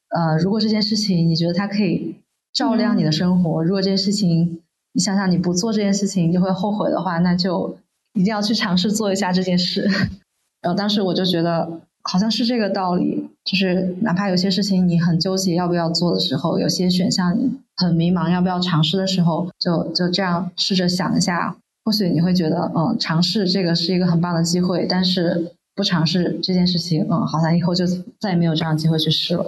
[0.08, 2.16] 呃，如果这件事情你觉得它可以
[2.52, 4.62] 照亮你的生活，如果这件事情
[4.92, 7.78] 你想想你不做这件事情就会后悔的话，那就。
[8.14, 9.82] 一定要去尝试做一下这件事，
[10.60, 21.54] 然后当时我就觉得好像是这个道理，就是哪怕有些事情你很纠结要不要做的时候，有些选项你很迷茫要不要尝试的时候，就就这样试着想一下，
[21.84, 27.84] 或许你会觉得，嗯，尝试这个是一个很棒的机会，但是不尝试这件事情，嗯，好像以后就
[28.18, 29.44] 再也没有这样的机会去试了，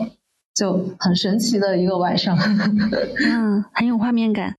[0.55, 2.37] 就很神奇的一个晚上，
[3.27, 4.57] 嗯， 很有画面感，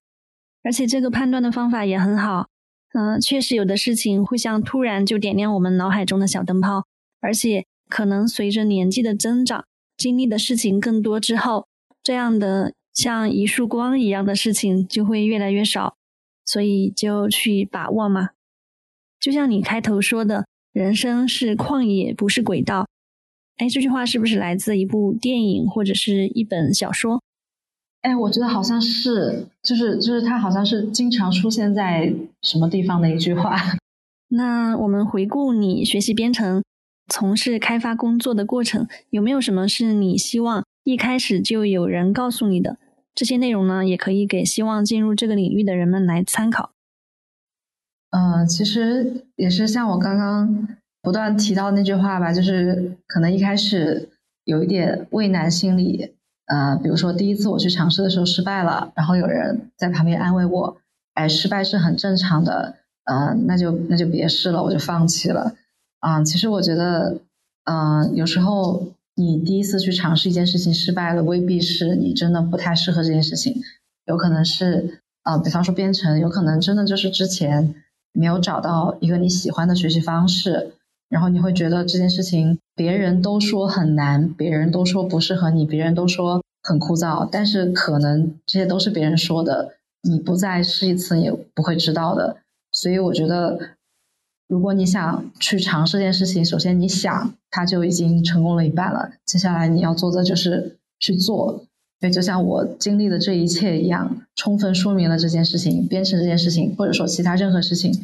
[0.63, 2.47] 而且这个判断的方法也很好。
[2.93, 6.85] 嗯，确实有的事情会像突然就点亮我们脑海中的小灯泡，
[7.21, 9.65] 而且可能随着年纪的增长，
[9.97, 11.68] 经历的事情更多之后，
[12.01, 15.97] 这样的像一束光一样的事情就会越来越少，
[16.45, 18.30] 所以就去把握嘛。
[19.19, 22.88] 就像你开头说的，人生是旷野，不是轨道。
[23.57, 27.22] 哎，这句话是不是来自一部电影或者是一本小说？
[28.01, 32.11] 哎，我觉得好像是，就是就是他好像是经常出现在
[32.41, 33.55] 什么地方的一句话。
[34.34, 36.63] 那我们回顾你学习编程、
[37.13, 42.77] 从事开发工作的过程，有没有什么是你希望一开始就有人告诉你的？
[43.13, 46.71] 这些内容呢，也可以给希望进入这个领域的人们来参考。
[48.11, 50.69] 嗯，其实也是像我刚刚
[51.01, 54.07] 不断提到那句话吧，就是可能一开始
[54.45, 56.15] 有一点畏难心理。
[56.45, 60.77] 呃，比如说第一次我去尝试的时候失败了，然后有人在旁边安慰我，
[61.13, 65.55] 哎，失败是很正常的，呃，那就那就别试了，我就放弃了。
[66.01, 67.19] 啊，其实我觉得，
[67.63, 73.55] 嗯，有时候你第一次去尝试一件事情失败了，未必是你真的不太适合这件事情，
[74.05, 77.73] 有可能是，呃，比方说编程，有可能真的就是之前
[78.11, 80.73] 没有找到一个你喜欢的学习方式。
[81.07, 89.73] 然后你会觉得这件事情，别人都说很难，别人都说不适合你，别人都说很枯燥，但是可能这些都是别人说的，
[90.03, 92.37] 你不再试一次，也不会知道的。
[92.71, 93.59] 所以我觉得，
[94.51, 99.13] 如果你想去尝试这件事情，首先你想，它就已经成功了一半了。
[99.25, 101.63] 接下来你要做的就是去做。
[102.01, 107.97] 对，就像我经历的这一切一样，充分说明了这件事情，编程这件事情，或者说其他任何事情。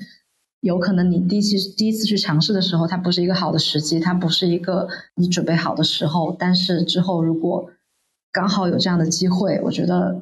[0.61, 6.33] 有可能你第一次第一次去尝试的时候，它不是一个好的时机，它不是一个你准备好的时候。
[6.39, 7.69] 但是之后如果
[8.31, 10.21] 刚好有这样的机会，我觉得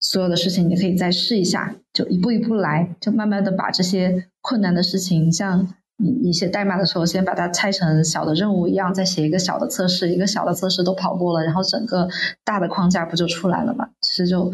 [0.00, 12.08] 所有的事情你可以再试一下，就一步一步来，就慢慢的把这些困难的事情，像你你写代码的时候，先把它拆成小的任务一样，再写一个小的测试，一个小的测试都跑过了，然后整个
[12.44, 13.90] 大的框架不就出来了嘛？
[14.00, 14.52] 其实就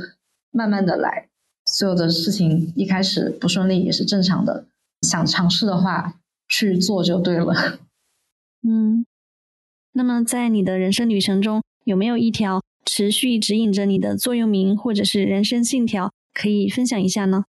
[0.50, 1.28] 慢慢的来，
[1.64, 4.66] 所有的事情一开始不顺利也是正常的。
[5.02, 6.14] 想尝试的话，
[6.48, 7.78] 去做就对了。
[8.66, 9.06] 嗯，
[9.92, 17.44] 那么在你的人生旅程中，有没有一条持续指引着你的座右铭或者是人生信条，可以分享一下呢？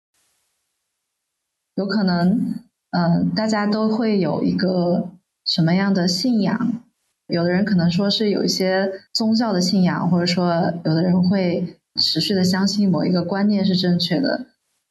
[1.74, 2.54] 有可能，
[2.90, 5.10] 嗯，大家都会有一个
[5.44, 6.82] 什么样的信仰？
[7.26, 14.46] 有的人可能说是有一些宗教的信仰，或者说有的人会持续的相信某一个观念是正确的。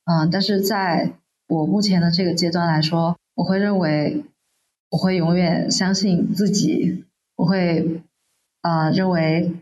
[0.06, 1.14] 嗯，但是在
[1.48, 4.26] 我目前的这个阶段来说，我会认为，
[4.90, 7.06] 我会永远相信自己。
[7.36, 8.02] 我会，
[8.62, 9.54] 啊，认为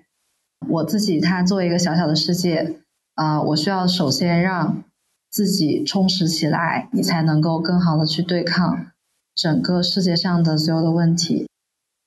[0.68, 2.76] 我自己，他作为一个小小的世界，
[3.16, 4.84] 啊，我需要首先让
[5.30, 8.88] 自己充实起来，你才能够更好的去对抗
[9.36, 11.48] 整个世界上的所有的问题。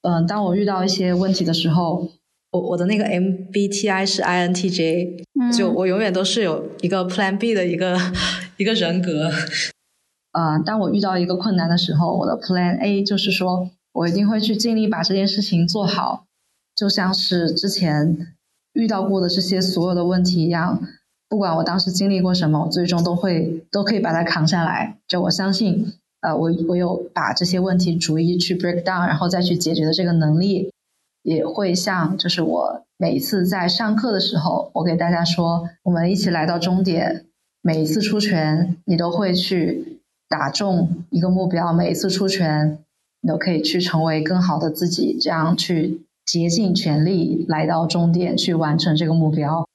[0.03, 2.11] 嗯，当我遇到一些问题的时候，
[2.53, 5.25] 我我的那个 MBTI 是 INTJ，
[5.57, 7.99] 就我永远都是有一个 Plan B 的一个
[8.57, 9.31] 一个人格。
[10.33, 16.27] 呃，当我遇到一个困难的时候，我的 Plan A 就是说我一定会去尽力把这件事情做好，
[16.77, 18.34] 就像是之前
[18.75, 20.81] 遇到过的这些所有的问题一样，
[21.29, 24.99] 不管我当时经历过什么，我最终都会都可以把它扛下来。
[25.09, 30.71] 就我相信，呃，我我有把这些问题逐一去 break down，然后再去解决的这个能力，
[31.23, 37.25] 也会像就是我每一次在上课的时候，我给大家说，我们一起来到终点，
[37.63, 39.93] 每一次出拳，你都会去。
[40.27, 42.79] 打中一个目标，每一次出拳，
[43.21, 49.67] 你都可以去成为更好的自己，这样去竭尽全力来到终点，去完成这个目标。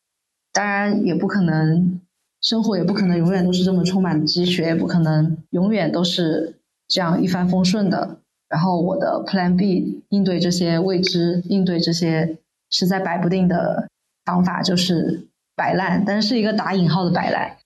[0.51, 2.01] 当然，也不可能，
[2.41, 6.55] 生活也不可能永远都是这么充满积雪，也不可能永远都是
[6.87, 8.17] 这样一帆风顺的。
[8.49, 12.39] 然后我的 Plan B 应对这些未知、应对这些
[12.71, 13.87] 实在摆不定的
[14.25, 17.57] 方法就是摆烂，但是是一个打引号的摆烂。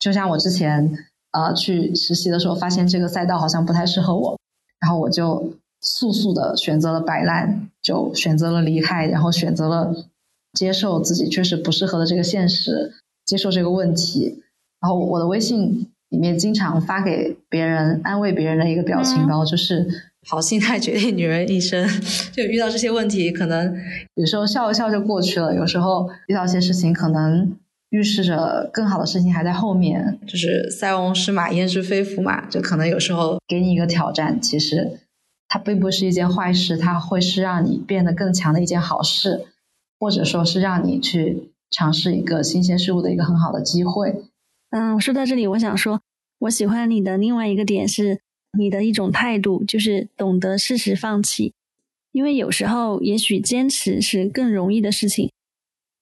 [0.00, 0.92] 就像我之前
[1.30, 4.36] 呃去实习的时候，发现这个赛道好像不太适合我，
[4.80, 9.94] 然后我就速速的选择了摆烂，就选择了离开，然后选择了
[10.52, 12.92] 接受自己确实不适合的这个现实，
[13.24, 14.42] 接受这个问题。
[14.80, 19.86] 然后我的微信里面经常发给别人安慰别人的一个表情包，就是
[20.28, 21.88] “好心态决定女人一生”。
[22.32, 23.74] 就遇到这些问题，可能
[24.14, 27.56] 有时候笑一笑就过去了；有时候遇到一些事情，可能
[27.90, 30.18] 预示着更好的事情还在后面。
[30.26, 34.98] 就是塞翁失马焉知非福嘛，就可能有时候给你一个挑战，其实
[35.52, 39.44] 它并不是一件坏事，它会是让你变得更强的一件好事，
[39.98, 44.24] 或者说是让你去尝试一个新鲜事物的一个很好的机会。
[44.70, 46.00] 嗯，说到这里，我想说，
[46.38, 48.22] 我喜欢你的另外一个点是
[48.58, 51.52] 你的一种态度，就是懂得适时放弃。
[52.12, 55.30] 因为有时候，也许坚持是更容易的事情，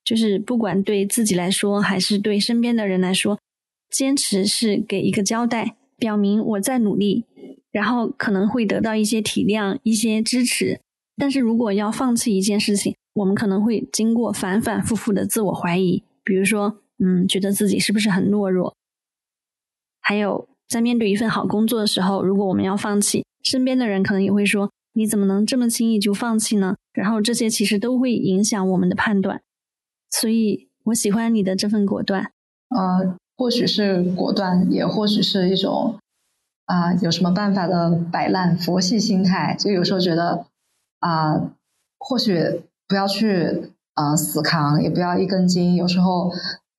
[0.05, 3.41] 就是不管对自己来说，还是对身边的人来说，
[3.91, 7.25] 坚持是给一个交代，表明我在努力，
[7.71, 10.81] 然后可能会得到一些体谅、一些支持。
[11.17, 16.79] 但是如果要放弃一件事情，我们可能会经过反反复复的自我怀疑，比如说。
[17.03, 18.77] 嗯，觉得自己是不是很懦弱？
[20.03, 29.41] 还有，在面对一份好工作的时候，如果我们要放弃，身边的人可能也会说：“你怎么能这么轻易就放弃呢？”然后这些其实都会影响我们的判断。
[30.11, 32.33] 所以我喜欢你的这份果断。
[32.69, 35.99] 呃，或许是果断，也或许是一种
[36.71, 39.57] 啊，有什么办法的摆烂佛系心态。
[39.59, 40.47] 就有时候觉得
[41.01, 41.51] 啊，
[41.99, 45.75] 或许不要去呃死扛，也不要一根筋。
[45.75, 46.33] 有时候。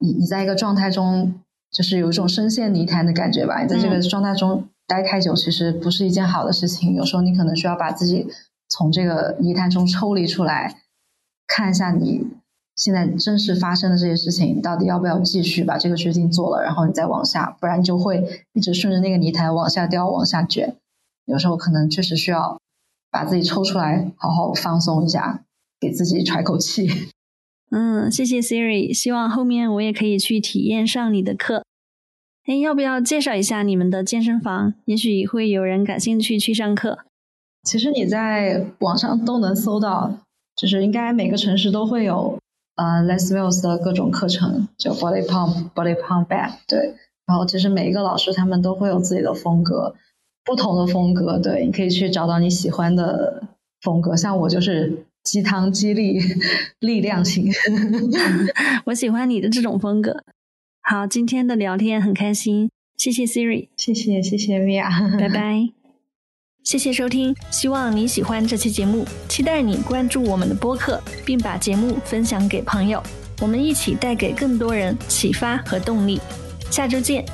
[0.04, 1.36] 你你在一个状态中，
[1.72, 3.62] 就是有一种深陷泥潭的感觉吧。
[3.62, 6.96] 你在这个状态中待太久，其实不是一件好的事情。
[6.96, 8.28] 有时候你可能需要把自己
[8.68, 10.76] 从这个泥潭中抽离出来，
[11.46, 12.26] 看一下你
[12.82, 20.76] 现在真实发生的这些事情，到底要不要继续把这个决定做了，然后你再往下，不然你就会一直顺着那个泥潭往下掉、往下卷。
[21.26, 22.60] 有时候可能确实需要
[23.12, 25.44] 把自己抽出来，好好放松一下，
[25.80, 26.90] 给自己喘口气。
[27.70, 31.64] 嗯，谢谢 Siri，希望后面我也可以去体验上你的课。
[32.46, 34.74] 哎，要不要介绍一下你们的健身房？
[34.86, 37.06] 也许会有人感兴趣去上课。
[37.64, 40.18] 其实你在网上都能搜到，
[40.58, 42.40] 就是应该每个城市都会有
[42.76, 46.54] 呃 Les Mills 的各种课程，就 Body Pump、Body Pump Back。
[46.68, 46.96] 对，
[47.26, 49.96] 然后其实每一个老师他们都会有自己的风格，
[50.46, 51.40] 不同的风格。
[51.40, 53.44] 对，你可以去找到你喜欢的
[53.82, 54.16] 风格。
[54.16, 55.06] 像我就是。
[55.24, 56.20] 鸡汤激励
[56.80, 57.48] 力量型，
[58.86, 60.24] 我喜欢你的这种风格。
[60.82, 65.70] 好，今天的聊天很开心，谢谢 Siri，谢谢谢谢 Mia，拜拜，
[66.64, 73.02] 谢谢收听，希望你喜欢这期节目，期待你关注我们的播客，并把节目分享给朋友，
[73.42, 76.22] 我们一起带给更多人启发和动力。
[76.70, 77.26] 下周见。